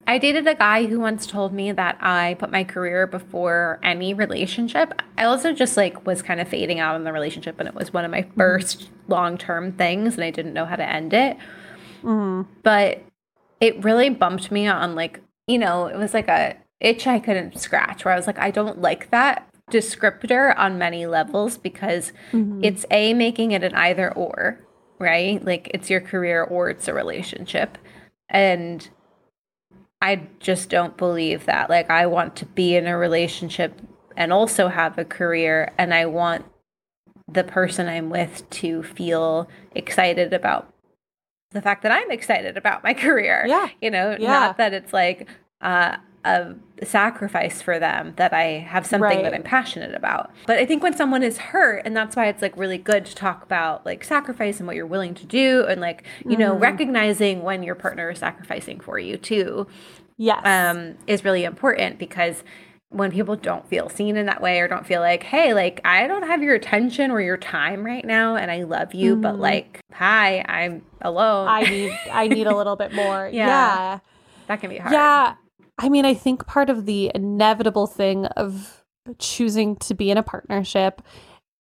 I 0.08 0.18
dated 0.18 0.48
a 0.48 0.56
guy 0.56 0.86
who 0.86 1.02
once 1.02 1.28
told 1.28 1.54
me 1.54 1.74
that 1.74 1.98
I 2.00 2.36
put 2.40 2.50
my 2.50 2.64
career 2.64 3.06
before 3.06 3.80
any 3.84 4.14
relationship. 4.14 5.02
I 5.18 5.26
also 5.26 5.52
just 5.52 5.76
like 5.76 6.06
was 6.08 6.22
kind 6.22 6.40
of 6.40 6.48
fading 6.48 6.80
out 6.80 6.96
in 6.96 7.04
the 7.04 7.12
relationship 7.12 7.60
and 7.60 7.68
it 7.68 7.76
was 7.76 7.92
one 7.94 8.06
of 8.06 8.12
my 8.12 8.26
first 8.38 8.90
long-term 9.10 9.74
things 9.74 10.16
and 10.16 10.24
I 10.24 10.32
didn't 10.32 10.54
know 10.54 10.66
how 10.66 10.78
to 10.78 10.88
end 10.88 11.14
it. 11.14 11.38
Mm. 12.04 12.48
But 12.64 13.04
it 13.60 13.84
really 13.84 14.10
bumped 14.10 14.52
me 14.52 14.68
on 14.68 14.96
like, 14.96 15.20
you 15.48 15.58
know, 15.58 15.88
it 15.88 15.98
was 15.98 16.14
like 16.14 16.28
a 16.28 16.56
itch 16.80 17.06
I 17.08 17.20
couldn't 17.20 17.60
scratch 17.60 18.06
where 18.06 18.14
I 18.14 18.18
was 18.18 18.28
like 18.28 18.40
I 18.40 18.52
don't 18.52 18.82
like 18.82 19.10
that 19.12 19.48
descriptor 19.70 20.58
on 20.58 20.78
many 20.78 21.06
levels 21.06 21.58
because 21.58 22.12
Mhm. 22.32 22.60
it's 22.64 22.86
a 22.90 23.14
making 23.14 23.52
it 23.52 23.64
an 23.64 23.76
either 23.76 24.12
or, 24.14 24.60
right? 24.98 25.44
Like 25.44 25.70
it's 25.74 25.90
your 25.90 26.02
career 26.02 26.42
or 26.44 26.70
it's 26.70 26.88
a 26.88 26.94
relationship. 26.94 27.78
And 28.30 28.90
I 30.02 30.22
just 30.40 30.70
don't 30.70 30.96
believe 30.96 31.46
that. 31.46 31.70
Like, 31.70 31.90
I 31.90 32.06
want 32.06 32.36
to 32.38 32.46
be 32.46 32.76
in 32.76 32.88
a 32.88 32.98
relationship 32.98 33.74
and 34.16 34.32
also 34.32 34.70
have 34.70 34.98
a 34.98 35.04
career, 35.04 35.74
and 35.78 35.94
I 35.94 36.06
want 36.06 36.46
the 37.32 37.44
person 37.44 37.88
I'm 37.88 38.10
with 38.10 38.50
to 38.52 38.82
feel 38.84 39.50
excited 39.76 40.32
about 40.34 40.74
the 41.52 41.62
fact 41.62 41.84
that 41.84 41.92
I'm 41.92 42.12
excited 42.12 42.58
about 42.58 42.84
my 42.84 42.94
career. 43.06 43.46
Yeah. 43.48 43.70
You 43.82 43.92
know, 43.92 44.16
Yeah. 44.20 44.28
not 44.32 44.58
that 44.58 44.74
it's 44.74 44.94
like 44.94 45.28
uh, 45.62 45.98
a 46.24 46.54
sacrifice 46.84 47.62
for 47.62 47.80
them 47.80 48.14
that 48.18 48.34
I 48.34 48.44
have 48.70 48.86
something 48.86 49.02
Right. 49.18 49.24
that 49.24 49.34
I'm 49.34 49.44
passionate 49.44 49.96
about. 49.96 50.32
But 50.46 50.60
I 50.60 50.66
think 50.66 50.84
when 50.84 50.94
someone 50.96 51.24
is 51.24 51.38
hurt, 51.38 51.82
and 51.86 51.96
that's 51.96 52.16
why 52.16 52.28
it's 52.28 52.42
like 52.42 52.56
really 52.56 52.78
good 52.78 53.06
to 53.06 53.16
talk 53.16 53.44
about 53.44 53.86
like 53.86 54.04
sacrifice 54.04 54.60
and 54.60 54.68
what 54.68 54.76
you're 54.76 54.86
willing 54.86 55.14
to 55.16 55.26
do, 55.26 55.66
and 55.68 55.82
like, 55.82 56.04
you 56.26 56.38
know, 56.38 56.56
Mhm. 56.56 56.62
recognizing 56.62 57.42
when 57.42 57.64
your 57.64 57.76
partner 57.76 58.10
is 58.12 58.20
sacrificing 58.20 58.80
for 58.80 59.00
you 59.00 59.18
too 59.18 59.68
Yes. 60.18 60.42
um, 60.46 60.96
is 61.08 61.24
really 61.26 61.46
important 61.46 61.98
because 61.98 62.44
when 62.90 63.12
people 63.12 63.36
don't 63.36 63.68
feel 63.68 63.88
seen 63.88 64.18
in 64.18 64.26
that 64.26 64.42
way 64.42 64.60
or 64.60 64.68
don't 64.68 64.86
feel 64.86 65.02
like, 65.02 65.24
hey, 65.24 65.54
like 65.54 65.80
I 65.86 66.08
don't 66.08 66.26
have 66.26 66.42
your 66.42 66.56
attention 66.56 67.12
or 67.12 67.22
your 67.22 67.38
time 67.38 67.86
right 67.86 68.04
now 68.04 68.36
and 68.36 68.50
I 68.50 68.64
love 68.64 68.94
you, 68.94 69.14
mm-hmm. 69.14 69.22
but 69.22 69.40
like, 69.40 69.80
hi, 69.94 70.44
I'm 70.48 70.84
alone. 71.02 71.48
I 71.48 71.62
need 71.62 72.00
I 72.12 72.28
need 72.28 72.48
a 72.48 72.56
little 72.56 72.76
bit 72.76 72.94
more. 72.94 73.30
yeah. 73.32 73.48
yeah. 73.48 74.00
That 74.48 74.62
can 74.62 74.72
be 74.72 74.78
hard. 74.78 74.94
Yeah. 74.94 75.36
I 75.78 75.90
mean, 75.90 76.06
I 76.06 76.14
think 76.14 76.48
part 76.48 76.70
of 76.70 76.86
the 76.86 77.12
inevitable 77.14 77.88
thing 77.88 78.26
of 78.26 78.84
choosing 79.20 79.76
to 79.78 79.94
be 79.94 80.10
in 80.10 80.18
a 80.18 80.24
partnership 80.24 81.02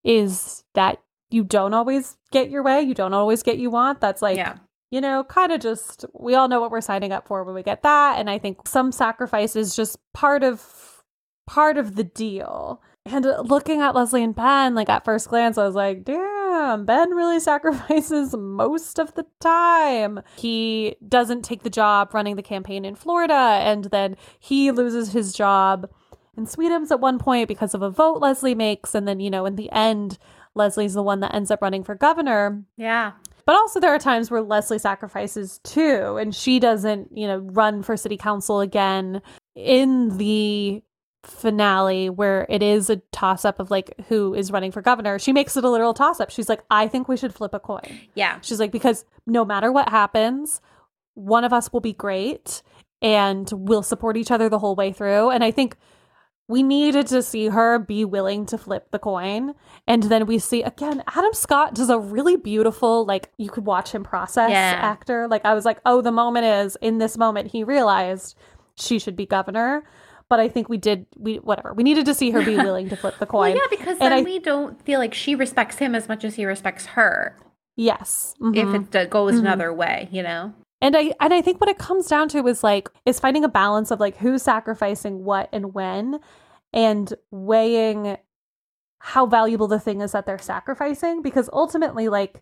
is 0.03 0.63
that 0.73 0.99
you 1.29 1.43
don't 1.43 1.73
always 1.73 2.17
get 2.31 2.49
your 2.49 2.63
way, 2.63 2.81
you 2.81 2.95
don't 2.95 3.13
always 3.13 3.43
get 3.43 3.59
you 3.59 3.69
want. 3.69 4.01
That's 4.01 4.21
like 4.21 4.37
yeah 4.37 4.57
you 4.91 5.01
know, 5.01 5.23
kind 5.23 5.51
of 5.51 5.61
just 5.61 6.05
we 6.13 6.33
all 6.33 6.47
know 6.47 6.59
what 6.59 6.71
we're 6.71 6.81
signing 6.81 7.11
up 7.11 7.27
for 7.27 7.43
when 7.43 7.53
we 7.53 7.61
get 7.61 7.83
that. 7.83 8.17
And 8.17 8.29
I 8.29 8.39
think 8.39 8.67
some 8.67 8.91
sacrifice 8.91 9.55
is 9.55 9.75
just 9.75 9.99
part 10.13 10.43
of 10.43 10.98
part 11.49 11.77
of 11.79 11.95
the 11.95 12.03
deal. 12.03 12.79
And 13.07 13.25
uh, 13.25 13.41
looking 13.41 13.81
at 13.81 13.95
Leslie 13.95 14.23
and 14.23 14.35
Ben, 14.35 14.75
like 14.75 14.87
at 14.87 15.03
first 15.03 15.29
glance, 15.29 15.57
I 15.57 15.65
was 15.65 15.73
like, 15.73 16.05
damn, 16.05 16.85
Ben 16.85 17.09
really 17.09 17.39
sacrifices 17.51 18.35
most 18.37 18.99
of 18.99 19.15
the 19.15 19.25
time. 19.39 20.21
He 20.35 20.95
doesn't 21.07 21.41
take 21.41 21.63
the 21.63 21.71
job 21.71 22.13
running 22.13 22.35
the 22.35 22.43
campaign 22.43 22.85
in 22.85 22.93
Florida, 22.93 23.33
and 23.33 23.85
then 23.85 24.15
he 24.39 24.69
loses 24.69 25.11
his 25.11 25.33
job 25.33 25.89
in 26.37 26.45
Sweetums 26.45 26.91
at 26.91 26.99
one 26.99 27.17
point 27.17 27.47
because 27.47 27.73
of 27.73 27.81
a 27.81 27.89
vote 27.89 28.21
Leslie 28.21 28.53
makes. 28.53 28.93
And 28.93 29.07
then, 29.07 29.19
you 29.19 29.31
know, 29.31 29.47
in 29.47 29.55
the 29.55 29.71
end, 29.71 30.19
Leslie's 30.53 30.93
the 30.93 31.01
one 31.01 31.19
that 31.21 31.33
ends 31.33 31.49
up 31.49 31.63
running 31.63 31.83
for 31.83 31.95
governor. 31.95 32.63
Yeah. 32.77 33.13
But 33.47 33.55
also, 33.55 33.79
there 33.79 33.95
are 33.95 33.99
times 33.99 34.29
where 34.29 34.43
Leslie 34.43 34.77
sacrifices 34.77 35.59
too, 35.63 36.17
and 36.17 36.35
she 36.35 36.59
doesn't, 36.59 37.17
you 37.17 37.25
know, 37.25 37.39
run 37.39 37.81
for 37.81 37.97
city 37.97 38.17
council 38.17 38.59
again 38.59 39.23
in 39.55 40.15
the 40.19 40.83
finale 41.23 42.09
where 42.09 42.45
it 42.49 42.63
is 42.63 42.89
a 42.89 42.97
toss 43.11 43.43
up 43.43 43.59
of 43.59 43.69
like 43.69 43.93
who 44.07 44.33
is 44.33 44.51
running 44.51 44.71
for 44.71 44.81
governor, 44.81 45.19
she 45.19 45.33
makes 45.33 45.57
it 45.57 45.63
a 45.63 45.69
literal 45.69 45.93
toss 45.93 46.19
up. 46.19 46.29
She's 46.29 46.49
like, 46.49 46.61
I 46.71 46.87
think 46.87 47.07
we 47.07 47.17
should 47.17 47.33
flip 47.33 47.53
a 47.53 47.59
coin. 47.59 48.01
Yeah. 48.15 48.39
She's 48.41 48.59
like, 48.59 48.71
because 48.71 49.05
no 49.27 49.43
matter 49.43 49.71
what 49.71 49.89
happens, 49.89 50.61
one 51.15 51.43
of 51.43 51.53
us 51.53 51.73
will 51.73 51.81
be 51.81 51.93
great 51.93 52.61
and 53.01 53.49
we'll 53.53 53.83
support 53.83 54.17
each 54.17 54.31
other 54.31 54.49
the 54.49 54.59
whole 54.59 54.75
way 54.75 54.93
through. 54.93 55.29
And 55.29 55.43
I 55.43 55.51
think 55.51 55.75
we 56.47 56.63
needed 56.63 57.05
to 57.07 57.21
see 57.21 57.47
her 57.47 57.77
be 57.77 58.03
willing 58.05 58.45
to 58.47 58.57
flip 58.57 58.89
the 58.91 58.97
coin. 58.97 59.53
And 59.87 60.03
then 60.03 60.25
we 60.25 60.39
see 60.39 60.63
again, 60.63 61.03
Adam 61.15 61.33
Scott 61.33 61.75
does 61.75 61.89
a 61.89 61.99
really 61.99 62.37
beautiful, 62.37 63.05
like 63.05 63.31
you 63.37 63.49
could 63.49 63.65
watch 63.65 63.91
him 63.91 64.03
process 64.03 64.49
yeah. 64.49 64.79
actor. 64.81 65.27
Like 65.27 65.45
I 65.45 65.53
was 65.53 65.65
like, 65.65 65.79
oh, 65.85 66.01
the 66.01 66.11
moment 66.11 66.45
is 66.45 66.77
in 66.81 66.97
this 66.97 67.17
moment 67.17 67.51
he 67.51 67.63
realized 67.63 68.35
she 68.75 68.97
should 68.97 69.15
be 69.15 69.25
governor 69.25 69.83
but 70.29 70.39
I 70.39 70.47
think 70.47 70.69
we 70.69 70.77
did 70.77 71.05
we 71.17 71.37
whatever. 71.37 71.73
We 71.73 71.83
needed 71.83 72.05
to 72.05 72.13
see 72.13 72.31
her 72.31 72.43
be 72.43 72.55
willing 72.57 72.89
to 72.89 72.95
flip 72.95 73.17
the 73.19 73.25
coin. 73.25 73.53
well, 73.53 73.55
yeah, 73.55 73.77
because 73.77 73.97
and 73.99 74.01
then 74.01 74.13
I, 74.13 74.21
we 74.21 74.39
don't 74.39 74.81
feel 74.83 74.99
like 74.99 75.13
she 75.13 75.35
respects 75.35 75.77
him 75.77 75.95
as 75.95 76.07
much 76.07 76.23
as 76.23 76.35
he 76.35 76.45
respects 76.45 76.85
her. 76.87 77.37
Yes. 77.75 78.35
Mm-hmm. 78.41 78.75
If 78.75 78.95
it 78.95 79.09
goes 79.09 79.33
mm-hmm. 79.33 79.45
another 79.45 79.73
way, 79.73 80.07
you 80.11 80.23
know. 80.23 80.53
And 80.81 80.95
I 80.95 81.13
and 81.19 81.33
I 81.33 81.41
think 81.41 81.59
what 81.59 81.69
it 81.69 81.77
comes 81.77 82.07
down 82.07 82.29
to 82.29 82.47
is 82.47 82.63
like 82.63 82.89
is 83.05 83.19
finding 83.19 83.43
a 83.43 83.49
balance 83.49 83.91
of 83.91 83.99
like 83.99 84.17
who's 84.17 84.43
sacrificing 84.43 85.25
what 85.25 85.49
and 85.51 85.73
when 85.73 86.19
and 86.71 87.13
weighing 87.31 88.17
how 88.99 89.25
valuable 89.25 89.67
the 89.67 89.79
thing 89.79 90.01
is 90.01 90.11
that 90.11 90.25
they're 90.25 90.37
sacrificing 90.37 91.21
because 91.21 91.49
ultimately 91.53 92.09
like 92.09 92.41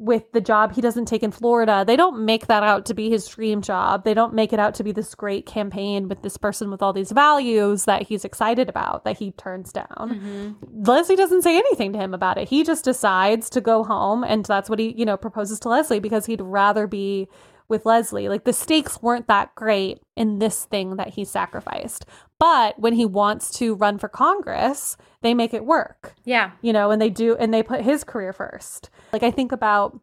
with 0.00 0.32
the 0.32 0.40
job 0.40 0.72
he 0.72 0.80
doesn't 0.80 1.04
take 1.04 1.22
in 1.22 1.30
Florida. 1.30 1.84
They 1.86 1.94
don't 1.94 2.24
make 2.24 2.46
that 2.46 2.62
out 2.62 2.86
to 2.86 2.94
be 2.94 3.10
his 3.10 3.28
dream 3.28 3.60
job. 3.60 4.02
They 4.02 4.14
don't 4.14 4.32
make 4.32 4.54
it 4.54 4.58
out 4.58 4.74
to 4.76 4.82
be 4.82 4.92
this 4.92 5.14
great 5.14 5.44
campaign 5.44 6.08
with 6.08 6.22
this 6.22 6.38
person 6.38 6.70
with 6.70 6.80
all 6.80 6.94
these 6.94 7.12
values 7.12 7.84
that 7.84 8.02
he's 8.02 8.24
excited 8.24 8.70
about 8.70 9.04
that 9.04 9.18
he 9.18 9.32
turns 9.32 9.74
down. 9.74 9.86
Mm-hmm. 9.98 10.84
Leslie 10.84 11.16
doesn't 11.16 11.42
say 11.42 11.58
anything 11.58 11.92
to 11.92 11.98
him 11.98 12.14
about 12.14 12.38
it. 12.38 12.48
He 12.48 12.64
just 12.64 12.82
decides 12.82 13.50
to 13.50 13.60
go 13.60 13.84
home 13.84 14.24
and 14.24 14.42
that's 14.46 14.70
what 14.70 14.78
he, 14.78 14.94
you 14.96 15.04
know, 15.04 15.18
proposes 15.18 15.60
to 15.60 15.68
Leslie 15.68 16.00
because 16.00 16.24
he'd 16.24 16.40
rather 16.40 16.86
be 16.86 17.28
with 17.68 17.84
Leslie. 17.84 18.30
Like 18.30 18.44
the 18.44 18.54
stakes 18.54 19.02
weren't 19.02 19.28
that 19.28 19.54
great 19.54 20.00
in 20.16 20.38
this 20.38 20.64
thing 20.64 20.96
that 20.96 21.10
he 21.10 21.26
sacrificed. 21.26 22.06
But 22.40 22.76
when 22.80 22.94
he 22.94 23.06
wants 23.06 23.52
to 23.58 23.76
run 23.76 23.98
for 23.98 24.08
Congress, 24.08 24.96
they 25.22 25.34
make 25.34 25.54
it 25.54 25.64
work. 25.64 26.14
Yeah. 26.24 26.50
You 26.62 26.72
know, 26.72 26.90
and 26.90 27.00
they 27.00 27.10
do, 27.10 27.36
and 27.36 27.54
they 27.54 27.62
put 27.62 27.82
his 27.82 28.02
career 28.02 28.32
first. 28.32 28.90
Like 29.12 29.22
I 29.22 29.30
think 29.30 29.52
about 29.52 30.00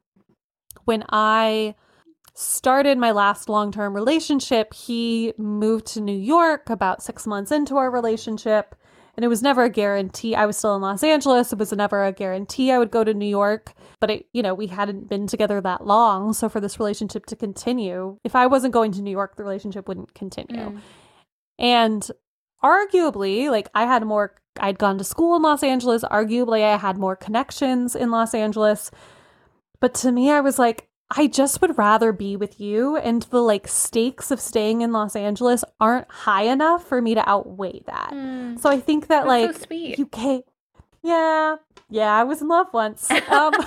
when 0.85 1.03
I 1.09 1.75
started 2.35 2.97
my 2.97 3.11
last 3.11 3.49
long 3.49 3.71
term 3.71 3.93
relationship, 3.93 4.73
he 4.73 5.33
moved 5.38 5.88
to 5.88 6.01
New 6.01 6.17
York 6.17 6.69
about 6.69 7.03
six 7.03 7.27
months 7.27 7.51
into 7.51 7.75
our 7.75 7.91
relationship 7.91 8.75
and 9.17 9.25
it 9.25 9.29
was 9.29 9.41
never 9.41 9.63
a 9.63 9.69
guarantee. 9.69 10.35
I 10.35 10.45
was 10.45 10.57
still 10.57 10.75
in 10.75 10.81
Los 10.83 11.03
Angeles. 11.03 11.51
It 11.51 11.57
was 11.57 11.73
never 11.73 12.05
a 12.05 12.11
guarantee 12.11 12.71
I 12.71 12.77
would 12.77 12.91
go 12.91 13.03
to 13.03 13.15
New 13.15 13.27
York, 13.27 13.73
but 13.99 14.11
it, 14.11 14.27
you 14.31 14.43
know, 14.43 14.53
we 14.53 14.67
hadn't 14.67 15.09
been 15.09 15.25
together 15.25 15.59
that 15.59 15.88
long. 15.88 16.33
So 16.33 16.47
for 16.47 16.61
this 16.61 16.79
relationship 16.79 17.25
to 17.25 17.35
continue, 17.35 18.19
if 18.23 18.35
I 18.35 18.45
wasn't 18.45 18.75
going 18.75 18.91
to 18.91 19.01
New 19.01 19.09
York, 19.09 19.35
the 19.35 19.43
relationship 19.43 19.88
wouldn't 19.88 20.13
continue. 20.13 20.69
Mm. 20.69 20.79
And 21.57 22.11
arguably, 22.64 23.49
like 23.49 23.70
I 23.74 23.86
had 23.86 24.05
more, 24.05 24.36
I'd 24.60 24.80
gone 24.80 24.97
to 24.97 25.03
school 25.03 25.36
in 25.36 25.41
Los 25.41 25.64
Angeles. 25.64 26.03
Arguably, 26.03 26.64
I 26.64 26.78
had 26.78 26.97
more 26.97 27.16
connections 27.16 27.95
in 27.95 28.12
Los 28.12 28.34
Angeles. 28.34 28.91
But 29.80 29.93
to 29.95 30.12
me, 30.12 30.32
I 30.32 30.41
was 30.41 30.58
like, 30.58 30.88
I 31.10 31.28
just 31.28 31.62
would 31.62 31.78
rather 31.78 32.12
be 32.12 32.36
with 32.36 32.60
you, 32.60 32.97
and 32.97 33.22
the 33.24 33.39
like 33.39 33.68
stakes 33.68 34.30
of 34.30 34.41
staying 34.41 34.82
in 34.82 34.91
Los 34.91 35.16
Angeles 35.16 35.64
aren't 35.80 36.10
high 36.12 36.43
enough 36.43 36.86
for 36.86 37.01
me 37.01 37.16
to 37.16 37.30
outweigh 37.30 37.82
that. 37.86 38.12
Mm. 38.12 38.60
So 38.60 38.70
I 38.70 38.82
think 38.82 39.08
that 39.08 39.26
like 39.26 39.53
so 39.53 39.62
sweet. 39.68 39.99
UK, 39.99 40.43
yeah, 41.01 41.55
yeah, 41.89 42.14
I 42.14 42.26
was 42.26 42.41
in 42.41 42.49
love 42.49 42.68
once. 42.74 43.10
Um, 43.30 43.53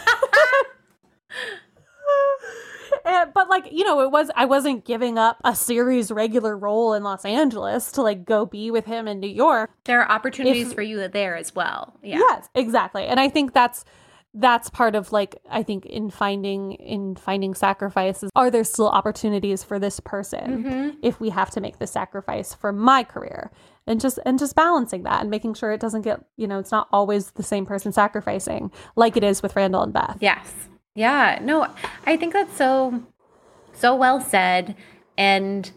and, 3.05 3.33
but 3.33 3.49
like 3.49 3.71
you 3.73 3.85
know, 3.85 4.01
it 4.01 4.11
was 4.11 4.31
I 4.35 4.45
wasn't 4.45 4.85
giving 4.85 5.19
up 5.19 5.39
a 5.45 5.55
series 5.55 6.11
regular 6.11 6.57
role 6.57 6.95
in 6.95 7.03
Los 7.03 7.25
Angeles 7.25 7.93
to 7.93 8.03
like 8.03 8.25
go 8.25 8.47
be 8.47 8.71
with 8.71 8.87
him 8.87 9.09
in 9.09 9.21
New 9.21 9.29
York. 9.29 9.71
There 9.85 10.01
are 10.01 10.11
opportunities 10.11 10.69
if, 10.69 10.75
for 10.75 10.83
you 10.83 11.07
there 11.09 11.37
as 11.37 11.55
well. 11.55 11.97
Yeah. 12.03 12.19
Yes, 12.19 12.49
exactly, 12.55 13.07
and 13.07 13.19
I 13.19 13.29
think 13.29 13.53
that's 13.53 13.85
that's 14.33 14.71
part 14.71 14.95
of 14.95 15.11
like 15.11 15.37
i 15.51 15.63
think 15.63 15.85
in 15.87 16.09
finding 16.09 16.73
in 16.75 17.17
finding 17.17 17.53
sacrifices 17.53 18.31
are 18.37 18.49
there 18.49 18.63
still 18.63 18.89
opportunities 18.89 19.65
for 19.65 19.79
this 19.79 19.99
person 19.99 20.65
mm-hmm. 20.65 20.91
if 21.03 21.19
we 21.19 21.31
have 21.31 21.51
to 21.51 21.61
make 21.61 21.79
the 21.79 21.87
sacrifice 21.87 22.55
for 22.55 22.73
my 22.73 23.03
career 23.03 23.51
and 23.89 24.01
just 24.01 24.21
and 24.25 24.39
just 24.39 24.55
balancing 24.55 25.03
that 25.03 25.21
and 25.21 25.31
making 25.31 25.53
sure 25.53 25.73
it 25.73 25.81
doesn't 25.81 26.03
get 26.03 26.21
you 26.37 26.47
know 26.47 26.61
it's 26.61 26.71
not 26.71 26.87
always 26.93 27.33
the 27.33 27.43
same 27.43 27.67
person 27.67 27.93
sacrificing 27.93 28.71
like 28.95 29.17
it 29.17 29.25
is 29.25 29.43
with 29.43 29.57
randall 29.57 29.83
and 29.83 29.93
beth 29.93 30.19
yes 30.21 30.53
yeah 30.95 31.39
no 31.43 31.67
i 32.07 32.17
think 32.17 32.33
that's 32.33 32.57
so 32.57 33.03
so 33.73 33.95
well 33.95 34.21
said 34.21 34.75
and 35.17 35.73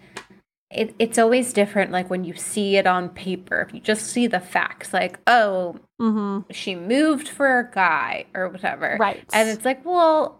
it, 0.71 0.95
it's 0.97 1.17
always 1.17 1.53
different 1.53 1.91
like 1.91 2.09
when 2.09 2.23
you 2.23 2.33
see 2.33 2.77
it 2.77 2.87
on 2.87 3.09
paper 3.09 3.61
if 3.67 3.73
you 3.73 3.79
just 3.79 4.07
see 4.07 4.27
the 4.27 4.39
facts 4.39 4.93
like 4.93 5.19
oh 5.27 5.79
mm-hmm. 6.01 6.51
she 6.51 6.75
moved 6.75 7.27
for 7.27 7.59
a 7.59 7.71
guy 7.71 8.25
or 8.33 8.49
whatever 8.49 8.97
right 8.99 9.23
and 9.33 9.49
it's 9.49 9.65
like 9.65 9.85
well 9.85 10.39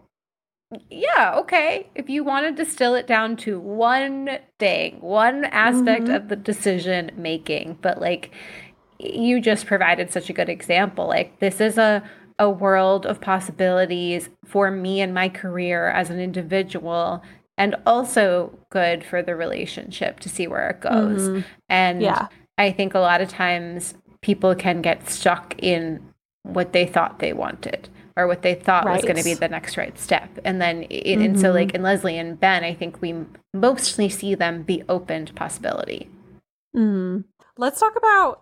yeah 0.90 1.36
okay 1.38 1.88
if 1.94 2.10
you 2.10 2.24
want 2.24 2.46
to 2.46 2.64
distill 2.64 2.96
it 2.96 3.06
down 3.06 3.36
to 3.36 3.60
one 3.60 4.40
thing 4.60 5.00
one 5.02 5.46
aspect 5.46 6.06
mm-hmm. 6.06 6.16
of 6.16 6.30
the 6.30 6.36
decision 6.36 7.12
making 7.16 7.78
but 7.82 8.02
like 8.02 8.32
you 9.00 9.40
just 9.40 9.68
provided 9.68 10.12
such 10.12 10.30
a 10.30 10.34
good 10.34 10.50
example 10.50 11.08
like 11.08 11.40
this 11.40 11.62
is 11.62 11.78
a 11.78 12.02
a 12.40 12.50
world 12.50 13.06
of 13.06 13.22
possibilities 13.22 14.30
for 14.46 14.72
me 14.72 15.02
and 15.02 15.14
my 15.14 15.30
career 15.30 15.90
as 15.90 16.10
an 16.10 16.20
individual 16.20 17.24
and 17.58 17.76
also 17.86 18.58
good 18.70 19.04
for 19.04 19.22
the 19.22 19.36
relationship 19.36 20.20
to 20.20 20.30
see 20.30 20.48
where 20.48 20.70
it 20.70 20.82
goes. 20.82 21.30
Mm-hmm. 21.30 21.42
And 21.70 22.02
yeah. 22.02 22.28
I 22.58 22.72
think 22.72 22.94
a 22.94 23.00
lot 23.00 23.22
of 23.22 23.30
times 23.30 23.94
people 24.22 24.56
can 24.56 24.82
get 24.82 25.10
stuck 25.10 25.56
in 25.60 26.14
what 26.44 26.74
they 26.74 26.86
thought 26.86 27.20
they 27.20 27.34
wanted 27.34 27.90
or 28.16 28.28
what 28.28 28.42
they 28.42 28.56
thought 28.56 28.86
right. 28.86 28.96
was 28.96 29.04
going 29.04 29.18
to 29.18 29.24
be 29.24 29.34
the 29.34 29.48
next 29.48 29.78
right 29.78 29.98
step. 30.00 30.30
And 30.44 30.62
then, 30.62 30.84
it, 30.90 31.06
mm-hmm. 31.06 31.22
and 31.22 31.40
so 31.40 31.52
like 31.52 31.70
mm-hmm. 31.70 31.78
in 31.78 31.84
Leslie 31.84 32.18
and 32.18 32.40
Ben, 32.40 32.64
I 32.64 32.74
think 32.74 33.02
we 33.02 33.16
mostly 33.54 34.10
see 34.10 34.36
them 34.36 34.64
be 34.64 34.84
open 34.90 35.26
to 35.26 35.34
possibility. 35.34 36.10
Mm. 36.76 37.26
Let's 37.58 37.80
talk 37.80 37.96
about 37.96 38.42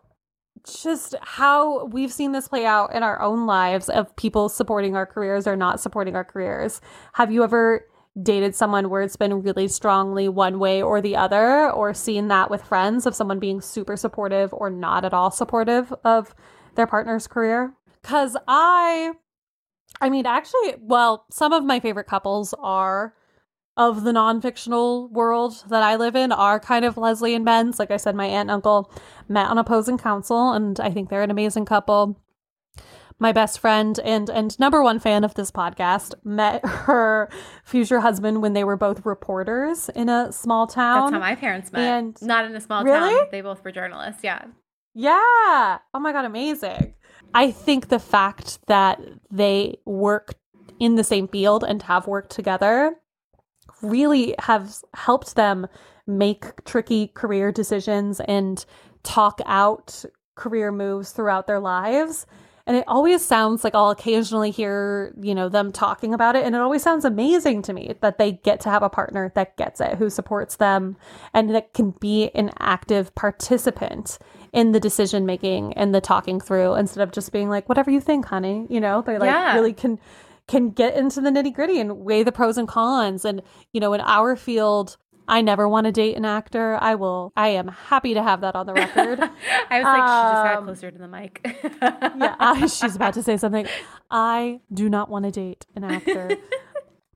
just 0.64 1.16
how 1.22 1.86
we've 1.86 2.12
seen 2.12 2.32
this 2.32 2.48
play 2.48 2.66
out 2.66 2.94
in 2.94 3.04
our 3.04 3.22
own 3.22 3.46
lives 3.46 3.90
of 3.90 4.16
people 4.16 4.50
supporting 4.50 4.96
our 4.96 5.06
careers 5.06 5.48
or 5.48 5.56
not 5.56 5.80
supporting 5.80 6.16
our 6.16 6.26
careers. 6.26 6.82
Have 7.14 7.32
you 7.32 7.44
ever 7.44 7.86
dated 8.22 8.54
someone 8.54 8.90
where 8.90 9.02
it's 9.02 9.16
been 9.16 9.42
really 9.42 9.68
strongly 9.68 10.28
one 10.28 10.60
way 10.60 10.82
or 10.82 11.02
the 11.02 11.16
other, 11.16 11.72
or 11.72 11.94
seen 11.94 12.28
that 12.28 12.50
with 12.50 12.62
friends 12.62 13.06
of 13.06 13.16
someone 13.16 13.40
being 13.40 13.62
super 13.62 13.96
supportive 13.96 14.54
or 14.54 14.70
not 14.70 15.06
at 15.06 15.14
all 15.14 15.32
supportive 15.32 15.94
of 16.04 16.36
their 16.76 16.88
partner's 16.88 17.28
career? 17.28 17.74
Because 18.02 18.36
I, 18.48 19.14
I 20.02 20.10
mean, 20.10 20.26
actually, 20.26 20.76
well, 20.82 21.26
some 21.32 21.54
of 21.54 21.64
my 21.64 21.80
favorite 21.80 22.08
couples 22.08 22.54
are 22.60 23.14
of 23.78 24.04
the 24.04 24.14
non-fictional 24.14 25.08
world 25.10 25.64
that 25.70 25.82
I 25.82 25.96
live 25.96 26.16
in 26.16 26.32
are 26.32 26.60
kind 26.60 26.84
of 26.86 26.98
Leslie 26.98 27.36
and 27.36 27.46
Ben's. 27.46 27.80
Like 27.80 27.92
I 27.92 27.98
said, 27.98 28.16
my 28.16 28.26
aunt 28.26 28.50
and 28.50 28.52
uncle 28.52 28.92
met 29.30 29.48
on 29.48 29.58
opposing 29.58 29.98
counsel, 29.98 30.52
and 30.52 30.80
I 30.80 30.92
think 30.92 31.10
they're 31.10 31.24
an 31.24 31.32
amazing 31.32 31.66
couple. 31.66 32.20
My 33.20 33.32
best 33.32 33.60
friend 33.60 34.00
and 34.04 34.32
and 34.32 34.60
number 34.60 34.82
one 34.82 34.98
fan 34.98 35.24
of 35.24 35.36
this 35.36 35.52
podcast 35.52 36.16
met 36.24 36.66
her 36.66 37.30
future 37.64 38.00
husband 38.00 38.42
when 38.42 38.54
they 38.54 38.64
were 38.64 38.76
both 38.78 39.06
reporters 39.06 39.90
in 39.90 40.10
a 40.10 40.32
small 40.32 40.66
town. 40.66 41.12
That's 41.12 41.14
how 41.14 41.20
my 41.20 41.36
parents 41.36 41.72
met. 41.72 41.82
And 42.00 42.22
Not 42.24 42.46
in 42.46 42.56
a 42.56 42.62
small 42.62 42.84
Really? 42.84 43.14
town. 43.16 43.28
They 43.32 43.42
both 43.42 43.64
were 43.64 43.72
journalists. 43.72 44.24
Yeah. 44.24 44.46
Yeah. 44.96 45.78
Oh 45.94 46.00
my 46.00 46.12
God, 46.12 46.26
amazing. 46.26 46.96
I 47.34 47.52
think 47.52 47.90
the 47.90 48.00
fact 48.00 48.60
that 48.68 49.00
they 49.30 49.78
work 49.86 50.34
in 50.80 50.96
the 50.96 51.04
same 51.04 51.28
field 51.28 51.64
and 51.64 51.82
have 51.84 52.08
worked 52.08 52.32
together 52.32 52.96
really 53.82 54.36
have 54.40 54.76
helped 54.94 55.36
them 55.36 55.68
make 56.08 56.64
tricky 56.66 57.08
career 57.08 57.52
decisions 57.52 58.20
and 58.22 58.66
talk 59.04 59.40
out 59.46 60.04
career 60.36 60.72
moves 60.72 61.12
throughout 61.12 61.48
their 61.48 61.60
lives. 61.60 62.26
And 62.68 62.78
it 62.78 62.84
always 62.88 63.26
sounds 63.26 63.64
like 63.64 63.74
I'll 63.74 63.90
occasionally 63.90 64.52
hear, 64.52 65.14
you 65.20 65.34
know, 65.34 65.50
them 65.50 65.72
talking 65.72 66.14
about 66.14 66.36
it. 66.36 66.46
And 66.46 66.56
it 66.56 66.62
always 66.62 66.84
sounds 66.84 67.06
amazing 67.06 67.64
to 67.64 67.74
me 67.74 67.96
that 68.02 68.20
they 68.20 68.34
get 68.34 68.60
to 68.62 68.70
have 68.70 68.84
a 68.84 68.90
partner 68.90 69.32
that 69.36 69.58
gets 69.58 69.82
it, 69.82 69.96
who 69.96 70.10
supports 70.12 70.58
them, 70.58 70.96
and 71.34 71.54
that 71.56 71.74
can 71.74 71.92
be 72.00 72.30
an 72.36 72.52
active 72.60 73.14
participant 73.16 74.20
in 74.54 74.74
the 74.74 74.80
decision 74.80 75.26
making 75.26 75.74
and 75.74 75.94
the 75.94 76.02
talking 76.02 76.40
through 76.40 76.76
instead 76.76 77.02
of 77.02 77.12
just 77.12 77.32
being 77.32 77.50
like, 77.50 77.68
whatever 77.68 77.90
you 77.90 78.00
think, 78.00 78.26
honey. 78.26 78.68
You 78.70 78.80
know, 78.80 79.02
they 79.02 79.18
like 79.18 79.28
Yeah. 79.28 79.56
really 79.56 79.74
can 79.74 80.00
can 80.48 80.72
get 80.72 80.96
into 80.96 81.22
the 81.22 81.30
nitty 81.30 81.54
gritty 81.54 81.80
and 81.80 82.00
weigh 82.00 82.24
the 82.24 82.32
pros 82.32 82.58
and 82.58 82.68
cons. 82.68 83.26
And, 83.26 83.42
you 83.74 83.80
know, 83.80 83.94
in 83.94 84.02
our 84.02 84.36
field, 84.36 84.98
I 85.28 85.42
never 85.42 85.70
want 85.70 85.86
to 85.86 85.92
date 85.92 86.18
an 86.18 86.26
actor. 86.26 86.78
I 86.82 86.96
will 86.96 87.32
I 87.38 87.50
am 87.50 87.70
happy 87.70 88.14
to 88.14 88.24
have 88.24 88.42
that 88.42 88.56
on 88.56 88.66
the 88.66 88.74
record. 88.74 89.20
I 89.70 89.78
was 89.80 89.86
like, 89.86 90.04
she 90.04 90.24
just 90.34 90.44
got 90.44 90.58
Um, 90.58 90.64
closer 90.66 90.92
to 90.92 90.98
the 90.98 91.08
mic. 91.08 91.40
yeah, 91.82 92.36
I, 92.40 92.66
she's 92.68 92.96
about 92.96 93.14
to 93.14 93.24
say 93.24 93.38
something. 93.38 93.66
I 94.10 94.60
do 94.74 94.90
not 94.90 95.10
want 95.10 95.26
to 95.26 95.32
date 95.32 95.66
an 95.76 95.84
actor. 95.86 96.32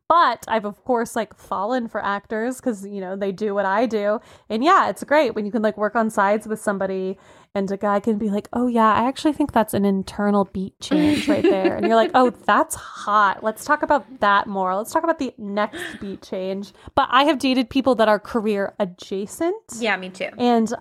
But 0.08 0.46
I've 0.48 0.66
of 0.66 0.84
course 0.84 1.16
like 1.16 1.36
fallen 1.36 1.88
for 1.88 2.00
actors 2.00 2.58
because 2.58 2.86
you 2.86 3.02
know 3.02 3.16
they 3.16 3.32
do 3.32 3.56
what 3.56 3.66
I 3.66 3.88
do, 3.88 4.20
and 4.50 4.64
yeah, 4.64 4.88
it's 4.88 5.04
great 5.04 5.34
when 5.34 5.48
you 5.48 5.52
can 5.52 5.64
like 5.64 5.78
work 5.78 5.96
on 5.96 6.12
sides 6.12 6.48
with 6.48 6.62
somebody, 6.62 7.18
and 7.56 7.72
a 7.72 7.78
guy 7.78 8.00
can 8.00 8.18
be 8.18 8.30
like, 8.30 8.50
"Oh 8.54 8.68
yeah, 8.68 8.94
I 8.94 9.08
actually 9.08 9.34
think 9.34 9.54
that's 9.54 9.74
an 9.74 9.86
internal 9.86 10.46
beat 10.46 10.80
change 10.80 11.28
right 11.28 11.42
there," 11.42 11.78
and 11.78 11.88
you're 11.88 11.96
like, 11.96 12.12
"Oh, 12.14 12.30
that's 12.46 12.76
hot. 12.76 13.44
Let's 13.44 13.66
talk 13.66 13.82
about 13.82 14.20
that 14.20 14.46
more. 14.46 14.76
Let's 14.76 14.92
talk 14.92 15.04
about 15.04 15.18
the 15.20 15.34
next 15.38 16.00
beat 16.00 16.22
change." 16.22 16.74
But 16.94 17.08
I 17.10 17.24
have 17.24 17.40
dated 17.40 17.70
people 17.70 17.96
that 17.96 18.08
are 18.10 18.20
career 18.20 18.76
adjacent, 18.80 19.56
yeah, 19.80 19.96
me 19.98 20.10
too. 20.10 20.30
and 20.38 20.72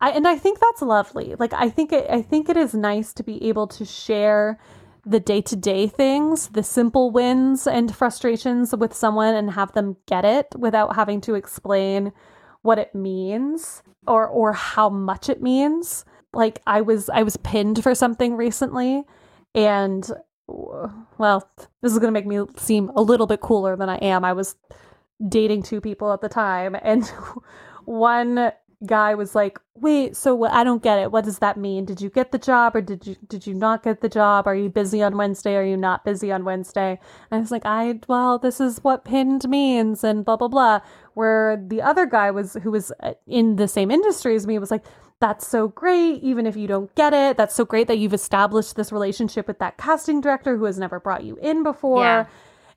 I 0.00 0.10
and 0.10 0.26
I 0.26 0.36
think 0.36 0.58
that's 0.60 0.82
lovely. 0.82 1.34
Like 1.38 1.52
I 1.52 1.68
think 1.68 1.92
it 1.92 2.06
I 2.10 2.22
think 2.22 2.48
it 2.48 2.56
is 2.56 2.74
nice 2.74 3.12
to 3.14 3.22
be 3.22 3.42
able 3.48 3.66
to 3.68 3.84
share 3.84 4.58
the 5.06 5.20
day-to-day 5.20 5.86
things, 5.86 6.48
the 6.48 6.62
simple 6.62 7.10
wins 7.10 7.66
and 7.66 7.94
frustrations 7.94 8.74
with 8.74 8.94
someone 8.94 9.34
and 9.34 9.50
have 9.50 9.72
them 9.72 9.98
get 10.06 10.24
it 10.24 10.46
without 10.58 10.96
having 10.96 11.20
to 11.20 11.34
explain 11.34 12.10
what 12.62 12.78
it 12.78 12.94
means 12.94 13.82
or 14.06 14.26
or 14.26 14.54
how 14.54 14.88
much 14.88 15.28
it 15.28 15.42
means. 15.42 16.04
Like 16.34 16.60
I 16.66 16.80
was 16.80 17.08
I 17.08 17.22
was 17.22 17.36
pinned 17.38 17.82
for 17.82 17.94
something 17.94 18.36
recently 18.36 19.04
and 19.54 20.10
well, 20.46 21.48
this 21.80 21.92
is 21.92 21.98
going 21.98 22.12
to 22.12 22.20
make 22.20 22.26
me 22.26 22.44
seem 22.56 22.90
a 22.96 23.02
little 23.02 23.26
bit 23.26 23.40
cooler 23.40 23.76
than 23.76 23.88
I 23.88 23.96
am. 23.96 24.24
I 24.24 24.32
was 24.32 24.56
dating 25.26 25.62
two 25.62 25.80
people 25.80 26.12
at 26.12 26.20
the 26.20 26.28
time 26.28 26.76
and 26.82 27.10
one 27.84 28.52
guy 28.86 29.14
was 29.14 29.34
like, 29.34 29.58
"Wait, 29.74 30.16
so 30.16 30.34
what, 30.34 30.52
I 30.52 30.64
don't 30.64 30.82
get 30.82 30.98
it. 30.98 31.10
What 31.10 31.24
does 31.24 31.38
that 31.38 31.56
mean? 31.56 31.84
Did 31.84 32.00
you 32.00 32.10
get 32.10 32.32
the 32.32 32.38
job 32.38 32.76
or 32.76 32.82
did 32.82 33.06
you 33.06 33.16
did 33.28 33.46
you 33.46 33.54
not 33.54 33.82
get 33.82 34.00
the 34.00 34.08
job? 34.08 34.46
Are 34.46 34.54
you 34.54 34.68
busy 34.68 35.02
on 35.02 35.16
Wednesday? 35.16 35.56
Are 35.56 35.64
you 35.64 35.76
not 35.76 36.04
busy 36.04 36.30
on 36.32 36.44
Wednesday?" 36.44 36.98
And 37.30 37.38
I 37.38 37.40
was 37.40 37.50
like, 37.50 37.64
"I 37.64 38.00
well, 38.08 38.38
this 38.38 38.60
is 38.60 38.82
what 38.84 39.04
pinned 39.04 39.48
means 39.48 40.04
and 40.04 40.24
blah 40.24 40.36
blah 40.36 40.48
blah." 40.48 40.80
Where 41.14 41.56
the 41.56 41.80
other 41.80 42.06
guy 42.06 42.30
was 42.30 42.54
who 42.62 42.70
was 42.72 42.92
uh, 43.00 43.14
in 43.26 43.56
the 43.56 43.68
same 43.68 43.90
industry 43.90 44.34
as 44.34 44.46
me 44.46 44.58
was 44.58 44.70
like, 44.70 44.84
"That's 45.20 45.46
so 45.46 45.68
great 45.68 46.22
even 46.22 46.46
if 46.46 46.56
you 46.56 46.66
don't 46.66 46.94
get 46.94 47.12
it. 47.14 47.36
That's 47.36 47.54
so 47.54 47.64
great 47.64 47.86
that 47.88 47.98
you've 47.98 48.14
established 48.14 48.76
this 48.76 48.92
relationship 48.92 49.46
with 49.46 49.58
that 49.60 49.76
casting 49.78 50.20
director 50.20 50.56
who 50.56 50.64
has 50.64 50.78
never 50.78 51.00
brought 51.00 51.24
you 51.24 51.36
in 51.42 51.62
before." 51.62 52.02
Yeah. 52.04 52.26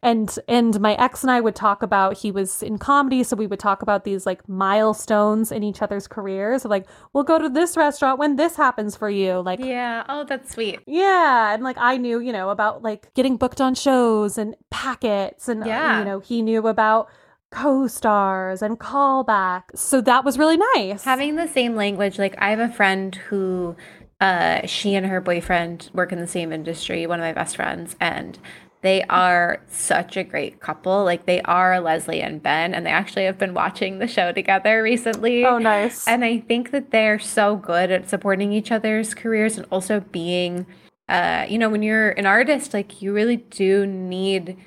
and 0.04 0.38
and 0.48 0.80
my 0.80 0.94
ex 0.94 1.24
and 1.24 1.32
I 1.32 1.42
would 1.42 1.56
talk 1.56 1.82
about 1.82 2.20
he 2.20 2.30
was 2.32 2.62
in 2.62 2.78
comedy 2.78 3.24
so 3.24 3.36
we 3.36 3.48
would 3.48 3.60
talk 3.60 3.82
about 3.82 4.04
these 4.04 4.28
like 4.28 4.48
milestones 4.48 5.52
in 5.52 5.64
each 5.64 5.82
other's 5.82 6.08
careers 6.08 6.64
of 6.66 6.70
like 6.70 6.86
we'll 7.14 7.24
go 7.24 7.40
to 7.40 7.50
this 7.50 7.76
restaurant 7.76 8.20
when 8.20 8.36
this 8.36 8.56
happens 8.56 8.96
for 8.96 9.10
you 9.10 9.40
like 9.42 9.60
Yeah. 9.60 10.04
Oh, 10.08 10.24
that's 10.24 10.54
sweet. 10.54 10.82
yeah 10.86 11.52
and 11.52 11.64
like 11.64 11.78
I 11.80 11.98
knew 11.98 12.20
you 12.20 12.32
know 12.32 12.52
about 12.52 12.84
like 12.84 13.12
getting 13.16 13.38
booked 13.38 13.60
on 13.60 13.74
shows 13.74 14.38
and 14.38 14.56
packets 14.70 15.50
and 15.50 15.64
uh, 15.64 15.68
Yeah. 15.68 16.00
you 16.00 16.06
know 16.06 16.20
he 16.20 16.44
knew 16.44 16.68
about 16.68 17.10
co-stars 17.52 18.62
and 18.62 18.80
callbacks 18.80 19.78
so 19.78 20.02
that 20.02 20.26
was 20.26 20.38
really 20.38 20.58
nice 20.76 21.04
Having 21.04 21.36
the 21.36 21.48
same 21.48 21.76
language, 21.76 22.20
like 22.20 22.36
I 22.38 22.50
have 22.50 22.60
a 22.60 22.70
friend 22.70 23.16
who 23.16 23.76
uh 24.20 24.66
she 24.66 24.96
and 24.96 25.06
her 25.06 25.22
boyfriend 25.22 25.90
work 25.94 26.12
in 26.12 26.20
the 26.20 26.28
same 26.28 26.52
industry, 26.52 27.06
one 27.08 27.20
of 27.20 27.24
my 27.24 27.34
best 27.34 27.56
friends, 27.56 27.96
and 28.00 28.38
they 28.82 29.02
are 29.04 29.62
such 29.68 30.18
a 30.18 30.24
great 30.24 30.60
couple. 30.60 31.04
Like 31.04 31.26
they 31.26 31.42
are 31.42 31.80
Leslie 31.80 32.22
and 32.22 32.42
Ben, 32.42 32.74
and 32.74 32.86
they 32.86 32.92
actually 32.92 33.26
have 33.26 33.38
been 33.38 33.54
watching 33.54 34.00
the 34.00 34.08
show 34.08 34.32
together 34.32 34.84
recently. 34.84 35.46
oh 35.46 35.58
nice 35.58 36.08
And 36.08 36.24
I 36.24 36.40
think 36.40 36.72
that 36.72 36.92
they're 36.92 37.20
so 37.20 37.56
good 37.56 37.92
at 37.92 38.10
supporting 38.10 38.52
each 38.54 38.72
other's 38.72 39.14
careers 39.14 39.58
and 39.58 39.66
also 39.72 40.00
being, 40.00 40.68
uh, 41.10 41.46
you 41.50 41.58
know, 41.58 41.70
when 41.70 41.82
you're 41.82 42.12
an 42.12 42.26
artist, 42.26 42.74
like 42.74 43.02
you 43.02 43.14
really 43.14 43.38
do 43.38 43.86
need 43.88 44.58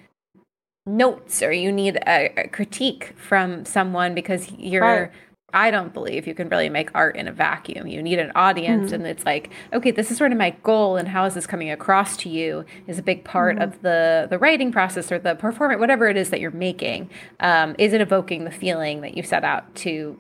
notes 0.86 1.42
or 1.42 1.52
you 1.52 1.70
need 1.72 1.96
a, 2.06 2.32
a 2.36 2.48
critique 2.48 3.14
from 3.16 3.64
someone 3.64 4.14
because 4.14 4.50
you're. 4.52 4.82
Right. 4.82 5.10
I 5.52 5.72
don't 5.72 5.92
believe 5.92 6.28
you 6.28 6.34
can 6.34 6.48
really 6.48 6.68
make 6.68 6.90
art 6.94 7.16
in 7.16 7.26
a 7.26 7.32
vacuum. 7.32 7.88
You 7.88 8.00
need 8.04 8.20
an 8.20 8.30
audience, 8.36 8.92
and 8.92 9.04
it's 9.04 9.26
like, 9.26 9.50
okay, 9.72 9.90
this 9.90 10.08
is 10.12 10.16
sort 10.16 10.30
of 10.30 10.38
my 10.38 10.50
goal, 10.62 10.96
and 10.96 11.08
how 11.08 11.24
is 11.24 11.34
this 11.34 11.44
coming 11.44 11.72
across 11.72 12.16
to 12.18 12.28
you 12.28 12.64
is 12.86 13.00
a 13.00 13.02
big 13.02 13.24
part 13.24 13.58
of 13.58 13.82
the 13.82 14.28
the 14.30 14.38
writing 14.38 14.70
process 14.70 15.10
or 15.10 15.18
the 15.18 15.34
performance, 15.34 15.80
whatever 15.80 16.06
it 16.06 16.16
is 16.16 16.30
that 16.30 16.38
you're 16.38 16.52
making. 16.52 17.10
Um, 17.40 17.74
is 17.78 17.92
it 17.92 18.00
evoking 18.00 18.44
the 18.44 18.52
feeling 18.52 19.00
that 19.00 19.16
you 19.16 19.24
set 19.24 19.42
out 19.42 19.74
to 19.74 20.16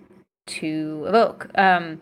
to 0.46 1.04
evoke. 1.06 1.50
Um, 1.56 2.00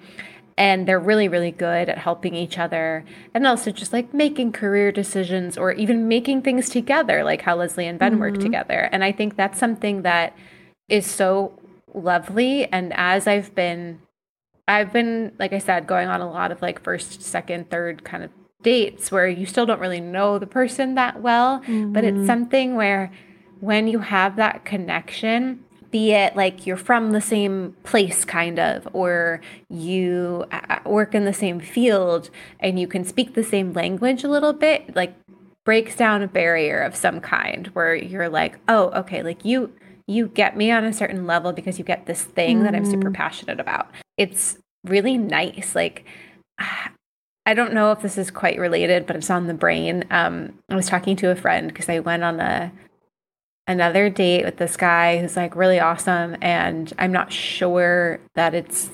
and 0.59 0.89
they're 0.89 0.99
really, 0.99 1.29
really 1.29 1.53
good 1.53 1.89
at 1.89 1.99
helping 1.99 2.35
each 2.35 2.59
other 2.59 3.05
and 3.33 3.47
also 3.47 3.71
just 3.71 3.93
like 3.93 4.13
making 4.13 4.51
career 4.51 4.91
decisions 4.91 5.57
or 5.57 5.71
even 5.71 6.09
making 6.09 6.43
things 6.43 6.69
together, 6.69 7.23
like 7.23 7.43
how 7.43 7.55
Leslie 7.55 7.87
and 7.87 7.97
Ben 7.97 8.19
work 8.19 8.35
mm-hmm. 8.35 8.43
together. 8.43 8.89
And 8.91 9.05
I 9.05 9.13
think 9.13 9.37
that's 9.37 9.57
something 9.57 10.03
that 10.03 10.37
is 10.89 11.07
so 11.07 11.57
lovely. 11.95 12.67
And 12.73 12.93
as 12.97 13.29
I've 13.29 13.55
been, 13.55 14.01
I've 14.67 14.93
been, 14.93 15.33
like 15.39 15.53
I 15.53 15.59
said, 15.59 15.87
going 15.87 16.09
on 16.09 16.21
a 16.21 16.29
lot 16.29 16.51
of 16.51 16.61
like 16.61 16.83
first, 16.83 17.23
second, 17.23 17.71
third 17.71 18.03
kind 18.03 18.25
of 18.25 18.31
dates 18.63 19.13
where 19.13 19.29
you 19.29 19.47
still 19.47 19.65
don't 19.65 19.81
really 19.81 20.01
know 20.01 20.41
the 20.41 20.47
person 20.47 20.97
that 20.97 21.23
well, 21.23 21.61
but 21.61 22.03
it's 22.03 22.17
mm-hmm. 22.17 22.27
something 22.27 22.75
where 22.75 23.13
when 23.61 23.87
you 23.87 24.01
have 24.01 24.35
that 24.37 24.65
connection, 24.65 25.65
be 25.91 26.13
it 26.13 26.37
like 26.37 26.67
you're 26.67 26.77
from 26.77 27.13
the 27.13 27.21
same 27.21 27.75
place 27.83 28.25
kind 28.25 28.59
of 28.59 28.87
or 28.93 29.41
you 29.69 30.45
uh, 30.53 30.79
work 30.85 31.15
in 31.15 31.25
the 31.25 31.33
same 31.33 31.61
field 31.61 32.31
and 32.61 32.79
you 32.79 32.87
can 32.87 33.05
speak 33.05 33.35
the 33.35 33.45
same 33.45 33.73
language 33.73 34.25
a 34.25 34.29
little 34.29 34.53
bit 34.53 34.95
like 34.95 35.15
breaks 35.65 35.97
down 35.97 36.23
a 36.23 36.29
barrier 36.29 36.81
of 36.81 36.97
some 36.97 37.21
kind 37.21 37.69
where 37.69 37.95
you're 37.95 38.29
like 38.29 38.59
oh 38.69 38.91
okay 38.91 39.23
like 39.23 39.45
you 39.45 39.73
you 40.07 40.29
get 40.29 40.57
me 40.57 40.71
on 40.71 40.85
a 40.85 40.93
certain 40.93 41.27
level 41.27 41.53
because 41.53 41.79
you 41.79 41.85
get 41.85 42.07
this 42.07 42.23
thing 42.23 42.63
that 42.63 42.75
i'm 42.75 42.85
super 42.85 43.11
passionate 43.11 43.61
about 43.61 43.91
it's 44.17 44.59
really 44.85 45.19
nice 45.19 45.75
like 45.75 46.05
I 47.47 47.55
don't 47.55 47.73
know 47.73 47.93
if 47.93 48.03
this 48.03 48.19
is 48.19 48.31
quite 48.31 48.59
related, 48.59 49.07
but 49.07 49.17
it's 49.17 49.31
on 49.31 49.47
the 49.47 49.55
brain. 49.55 50.05
Um, 50.11 50.59
I 50.69 50.77
was 50.77 50.87
talking 50.87 51.17
to 51.17 51.31
a 51.31 51.35
friend 51.35 51.69
because 51.69 51.89
I 51.89 51.99
went 52.01 52.23
on 52.23 52.41
a 52.41 52.71
another 53.69 54.11
date 54.11 54.45
with 54.45 54.57
this 54.57 54.77
guy 54.77 55.19
who's 55.19 55.37
like 55.37 55.55
really 55.55 55.79
awesome, 55.79 56.37
and 56.41 56.93
I'm 56.99 57.13
not 57.13 57.33
sure 57.33 58.19
that 58.35 58.55
it's 58.55 58.91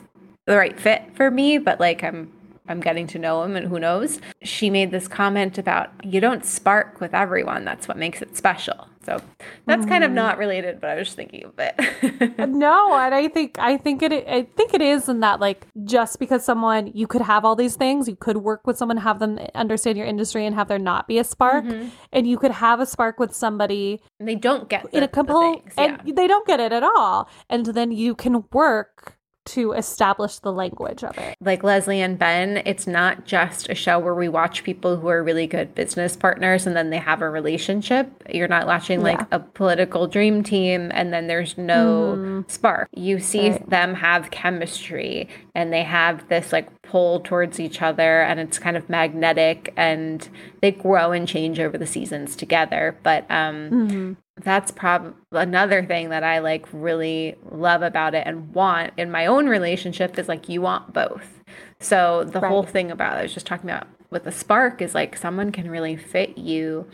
the 0.46 0.56
right 0.58 0.78
fit 0.78 1.02
for 1.14 1.30
me, 1.30 1.56
but 1.56 1.80
like 1.80 2.04
I'm 2.04 2.30
I'm 2.66 2.80
getting 2.80 3.06
to 3.08 3.18
know 3.18 3.42
him 3.42 3.56
and 3.56 3.68
who 3.68 3.78
knows. 3.78 4.20
She 4.42 4.70
made 4.70 4.90
this 4.90 5.06
comment 5.06 5.58
about 5.58 5.90
you 6.02 6.20
don't 6.20 6.44
spark 6.44 7.00
with 7.00 7.12
everyone. 7.12 7.64
That's 7.64 7.86
what 7.86 7.98
makes 7.98 8.22
it 8.22 8.36
special. 8.36 8.88
So 9.04 9.20
that's 9.66 9.84
mm. 9.84 9.88
kind 9.88 10.02
of 10.02 10.10
mm. 10.10 10.14
not 10.14 10.38
related, 10.38 10.80
but 10.80 10.88
I 10.88 10.94
was 10.94 11.08
just 11.08 11.16
thinking 11.16 11.44
of 11.44 11.52
it. 11.58 12.38
no, 12.48 12.94
and 12.94 13.14
I 13.14 13.28
think 13.28 13.58
I 13.58 13.76
think 13.76 14.02
it 14.02 14.12
I 14.26 14.42
think 14.56 14.72
it 14.72 14.80
is 14.80 15.10
in 15.10 15.20
that 15.20 15.40
like 15.40 15.66
just 15.84 16.18
because 16.18 16.42
someone 16.42 16.90
you 16.94 17.06
could 17.06 17.20
have 17.20 17.44
all 17.44 17.54
these 17.54 17.76
things, 17.76 18.08
you 18.08 18.16
could 18.16 18.38
work 18.38 18.66
with 18.66 18.78
someone, 18.78 18.96
have 18.96 19.18
them 19.18 19.38
understand 19.54 19.98
your 19.98 20.06
industry 20.06 20.46
and 20.46 20.54
have 20.54 20.68
there 20.68 20.78
not 20.78 21.06
be 21.06 21.18
a 21.18 21.24
spark. 21.24 21.66
Mm-hmm. 21.66 21.88
And 22.12 22.26
you 22.26 22.38
could 22.38 22.52
have 22.52 22.80
a 22.80 22.86
spark 22.86 23.18
with 23.18 23.34
somebody 23.34 24.00
and 24.18 24.26
they 24.26 24.36
don't 24.36 24.70
get 24.70 24.90
the, 24.90 24.96
in 24.96 25.02
a 25.02 25.08
couple 25.08 25.62
yeah. 25.76 25.98
and 26.04 26.16
they 26.16 26.26
don't 26.26 26.46
get 26.46 26.60
it 26.60 26.72
at 26.72 26.82
all. 26.82 27.28
And 27.50 27.66
then 27.66 27.92
you 27.92 28.14
can 28.14 28.44
work 28.52 29.18
to 29.46 29.72
establish 29.72 30.38
the 30.38 30.52
language 30.52 31.04
of 31.04 31.16
it. 31.18 31.36
Like 31.40 31.62
Leslie 31.62 32.00
and 32.00 32.18
Ben, 32.18 32.62
it's 32.64 32.86
not 32.86 33.26
just 33.26 33.68
a 33.68 33.74
show 33.74 33.98
where 33.98 34.14
we 34.14 34.28
watch 34.28 34.64
people 34.64 34.96
who 34.96 35.08
are 35.08 35.22
really 35.22 35.46
good 35.46 35.74
business 35.74 36.16
partners 36.16 36.66
and 36.66 36.74
then 36.74 36.90
they 36.90 36.98
have 36.98 37.20
a 37.20 37.28
relationship. 37.28 38.10
You're 38.30 38.48
not 38.48 38.66
watching 38.66 39.02
like 39.02 39.20
yeah. 39.20 39.26
a 39.32 39.40
political 39.40 40.06
dream 40.06 40.42
team 40.42 40.90
and 40.94 41.12
then 41.12 41.26
there's 41.26 41.58
no 41.58 42.14
mm. 42.16 42.50
spark. 42.50 42.88
You 42.94 43.18
see 43.18 43.50
right. 43.50 43.70
them 43.70 43.94
have 43.94 44.30
chemistry 44.30 45.28
and 45.54 45.72
they 45.72 45.82
have 45.82 46.28
this 46.28 46.52
like 46.52 46.82
pull 46.82 47.20
towards 47.20 47.60
each 47.60 47.82
other 47.82 48.22
and 48.22 48.40
it's 48.40 48.58
kind 48.58 48.76
of 48.76 48.88
magnetic 48.88 49.72
and 49.76 50.28
they 50.62 50.70
grow 50.70 51.12
and 51.12 51.28
change 51.28 51.60
over 51.60 51.76
the 51.76 51.86
seasons 51.86 52.34
together. 52.34 52.98
But 53.02 53.30
um 53.30 53.70
mm-hmm 53.70 54.12
that's 54.42 54.70
prob 54.70 55.14
another 55.30 55.84
thing 55.84 56.08
that 56.10 56.24
I 56.24 56.40
like 56.40 56.66
really 56.72 57.36
love 57.50 57.82
about 57.82 58.14
it 58.14 58.26
and 58.26 58.52
want 58.52 58.92
in 58.96 59.10
my 59.10 59.26
own 59.26 59.48
relationship 59.48 60.18
is 60.18 60.28
like 60.28 60.48
you 60.48 60.60
want 60.60 60.92
both. 60.92 61.42
So 61.78 62.24
the 62.24 62.40
right. 62.40 62.48
whole 62.48 62.64
thing 62.64 62.90
about 62.90 63.16
I 63.16 63.22
was 63.22 63.34
just 63.34 63.46
talking 63.46 63.70
about 63.70 63.86
with 64.10 64.24
the 64.24 64.32
spark 64.32 64.82
is 64.82 64.94
like 64.94 65.16
someone 65.16 65.52
can 65.52 65.70
really 65.70 65.96
fit 65.96 66.36
you 66.36 66.86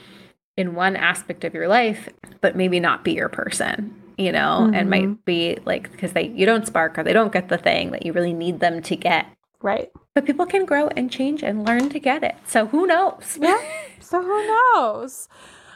in 0.56 0.74
one 0.74 0.96
aspect 0.96 1.44
of 1.44 1.54
your 1.54 1.68
life, 1.68 2.08
but 2.40 2.56
maybe 2.56 2.78
not 2.78 3.04
be 3.04 3.12
your 3.12 3.30
person, 3.30 3.94
you 4.18 4.32
know, 4.32 4.60
mm-hmm. 4.62 4.74
and 4.74 4.90
might 4.90 5.04
mm-hmm. 5.04 5.22
be 5.24 5.58
like 5.64 5.90
because 5.90 6.12
they 6.12 6.28
you 6.28 6.44
don't 6.44 6.66
spark 6.66 6.98
or 6.98 7.02
they 7.02 7.14
don't 7.14 7.32
get 7.32 7.48
the 7.48 7.58
thing 7.58 7.92
that 7.92 8.04
you 8.04 8.12
really 8.12 8.34
need 8.34 8.60
them 8.60 8.82
to 8.82 8.96
get. 8.96 9.26
Right. 9.62 9.90
But 10.14 10.26
people 10.26 10.46
can 10.46 10.66
grow 10.66 10.88
and 10.88 11.10
change 11.10 11.42
and 11.42 11.66
learn 11.66 11.88
to 11.90 11.98
get 11.98 12.22
it. 12.22 12.34
So 12.46 12.66
who 12.66 12.86
knows? 12.86 13.38
Yeah. 13.40 13.60
so 14.00 14.20
who 14.22 14.46
knows? 14.74 15.28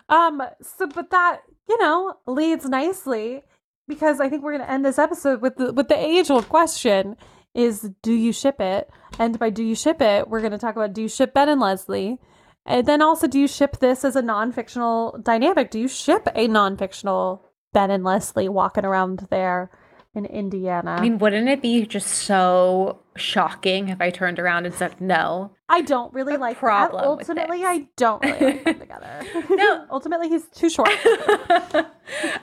Um, 0.09 0.43
so 0.61 0.87
but 0.87 1.11
that 1.11 1.43
you 1.69 1.79
know, 1.79 2.15
leads 2.27 2.69
nicely 2.69 3.43
because 3.87 4.21
I 4.21 4.29
think 4.29 4.43
we're 4.43 4.53
going 4.53 4.65
to 4.65 4.71
end 4.71 4.85
this 4.85 4.99
episode 4.99 5.43
with 5.43 5.57
the 5.57 5.73
with 5.73 5.89
the 5.89 5.99
age 5.99 6.31
old 6.31 6.49
question 6.49 7.17
is 7.55 7.91
do 8.03 8.13
you 8.13 8.33
ship 8.33 8.61
it? 8.61 8.91
And 9.19 9.39
by 9.39 9.51
do 9.51 9.63
you 9.63 9.75
ship 9.75 10.01
it, 10.01 10.29
we're 10.29 10.41
going 10.41 10.53
to 10.53 10.59
talk 10.59 10.77
about 10.77 10.93
do 10.93 11.03
you 11.03 11.09
ship 11.09 11.35
Ben 11.35 11.49
and 11.49 11.61
Leslie? 11.61 12.19
And 12.67 12.87
then 12.87 13.03
also 13.03 13.27
do 13.27 13.39
you 13.39 13.47
ship 13.47 13.79
this 13.79 14.05
as 14.05 14.17
a 14.17 14.23
non-fictional 14.23 15.19
dynamic? 15.23 15.71
Do 15.71 15.79
you 15.79 15.89
ship 15.89 16.29
a 16.35 16.49
non-fictional 16.49 17.45
Ben 17.73 17.91
and 17.91 18.05
Leslie 18.05 18.49
walking 18.49 18.85
around 18.85 19.27
there 19.31 19.71
in 20.15 20.27
Indiana? 20.27 20.93
I 20.93 21.01
mean, 21.01 21.19
wouldn't 21.19 21.49
it 21.49 21.61
be 21.61 21.85
just 21.87 22.09
so 22.09 23.01
shocking 23.17 23.89
if 23.89 24.01
I 24.01 24.11
turned 24.11 24.39
around 24.39 24.67
and 24.67 24.75
said 24.75 25.01
no? 25.01 25.53
I 25.69 25.83
don't 25.83 26.13
really 26.13 26.37
like 26.37 26.59
problem. 26.59 27.03
That. 27.03 27.09
Ultimately, 27.09 27.65
I 27.65 27.87
don't 27.97 28.25
really 28.25 28.55
like 28.55 28.65
them 28.65 28.79
together. 28.81 29.23
no, 29.51 29.87
ultimately, 29.91 30.29
he's 30.29 30.47
too 30.49 30.71
short. 30.71 30.91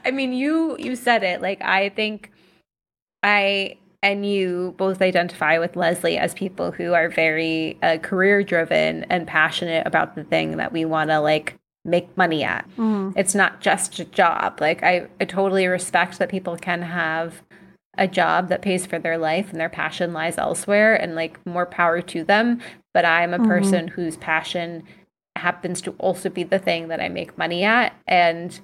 I 0.06 0.12
mean, 0.12 0.34
you 0.34 0.76
you 0.78 0.96
said 0.96 1.24
it. 1.24 1.42
Like, 1.42 1.62
I 1.62 1.90
think 1.90 2.32
I 3.24 3.78
and 4.04 4.26
you 4.26 4.74
both 4.78 5.02
identify 5.02 5.60
with 5.60 5.76
Leslie 5.76 6.18
as 6.18 6.34
people 6.34 6.72
who 6.72 6.94
are 6.94 7.10
very 7.10 7.78
uh, 7.84 7.98
career 7.98 8.44
driven 8.44 9.04
and 9.06 9.28
passionate 9.28 9.86
about 9.86 10.16
the 10.16 10.24
thing 10.24 10.58
that 10.58 10.74
we 10.74 10.86
want 10.86 11.12
to 11.12 11.20
like 11.20 11.58
make 11.86 12.16
money 12.18 12.44
at. 12.44 12.68
Mm. 12.78 13.14
It's 13.16 13.36
not 13.36 13.62
just 13.62 14.00
a 14.00 14.06
job. 14.06 14.60
Like 14.60 14.84
I, 14.84 15.08
I 15.20 15.26
totally 15.26 15.68
respect 15.68 16.20
that 16.20 16.30
people 16.30 16.58
can 16.58 16.82
have 16.82 17.42
a 17.98 18.08
job 18.08 18.50
that 18.50 18.62
pays 18.62 18.86
for 18.86 19.00
their 19.00 19.18
life 19.18 19.52
and 19.52 19.60
their 19.60 19.70
passion 19.70 20.14
lies 20.14 20.38
elsewhere 20.38 20.96
and 20.96 21.16
like 21.16 21.46
more 21.46 21.66
power 21.66 22.02
to 22.02 22.24
them. 22.24 22.62
But 22.94 23.06
i'm 23.06 23.34
a 23.34 23.38
mm-hmm. 23.38 23.48
person 23.48 23.88
whose 23.90 24.18
passion 24.18 24.84
happens 25.36 25.82
to 25.82 25.92
also 25.92 26.30
be 26.30 26.44
the 26.44 26.60
thing 26.60 26.88
that 26.90 27.00
i 27.00 27.10
make 27.10 27.38
money 27.38 27.64
at. 27.64 27.94
And 28.08 28.60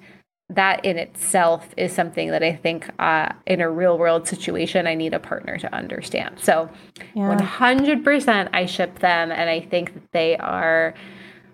that 0.50 0.82
in 0.82 0.96
itself 0.96 1.74
is 1.76 1.92
something 1.92 2.30
that 2.30 2.42
i 2.42 2.54
think 2.54 2.88
uh, 2.98 3.28
in 3.46 3.60
a 3.60 3.70
real 3.70 3.98
world 3.98 4.26
situation 4.26 4.86
i 4.86 4.94
need 4.94 5.12
a 5.12 5.20
partner 5.20 5.58
to 5.58 5.74
understand. 5.74 6.38
So 6.40 6.70
yeah. 7.14 7.36
100% 7.36 8.48
i 8.52 8.64
ship 8.66 8.98
them. 9.00 9.30
And 9.30 9.50
i 9.50 9.60
think 9.60 9.92
that 9.94 10.12
they 10.12 10.38
are 10.38 10.94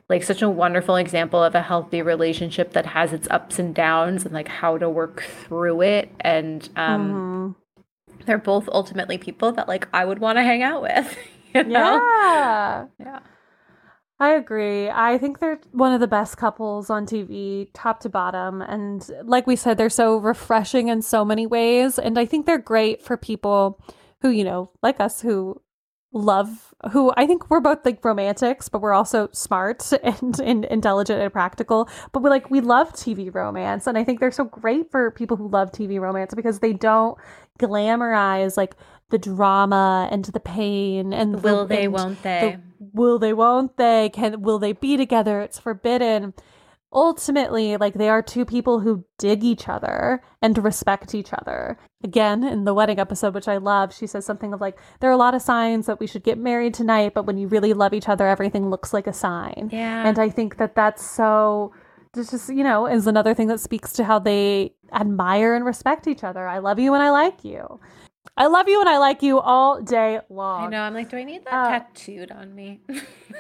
like 0.09 0.23
such 0.23 0.43
a 0.43 0.51
wonderful 0.51 0.97
example 0.97 1.43
of 1.43 1.55
a 1.55 1.63
healthy 1.63 2.03
relationship 2.03 2.73
that 2.75 2.87
has 2.87 3.13
its 3.13 3.27
ups 3.31 3.59
and 3.59 3.75
downs 3.75 4.25
and 4.25 4.35
like 4.35 4.49
how 4.49 4.79
to 4.79 4.89
work 4.89 5.23
through 5.23 5.81
it. 5.81 6.13
And 6.21 6.69
um 6.77 7.09
mm-hmm 7.09 7.61
they're 8.27 8.39
both 8.39 8.69
ultimately 8.73 9.19
people 9.19 9.53
that 9.53 9.69
like 9.69 9.89
I 9.93 10.05
would 10.05 10.19
want 10.19 10.39
to 10.39 10.43
hang 10.43 10.63
out 10.63 10.83
with. 10.83 11.17
You 11.57 11.63
know? 11.63 12.05
Yeah. 12.05 12.87
Yeah. 12.99 13.21
I 14.21 14.31
agree. 14.31 14.89
I 14.89 15.19
think 15.19 15.41
they're 15.41 15.61
one 15.73 15.93
of 15.93 16.01
the 16.01 16.07
best 16.07 16.37
couples 16.37 16.89
on 16.89 17.05
TV, 17.05 17.69
top 17.75 18.01
to 18.01 18.09
bottom. 18.09 18.63
And 18.63 19.09
like 19.25 19.47
we 19.47 19.57
said, 19.57 19.77
they're 19.77 19.91
so 19.91 20.17
refreshing 20.19 20.89
in 20.89 21.03
so 21.03 21.25
many 21.25 21.47
ways. 21.47 21.99
And 21.99 22.19
I 22.19 22.25
think 22.27 22.47
they're 22.47 22.59
great 22.59 23.03
for 23.03 23.17
people 23.17 23.81
who, 24.23 24.31
you 24.31 24.45
know, 24.45 24.71
like 24.83 25.01
us, 25.01 25.21
who 25.21 25.61
love, 26.13 26.73
who 26.93 27.13
I 27.17 27.27
think 27.27 27.51
we're 27.51 27.61
both 27.61 27.85
like 27.85 28.05
romantics, 28.05 28.69
but 28.69 28.81
we're 28.81 28.95
also 28.95 29.29
smart 29.33 29.93
and, 30.03 30.39
and 30.39 30.65
intelligent 30.67 31.21
and 31.21 31.33
practical. 31.33 31.89
But 32.13 32.23
we 32.23 32.31
like, 32.31 32.49
we 32.51 32.61
love 32.61 32.93
TV 32.93 33.35
romance. 33.35 33.89
And 33.89 33.99
I 33.99 34.05
think 34.05 34.21
they're 34.21 34.31
so 34.31 34.45
great 34.45 34.93
for 34.93 35.11
people 35.11 35.37
who 35.37 35.49
love 35.49 35.73
TV 35.73 36.01
romance 36.01 36.35
because 36.35 36.61
they 36.61 36.73
don't 36.73 37.19
glamorize 37.59 38.57
like 38.57 38.75
the 39.11 39.19
drama 39.19 40.09
and 40.11 40.25
the 40.27 40.41
pain 40.41 41.13
and 41.13 41.43
will 41.43 41.67
the, 41.67 41.77
they 41.77 41.85
and 41.85 41.93
won't 41.93 42.23
they? 42.23 42.59
the, 42.81 42.89
will 42.93 43.19
they 43.19 43.33
won't 43.33 43.77
they? 43.77 44.11
Can 44.13 44.43
will 44.43 44.59
they 44.59 44.73
be 44.73 44.97
together? 44.97 45.41
It's 45.41 45.59
forbidden. 45.59 46.35
Ultimately 46.93 47.77
like 47.77 47.95
they 47.95 48.09
are 48.09 48.23
two 48.23 48.45
people 48.45 48.81
who 48.81 49.05
dig 49.19 49.45
each 49.45 49.69
other 49.69 50.23
and 50.41 50.57
respect 50.63 51.15
each 51.15 51.33
other. 51.33 51.79
Again 52.03 52.45
in 52.45 52.65
the 52.65 52.75
wedding 52.75 52.99
episode 52.99 53.35
which 53.35 53.49
i 53.49 53.57
love 53.57 53.95
she 53.95 54.07
says 54.07 54.27
something 54.27 54.53
of 54.53 54.61
like 54.61 54.79
there 55.01 55.09
are 55.09 55.15
a 55.15 55.19
lot 55.19 55.35
of 55.35 55.41
signs 55.41 55.87
that 55.87 56.01
we 56.01 56.07
should 56.07 56.23
get 56.23 56.37
married 56.37 56.75
tonight 56.75 57.15
but 57.15 57.25
when 57.25 57.39
you 57.39 57.49
really 57.49 57.73
love 57.73 57.95
each 57.95 58.09
other 58.09 58.27
everything 58.27 58.69
looks 58.69 58.93
like 58.93 59.07
a 59.07 59.13
sign. 59.13 59.71
Yeah. 59.73 60.07
And 60.07 60.19
i 60.19 60.29
think 60.29 60.57
that 60.57 60.75
that's 60.75 61.05
so 61.09 61.73
this 62.15 62.31
just 62.31 62.49
you 62.49 62.65
know 62.65 62.87
is 62.87 63.07
another 63.07 63.35
thing 63.35 63.49
that 63.49 63.61
speaks 63.61 63.93
to 63.95 64.05
how 64.05 64.19
they 64.19 64.73
admire 64.93 65.55
and 65.55 65.65
respect 65.65 66.07
each 66.07 66.25
other. 66.25 66.47
I 66.47 66.59
love 66.59 66.79
you 66.79 66.95
and 66.95 67.03
i 67.03 67.11
like 67.11 67.45
you. 67.45 67.81
I 68.37 68.47
love 68.47 68.69
you 68.69 68.81
and 68.81 68.89
i 68.89 68.99
like 68.99 69.23
you 69.23 69.39
all 69.39 69.83
day 69.83 70.21
long. 70.31 70.65
i 70.67 70.69
know 70.69 70.81
i'm 70.81 70.95
like 70.95 71.11
do 71.11 71.17
i 71.19 71.25
need 71.25 71.45
that 71.45 71.53
uh, 71.53 71.69
tattooed 71.79 72.31
on 72.33 72.55
me? 72.55 72.81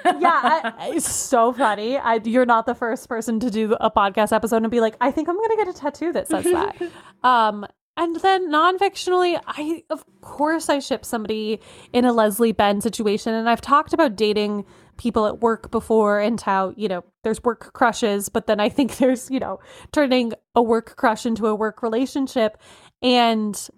Yeah 0.04 0.72
I, 0.78 0.92
it's 0.94 1.10
so 1.10 1.52
funny. 1.52 1.96
I, 1.96 2.20
you're 2.24 2.44
not 2.44 2.66
the 2.66 2.74
first 2.74 3.08
person 3.08 3.40
to 3.40 3.50
do 3.50 3.74
a 3.80 3.90
podcast 3.90 4.32
episode 4.32 4.62
and 4.62 4.70
be 4.70 4.80
like 4.80 4.96
i 5.00 5.10
think 5.10 5.28
i'm 5.28 5.36
gonna 5.40 5.56
get 5.56 5.68
a 5.68 5.72
tattoo 5.72 6.12
that 6.12 6.28
says 6.28 6.44
that. 6.44 6.76
Um 7.24 7.66
and 7.96 8.16
then 8.16 8.50
non-fictionally, 8.50 9.40
I 9.46 9.84
of 9.88 10.04
course 10.20 10.68
I 10.68 10.80
ship 10.80 11.04
somebody 11.04 11.60
in 11.92 12.04
a 12.04 12.12
Leslie 12.12 12.50
Ben 12.50 12.80
situation. 12.80 13.32
And 13.34 13.48
I've 13.48 13.60
talked 13.60 13.92
about 13.92 14.16
dating 14.16 14.64
people 14.96 15.26
at 15.26 15.40
work 15.40 15.70
before 15.70 16.20
and 16.20 16.40
how, 16.40 16.72
you 16.76 16.88
know, 16.88 17.04
there's 17.22 17.42
work 17.42 17.72
crushes, 17.72 18.28
but 18.28 18.46
then 18.46 18.60
I 18.60 18.68
think 18.68 18.96
there's, 18.98 19.30
you 19.30 19.40
know, 19.40 19.60
turning 19.92 20.32
a 20.54 20.62
work 20.62 20.96
crush 20.96 21.26
into 21.26 21.46
a 21.46 21.54
work 21.54 21.82
relationship. 21.82 22.58
And 23.02 23.68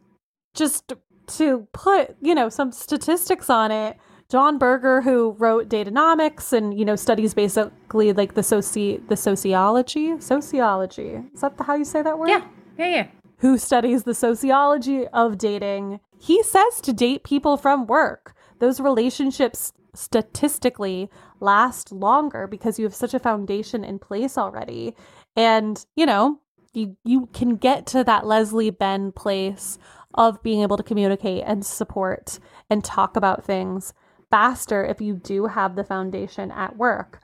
just 0.54 0.92
to 1.28 1.66
put, 1.72 2.16
you 2.20 2.34
know, 2.34 2.48
some 2.48 2.72
statistics 2.72 3.50
on 3.50 3.70
it, 3.70 3.96
Jon 4.28 4.58
Birger, 4.58 5.02
who 5.02 5.36
wrote 5.38 5.68
Date-onomics 5.68 6.52
and 6.52 6.76
you 6.76 6.84
know 6.84 6.96
studies 6.96 7.32
basically 7.32 8.12
like 8.12 8.34
the 8.34 8.40
soci 8.40 9.06
the 9.08 9.16
sociology 9.16 10.20
sociology 10.20 11.22
is 11.32 11.40
that 11.42 11.56
the, 11.56 11.62
how 11.62 11.76
you 11.76 11.84
say 11.84 12.02
that 12.02 12.18
word? 12.18 12.30
Yeah, 12.30 12.44
yeah, 12.76 12.88
yeah. 12.88 13.06
Who 13.38 13.58
studies 13.58 14.02
the 14.02 14.14
sociology 14.14 15.06
of 15.08 15.38
dating? 15.38 16.00
He 16.18 16.42
says 16.42 16.80
to 16.82 16.92
date 16.92 17.22
people 17.22 17.56
from 17.56 17.86
work. 17.86 18.34
Those 18.58 18.80
relationships 18.80 19.72
statistically 19.97 21.11
last 21.40 21.90
longer 21.92 22.47
because 22.47 22.78
you 22.78 22.84
have 22.84 22.94
such 22.94 23.14
a 23.14 23.18
foundation 23.18 23.84
in 23.84 23.99
place 23.99 24.38
already. 24.38 24.94
And, 25.34 25.84
you 25.97 26.07
know, 26.07 26.40
you 26.72 26.97
you 27.05 27.26
can 27.32 27.57
get 27.57 27.86
to 27.86 28.05
that 28.05 28.26
Leslie 28.26 28.70
Ben 28.70 29.11
place 29.11 29.78
of 30.14 30.42
being 30.42 30.62
able 30.62 30.76
to 30.76 30.82
communicate 30.82 31.42
and 31.47 31.64
support 31.64 32.38
and 32.70 32.84
talk 32.84 33.16
about 33.16 33.44
things 33.44 33.92
faster 34.30 34.84
if 34.84 35.01
you 35.01 35.14
do 35.14 35.47
have 35.47 35.76
the 35.76 35.84
foundation 35.84 36.51
at 36.51 36.76
work. 36.76 37.20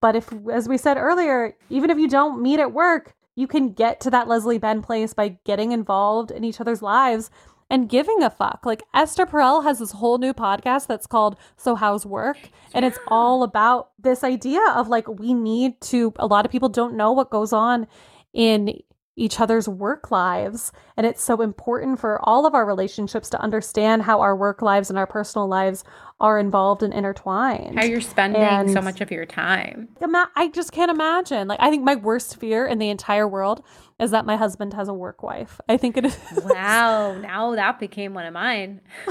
But 0.00 0.16
if 0.16 0.32
as 0.50 0.68
we 0.68 0.78
said 0.78 0.96
earlier, 0.96 1.56
even 1.70 1.90
if 1.90 1.98
you 1.98 2.08
don't 2.08 2.42
meet 2.42 2.60
at 2.60 2.72
work, 2.72 3.14
you 3.34 3.46
can 3.46 3.72
get 3.72 4.00
to 4.00 4.10
that 4.10 4.28
Leslie 4.28 4.58
Ben 4.58 4.82
place 4.82 5.14
by 5.14 5.38
getting 5.44 5.72
involved 5.72 6.30
in 6.30 6.44
each 6.44 6.60
other's 6.60 6.82
lives 6.82 7.30
and 7.70 7.88
giving 7.88 8.22
a 8.22 8.30
fuck. 8.30 8.60
Like 8.64 8.82
Esther 8.94 9.26
Perel 9.26 9.64
has 9.64 9.78
this 9.78 9.92
whole 9.92 10.18
new 10.18 10.32
podcast 10.32 10.86
that's 10.86 11.06
called 11.06 11.36
So 11.56 11.74
How's 11.74 12.06
Work? 12.06 12.38
And 12.74 12.84
it's 12.84 12.98
all 13.08 13.42
about 13.42 13.90
this 13.98 14.24
idea 14.24 14.62
of 14.74 14.88
like 14.88 15.08
we 15.08 15.34
need 15.34 15.80
to 15.82 16.12
a 16.18 16.26
lot 16.26 16.44
of 16.44 16.52
people 16.52 16.68
don't 16.68 16.96
know 16.96 17.12
what 17.12 17.30
goes 17.30 17.52
on 17.52 17.86
in 18.32 18.80
each 19.18 19.40
other's 19.40 19.68
work 19.68 20.10
lives. 20.10 20.70
And 20.96 21.04
it's 21.04 21.22
so 21.22 21.42
important 21.42 21.98
for 21.98 22.20
all 22.22 22.46
of 22.46 22.54
our 22.54 22.64
relationships 22.64 23.28
to 23.30 23.40
understand 23.40 24.02
how 24.02 24.20
our 24.20 24.36
work 24.36 24.62
lives 24.62 24.90
and 24.90 24.98
our 24.98 25.06
personal 25.06 25.48
lives 25.48 25.84
are 26.20 26.38
involved 26.38 26.82
and 26.82 26.94
intertwined. 26.94 27.78
How 27.78 27.84
you're 27.84 28.00
spending 28.00 28.42
and 28.42 28.70
so 28.70 28.80
much 28.80 29.00
of 29.00 29.10
your 29.10 29.26
time. 29.26 29.88
I 30.36 30.48
just 30.48 30.72
can't 30.72 30.90
imagine. 30.90 31.48
Like, 31.48 31.60
I 31.60 31.70
think 31.70 31.84
my 31.84 31.96
worst 31.96 32.36
fear 32.36 32.66
in 32.66 32.78
the 32.78 32.90
entire 32.90 33.26
world 33.26 33.62
is 33.98 34.10
that 34.12 34.26
my 34.26 34.36
husband 34.36 34.74
has 34.74 34.88
a 34.88 34.94
work 34.94 35.22
wife. 35.22 35.60
I 35.68 35.76
think 35.76 35.96
it 35.96 36.04
is. 36.06 36.18
Wow. 36.44 37.16
Now 37.28 37.54
that 37.54 37.78
became 37.78 38.14
one 38.14 38.26
of 38.26 38.32
mine. 38.32 38.80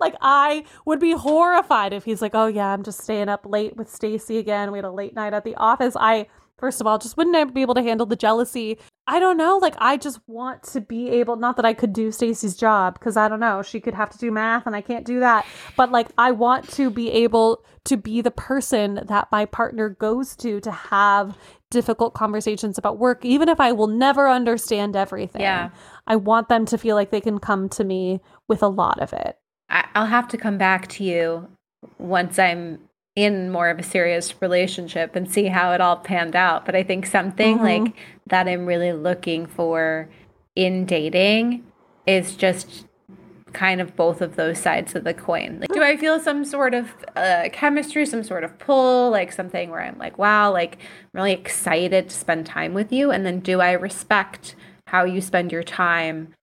like, 0.00 0.14
I 0.20 0.64
would 0.84 1.00
be 1.00 1.12
horrified 1.12 1.92
if 1.92 2.04
he's 2.04 2.22
like, 2.22 2.34
oh, 2.34 2.46
yeah, 2.46 2.68
I'm 2.68 2.82
just 2.82 3.00
staying 3.02 3.28
up 3.28 3.46
late 3.46 3.76
with 3.76 3.90
Stacy 3.90 4.38
again. 4.38 4.72
We 4.72 4.78
had 4.78 4.84
a 4.84 4.90
late 4.90 5.14
night 5.14 5.34
at 5.34 5.44
the 5.44 5.54
office. 5.56 5.94
I, 5.96 6.26
First 6.62 6.80
of 6.80 6.86
all, 6.86 6.96
just 6.96 7.16
wouldn't 7.16 7.54
be 7.54 7.62
able 7.62 7.74
to 7.74 7.82
handle 7.82 8.06
the 8.06 8.14
jealousy? 8.14 8.78
I 9.08 9.18
don't 9.18 9.36
know. 9.36 9.58
Like, 9.58 9.74
I 9.78 9.96
just 9.96 10.20
want 10.28 10.62
to 10.62 10.80
be 10.80 11.10
able, 11.10 11.34
not 11.34 11.56
that 11.56 11.64
I 11.64 11.74
could 11.74 11.92
do 11.92 12.12
Stacy's 12.12 12.56
job, 12.56 13.00
because 13.00 13.16
I 13.16 13.28
don't 13.28 13.40
know. 13.40 13.62
She 13.62 13.80
could 13.80 13.94
have 13.94 14.10
to 14.10 14.18
do 14.18 14.30
math 14.30 14.64
and 14.64 14.76
I 14.76 14.80
can't 14.80 15.04
do 15.04 15.18
that. 15.18 15.44
But 15.76 15.90
like, 15.90 16.06
I 16.18 16.30
want 16.30 16.70
to 16.74 16.88
be 16.88 17.10
able 17.10 17.64
to 17.86 17.96
be 17.96 18.20
the 18.20 18.30
person 18.30 19.00
that 19.08 19.26
my 19.32 19.44
partner 19.44 19.88
goes 19.88 20.36
to 20.36 20.60
to 20.60 20.70
have 20.70 21.36
difficult 21.72 22.14
conversations 22.14 22.78
about 22.78 22.98
work, 22.98 23.24
even 23.24 23.48
if 23.48 23.58
I 23.58 23.72
will 23.72 23.88
never 23.88 24.28
understand 24.28 24.94
everything. 24.94 25.40
Yeah. 25.40 25.70
I 26.06 26.16
want 26.16 26.48
them 26.48 26.66
to 26.66 26.78
feel 26.78 26.94
like 26.94 27.10
they 27.10 27.20
can 27.20 27.38
come 27.38 27.68
to 27.70 27.82
me 27.82 28.20
with 28.46 28.62
a 28.62 28.68
lot 28.68 29.00
of 29.00 29.12
it. 29.12 29.38
I'll 29.68 30.06
have 30.06 30.28
to 30.28 30.36
come 30.36 30.58
back 30.58 30.86
to 30.88 31.04
you 31.04 31.48
once 31.98 32.38
I'm 32.38 32.78
in 33.16 33.50
more 33.50 33.70
of 33.70 33.78
a 33.78 33.82
serious 33.82 34.40
relationship 34.40 35.16
and 35.16 35.30
see 35.30 35.46
how 35.46 35.72
it 35.72 35.80
all 35.80 35.96
panned 35.96 36.36
out. 36.36 36.66
But 36.66 36.76
I 36.76 36.82
think 36.82 37.06
something 37.06 37.56
mm-hmm. 37.56 37.84
like 37.84 37.94
that 38.26 38.48
I'm 38.48 38.66
really 38.66 38.92
looking 38.92 39.46
for 39.46 40.08
in 40.54 40.84
dating 40.84 41.64
is 42.06 42.36
just 42.36 42.86
kind 43.52 43.80
of 43.80 43.94
both 43.96 44.20
of 44.20 44.36
those 44.36 44.58
sides 44.58 44.94
of 44.94 45.04
the 45.04 45.14
coin. 45.14 45.60
Like, 45.60 45.72
do 45.72 45.82
I 45.82 45.96
feel 45.96 46.20
some 46.20 46.44
sort 46.44 46.74
of 46.74 46.94
uh, 47.16 47.48
chemistry, 47.52 48.06
some 48.06 48.22
sort 48.22 48.44
of 48.44 48.58
pull, 48.58 49.10
like 49.10 49.32
something 49.32 49.70
where 49.70 49.82
I'm 49.82 49.98
like, 49.98 50.18
wow, 50.18 50.52
like 50.52 50.74
I'm 50.74 51.08
really 51.14 51.32
excited 51.32 52.08
to 52.08 52.14
spend 52.16 52.46
time 52.46 52.74
with 52.74 52.92
you? 52.92 53.10
And 53.10 53.24
then 53.26 53.40
do 53.40 53.60
I 53.60 53.72
respect 53.72 54.54
how 54.86 55.04
you 55.04 55.20
spend 55.20 55.52
your 55.52 55.62
time 55.62 56.34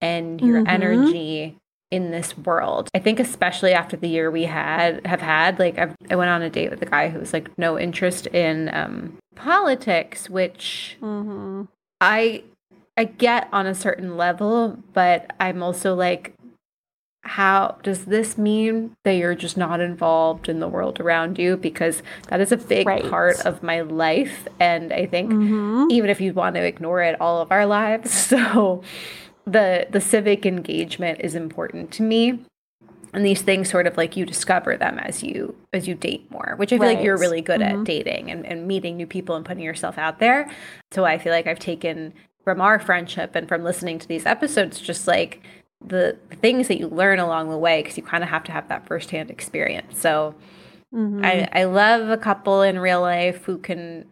and 0.00 0.40
your 0.40 0.60
mm-hmm. 0.60 0.70
energy 0.70 1.56
in 1.90 2.10
this 2.12 2.38
world. 2.38 2.88
I 2.94 2.98
think 3.00 3.18
especially 3.18 3.72
after 3.72 3.96
the 3.96 4.08
year 4.08 4.30
we 4.30 4.44
had 4.44 5.04
have 5.06 5.20
had, 5.20 5.58
like 5.58 5.78
I've, 5.78 5.94
i 6.08 6.14
went 6.14 6.30
on 6.30 6.42
a 6.42 6.50
date 6.50 6.70
with 6.70 6.80
a 6.82 6.86
guy 6.86 7.08
who 7.08 7.18
was 7.18 7.32
like 7.32 7.56
no 7.58 7.78
interest 7.78 8.26
in 8.28 8.70
um, 8.72 9.18
politics, 9.34 10.30
which 10.30 10.96
mm-hmm. 11.00 11.64
I 12.00 12.44
I 12.96 13.04
get 13.04 13.48
on 13.52 13.66
a 13.66 13.74
certain 13.74 14.16
level, 14.16 14.78
but 14.92 15.32
I'm 15.40 15.62
also 15.62 15.94
like, 15.94 16.34
how 17.22 17.76
does 17.82 18.06
this 18.06 18.38
mean 18.38 18.96
that 19.04 19.12
you're 19.12 19.34
just 19.34 19.56
not 19.56 19.80
involved 19.80 20.48
in 20.48 20.60
the 20.60 20.68
world 20.68 21.00
around 21.00 21.38
you? 21.38 21.56
Because 21.56 22.02
that 22.28 22.40
is 22.40 22.50
a 22.50 22.56
big 22.56 22.86
right. 22.86 23.08
part 23.08 23.40
of 23.42 23.62
my 23.62 23.82
life, 23.82 24.48
and 24.58 24.92
I 24.92 25.06
think 25.06 25.30
mm-hmm. 25.30 25.90
even 25.90 26.08
if 26.10 26.20
you 26.20 26.32
want 26.32 26.56
to 26.56 26.64
ignore 26.64 27.02
it, 27.02 27.20
all 27.20 27.40
of 27.40 27.52
our 27.52 27.66
lives. 27.66 28.10
So 28.40 28.82
the 29.44 29.86
the 29.90 30.00
civic 30.00 30.46
engagement 30.46 31.20
is 31.20 31.34
important 31.34 31.90
to 31.92 32.02
me 32.02 32.44
and 33.12 33.24
these 33.24 33.42
things 33.42 33.68
sort 33.68 33.86
of 33.86 33.96
like 33.96 34.16
you 34.16 34.24
discover 34.24 34.76
them 34.76 34.98
as 34.98 35.22
you 35.22 35.54
as 35.72 35.88
you 35.88 35.94
date 35.94 36.30
more 36.30 36.54
which 36.56 36.72
i 36.72 36.76
feel 36.76 36.86
right. 36.86 36.96
like 36.96 37.04
you're 37.04 37.18
really 37.18 37.40
good 37.40 37.60
mm-hmm. 37.60 37.80
at 37.80 37.84
dating 37.84 38.30
and, 38.30 38.46
and 38.46 38.66
meeting 38.68 38.96
new 38.96 39.06
people 39.06 39.34
and 39.34 39.44
putting 39.44 39.64
yourself 39.64 39.98
out 39.98 40.18
there 40.18 40.50
so 40.92 41.04
i 41.04 41.18
feel 41.18 41.32
like 41.32 41.46
i've 41.46 41.58
taken 41.58 42.12
from 42.44 42.60
our 42.60 42.78
friendship 42.78 43.34
and 43.34 43.48
from 43.48 43.64
listening 43.64 43.98
to 43.98 44.06
these 44.06 44.26
episodes 44.26 44.80
just 44.80 45.06
like 45.06 45.42
the 45.84 46.16
things 46.40 46.68
that 46.68 46.78
you 46.78 46.88
learn 46.88 47.18
along 47.18 47.48
the 47.48 47.56
way 47.56 47.82
because 47.82 47.96
you 47.96 48.02
kind 48.02 48.22
of 48.22 48.28
have 48.28 48.44
to 48.44 48.52
have 48.52 48.68
that 48.68 48.86
firsthand 48.86 49.30
experience 49.30 49.98
so 49.98 50.34
mm-hmm. 50.94 51.24
I, 51.24 51.48
I 51.52 51.64
love 51.64 52.08
a 52.10 52.16
couple 52.16 52.62
in 52.62 52.78
real 52.78 53.00
life 53.00 53.44
who 53.44 53.58
can 53.58 54.06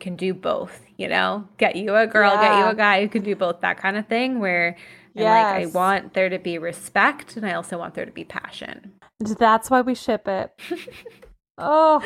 can 0.00 0.16
do 0.16 0.34
both, 0.34 0.82
you 0.96 1.08
know? 1.08 1.46
Get 1.58 1.76
you 1.76 1.94
a 1.94 2.06
girl, 2.06 2.32
yeah. 2.32 2.40
get 2.40 2.58
you 2.58 2.70
a 2.72 2.74
guy 2.74 3.02
who 3.02 3.08
can 3.08 3.22
do 3.22 3.34
both 3.34 3.60
that 3.60 3.78
kind 3.78 3.96
of 3.96 4.06
thing 4.06 4.40
where 4.40 4.76
yes. 5.14 5.24
like 5.24 5.62
I 5.62 5.66
want 5.66 6.14
there 6.14 6.28
to 6.28 6.38
be 6.38 6.58
respect 6.58 7.36
and 7.36 7.46
I 7.46 7.54
also 7.54 7.78
want 7.78 7.94
there 7.94 8.04
to 8.04 8.12
be 8.12 8.24
passion. 8.24 8.92
That's 9.20 9.70
why 9.70 9.80
we 9.80 9.94
ship 9.94 10.28
it. 10.28 10.50
oh. 11.58 12.02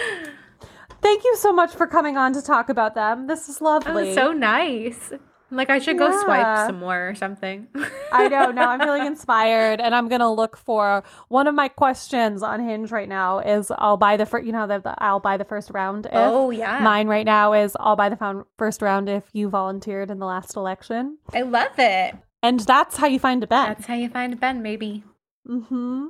Thank 1.01 1.25
you 1.25 1.37
so 1.37 1.53
much 1.53 1.73
for 1.73 1.87
coming 1.87 2.17
on 2.17 2.33
to 2.35 2.43
talk 2.43 2.69
about 2.69 2.95
them. 2.95 3.29
This 3.29 3.49
is 3.49 3.61
lovely. 3.61 4.11
Oh, 4.11 4.15
so 4.15 4.33
nice. 4.33 5.13
Like 5.51 5.71
I 5.71 5.79
should 5.79 5.97
yeah. 5.97 6.09
go 6.09 6.25
swipe 6.25 6.67
some 6.67 6.79
more 6.79 7.09
or 7.09 7.15
something. 7.15 7.69
I 8.13 8.29
know. 8.29 8.51
Now 8.51 8.71
I'm 8.71 8.81
feeling 8.81 9.07
inspired, 9.07 9.81
and 9.81 9.95
I'm 9.95 10.09
gonna 10.09 10.33
look 10.33 10.57
for 10.57 11.03
one 11.29 11.47
of 11.47 11.55
my 11.55 11.69
questions 11.69 12.43
on 12.43 12.61
Hinge 12.61 12.91
right 12.91 13.09
now. 13.09 13.39
Is 13.39 13.73
I'll 13.79 13.97
buy 13.97 14.17
the 14.17 14.27
first. 14.27 14.45
You 14.47 14.53
know 14.53 14.67
the, 14.67 14.81
the, 14.81 14.95
I'll 15.03 15.21
buy 15.21 15.37
the 15.37 15.45
first 15.45 15.71
round. 15.71 16.07
If. 16.07 16.13
Oh 16.15 16.51
yeah. 16.51 16.81
Mine 16.81 17.09
right 17.09 17.25
now 17.25 17.55
is 17.55 17.77
I'll 17.81 17.97
buy 17.97 18.09
the 18.09 18.17
found- 18.17 18.45
first 18.59 18.83
round 18.83 19.09
if 19.09 19.25
you 19.33 19.49
volunteered 19.49 20.11
in 20.11 20.19
the 20.19 20.27
last 20.27 20.57
election. 20.57 21.19
I 21.33 21.43
love 21.43 21.79
it. 21.79 22.15
And 22.43 22.61
that's 22.61 22.97
how 22.97 23.07
you 23.07 23.19
find 23.19 23.43
a 23.43 23.47
Ben. 23.47 23.67
That's 23.67 23.87
how 23.87 23.95
you 23.95 24.09
find 24.09 24.33
a 24.33 24.37
Ben, 24.37 24.63
maybe. 24.63 25.03
Mm-hmm. 25.49 26.07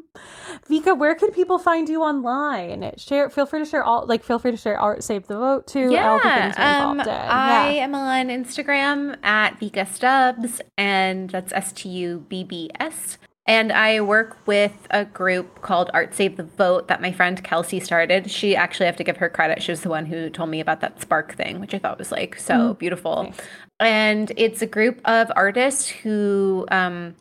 Vika, 0.69 0.99
where 0.99 1.15
can 1.15 1.31
people 1.31 1.59
find 1.59 1.89
you 1.89 2.03
online? 2.03 2.93
Share. 2.97 3.31
Feel 3.31 3.47
free 3.47 3.61
to 3.61 3.65
share 3.65 3.85
all. 3.85 4.05
Like, 4.07 4.25
feel 4.25 4.39
free 4.39 4.51
to 4.51 4.57
share 4.57 4.79
art, 4.79 5.05
save 5.05 5.29
the 5.29 5.37
vote 5.37 5.67
too. 5.67 5.93
Yeah. 5.93 6.53
um, 6.57 7.01
I 7.01 7.05
yeah. 7.05 7.85
am 7.85 7.95
on 7.95 8.29
Instagram 8.29 9.17
at 9.23 9.61
Vika 9.61 9.87
Stubbs, 9.87 10.61
and 10.77 11.31
that's 11.31 11.53
S 11.53 11.73
T 11.73 11.89
U 11.89 12.27
B 12.29 12.43
B 12.43 12.71
S. 12.81 13.19
And 13.47 13.73
I 13.73 14.03
work 14.03 14.37
with 14.47 14.87
a 14.91 15.07
group 15.07 15.63
called 15.63 15.91
Art 15.95 16.15
Save 16.15 16.37
the 16.37 16.43
Vote 16.43 16.89
that 16.89 17.01
my 17.01 17.13
friend 17.13 17.43
Kelsey 17.43 17.81
started. 17.81 18.31
She 18.31 18.55
actually 18.55 18.85
I 18.85 18.89
have 18.89 18.97
to 18.97 19.05
give 19.05 19.17
her 19.17 19.31
credit. 19.31 19.63
She 19.63 19.73
was 19.73 19.81
the 19.81 19.89
one 19.89 20.05
who 20.05 20.29
told 20.29 20.51
me 20.51 20.61
about 20.61 20.83
that 20.83 21.01
spark 21.01 21.35
thing, 21.35 21.59
which 21.59 21.73
I 21.73 21.79
thought 21.79 21.99
was 21.99 22.13
like 22.13 22.39
so 22.39 22.55
mm 22.55 22.79
beautiful. 22.79 23.23
Nice. 23.23 23.37
And 23.81 24.33
it's 24.37 24.61
a 24.61 24.67
group 24.67 25.01
of 25.05 25.33
artists 25.35 25.89
who 25.89 26.67
um, 26.71 27.15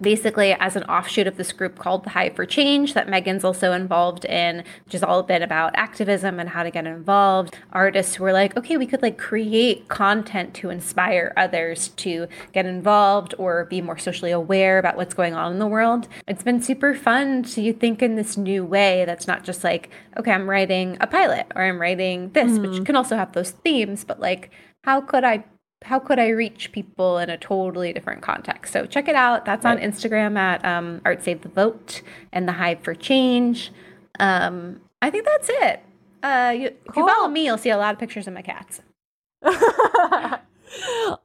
basically 0.00 0.52
as 0.52 0.76
an 0.76 0.84
offshoot 0.84 1.26
of 1.26 1.36
this 1.36 1.52
group 1.52 1.78
called 1.78 2.04
the 2.04 2.10
Hive 2.10 2.36
for 2.36 2.46
Change 2.46 2.94
that 2.94 3.08
Megan's 3.08 3.44
also 3.44 3.72
involved 3.72 4.24
in, 4.24 4.64
which 4.84 4.94
is 4.94 5.02
all 5.02 5.22
been 5.22 5.42
about 5.42 5.74
activism 5.74 6.38
and 6.38 6.50
how 6.50 6.62
to 6.62 6.70
get 6.70 6.86
involved. 6.86 7.56
Artists 7.72 8.18
were 8.18 8.32
like, 8.32 8.56
okay, 8.56 8.76
we 8.76 8.86
could 8.86 9.02
like 9.02 9.18
create 9.18 9.88
content 9.88 10.54
to 10.54 10.70
inspire 10.70 11.32
others 11.36 11.88
to 11.88 12.28
get 12.52 12.66
involved 12.66 13.34
or 13.38 13.64
be 13.64 13.80
more 13.80 13.98
socially 13.98 14.30
aware 14.30 14.78
about 14.78 14.96
what's 14.96 15.14
going 15.14 15.34
on 15.34 15.52
in 15.52 15.58
the 15.58 15.66
world. 15.66 16.08
It's 16.28 16.42
been 16.42 16.62
super 16.62 16.94
fun 16.94 17.42
to 17.44 17.72
think 17.72 18.02
in 18.02 18.16
this 18.16 18.36
new 18.36 18.64
way 18.64 19.04
that's 19.04 19.26
not 19.26 19.42
just 19.42 19.64
like, 19.64 19.90
okay, 20.16 20.32
I'm 20.32 20.48
writing 20.48 20.96
a 21.00 21.06
pilot 21.06 21.46
or 21.56 21.62
I'm 21.62 21.80
writing 21.80 22.30
this, 22.30 22.52
mm-hmm. 22.52 22.70
which 22.70 22.84
can 22.84 22.96
also 22.96 23.16
have 23.16 23.32
those 23.32 23.50
themes, 23.50 24.04
but 24.04 24.20
like, 24.20 24.50
how 24.84 25.00
could 25.00 25.24
I 25.24 25.44
how 25.84 25.98
could 25.98 26.18
I 26.18 26.28
reach 26.28 26.72
people 26.72 27.18
in 27.18 27.30
a 27.30 27.36
totally 27.36 27.92
different 27.92 28.22
context? 28.22 28.72
So 28.72 28.86
check 28.86 29.08
it 29.08 29.14
out. 29.14 29.44
That's 29.44 29.64
right. 29.64 29.76
on 29.76 29.82
Instagram 29.82 30.36
at 30.36 30.64
um, 30.64 31.00
Art 31.04 31.22
Save 31.22 31.42
the 31.42 31.48
Vote 31.48 32.02
and 32.32 32.48
the 32.48 32.52
Hive 32.52 32.80
for 32.80 32.94
Change. 32.94 33.72
Um, 34.18 34.80
I 35.00 35.10
think 35.10 35.24
that's 35.24 35.48
it. 35.50 35.80
Uh, 36.22 36.54
you, 36.56 36.70
cool. 36.70 36.78
If 36.88 36.96
you 36.96 37.06
follow 37.06 37.28
me, 37.28 37.44
you'll 37.44 37.58
see 37.58 37.70
a 37.70 37.76
lot 37.76 37.94
of 37.94 38.00
pictures 38.00 38.26
of 38.28 38.34
my 38.34 38.42
cats. 38.42 38.80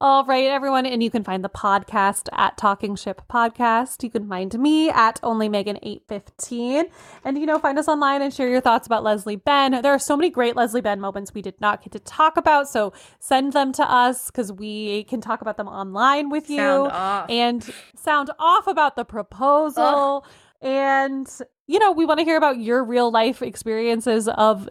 All 0.01 0.25
right, 0.25 0.45
everyone. 0.45 0.85
And 0.85 1.01
you 1.01 1.09
can 1.09 1.23
find 1.23 1.43
the 1.43 1.49
podcast 1.49 2.27
at 2.33 2.57
Talking 2.57 2.95
Ship 2.95 3.21
Podcast. 3.29 4.03
You 4.03 4.09
can 4.09 4.27
find 4.27 4.57
me 4.59 4.89
at 4.89 5.19
Only 5.23 5.47
Megan 5.47 5.77
815 5.81 6.85
And, 7.23 7.37
you 7.37 7.45
know, 7.45 7.57
find 7.59 7.79
us 7.79 7.87
online 7.87 8.21
and 8.21 8.33
share 8.33 8.49
your 8.49 8.61
thoughts 8.61 8.87
about 8.87 9.03
Leslie 9.03 9.35
Ben. 9.37 9.71
There 9.81 9.93
are 9.93 9.99
so 9.99 10.17
many 10.17 10.29
great 10.29 10.55
Leslie 10.55 10.81
Ben 10.81 10.99
moments 10.99 11.33
we 11.33 11.41
did 11.41 11.59
not 11.61 11.81
get 11.81 11.93
to 11.93 11.99
talk 11.99 12.37
about. 12.37 12.67
So 12.67 12.93
send 13.19 13.53
them 13.53 13.71
to 13.73 13.89
us 13.89 14.27
because 14.27 14.51
we 14.51 15.05
can 15.05 15.21
talk 15.21 15.41
about 15.41 15.57
them 15.57 15.67
online 15.67 16.29
with 16.29 16.49
you 16.49 16.57
sound 16.57 17.29
and 17.29 17.69
sound 17.95 18.31
off 18.39 18.67
about 18.67 18.95
the 18.95 19.05
proposal. 19.05 20.25
Ugh. 20.25 20.31
And, 20.61 21.27
you 21.67 21.79
know, 21.79 21.91
we 21.91 22.05
want 22.05 22.19
to 22.19 22.25
hear 22.25 22.37
about 22.37 22.59
your 22.59 22.83
real 22.83 23.11
life 23.11 23.41
experiences 23.41 24.27
of 24.27 24.67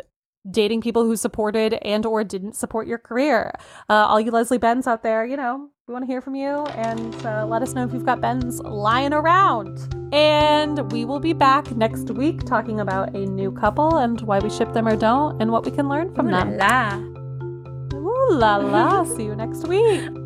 dating 0.50 0.80
people 0.80 1.04
who 1.04 1.16
supported 1.16 1.74
and 1.82 2.06
or 2.06 2.24
didn't 2.24 2.54
support 2.54 2.86
your 2.86 2.98
career. 2.98 3.52
Uh, 3.88 3.94
all 3.94 4.20
you 4.20 4.30
Leslie 4.30 4.58
Benns 4.58 4.86
out 4.86 5.02
there, 5.02 5.24
you 5.24 5.36
know, 5.36 5.68
we 5.86 5.92
want 5.92 6.02
to 6.04 6.06
hear 6.06 6.20
from 6.20 6.34
you 6.34 6.66
and 6.66 7.14
uh, 7.24 7.46
let 7.46 7.62
us 7.62 7.72
know 7.74 7.84
if 7.84 7.92
you've 7.92 8.04
got 8.04 8.20
Benns 8.20 8.60
lying 8.60 9.12
around. 9.12 9.94
And 10.12 10.90
we 10.92 11.04
will 11.04 11.20
be 11.20 11.32
back 11.32 11.70
next 11.76 12.10
week 12.10 12.44
talking 12.44 12.80
about 12.80 13.14
a 13.14 13.26
new 13.26 13.52
couple 13.52 13.98
and 13.98 14.20
why 14.22 14.38
we 14.38 14.50
ship 14.50 14.72
them 14.72 14.88
or 14.88 14.96
don't 14.96 15.40
and 15.40 15.52
what 15.52 15.64
we 15.64 15.70
can 15.70 15.88
learn 15.88 16.14
from 16.14 16.28
Ooh 16.28 16.32
them. 16.32 16.56
La 16.58 16.66
la. 16.66 17.98
Ooh 17.98 18.28
la 18.32 18.56
la. 18.56 19.04
See 19.16 19.24
you 19.24 19.36
next 19.36 19.66
week. 19.68 20.25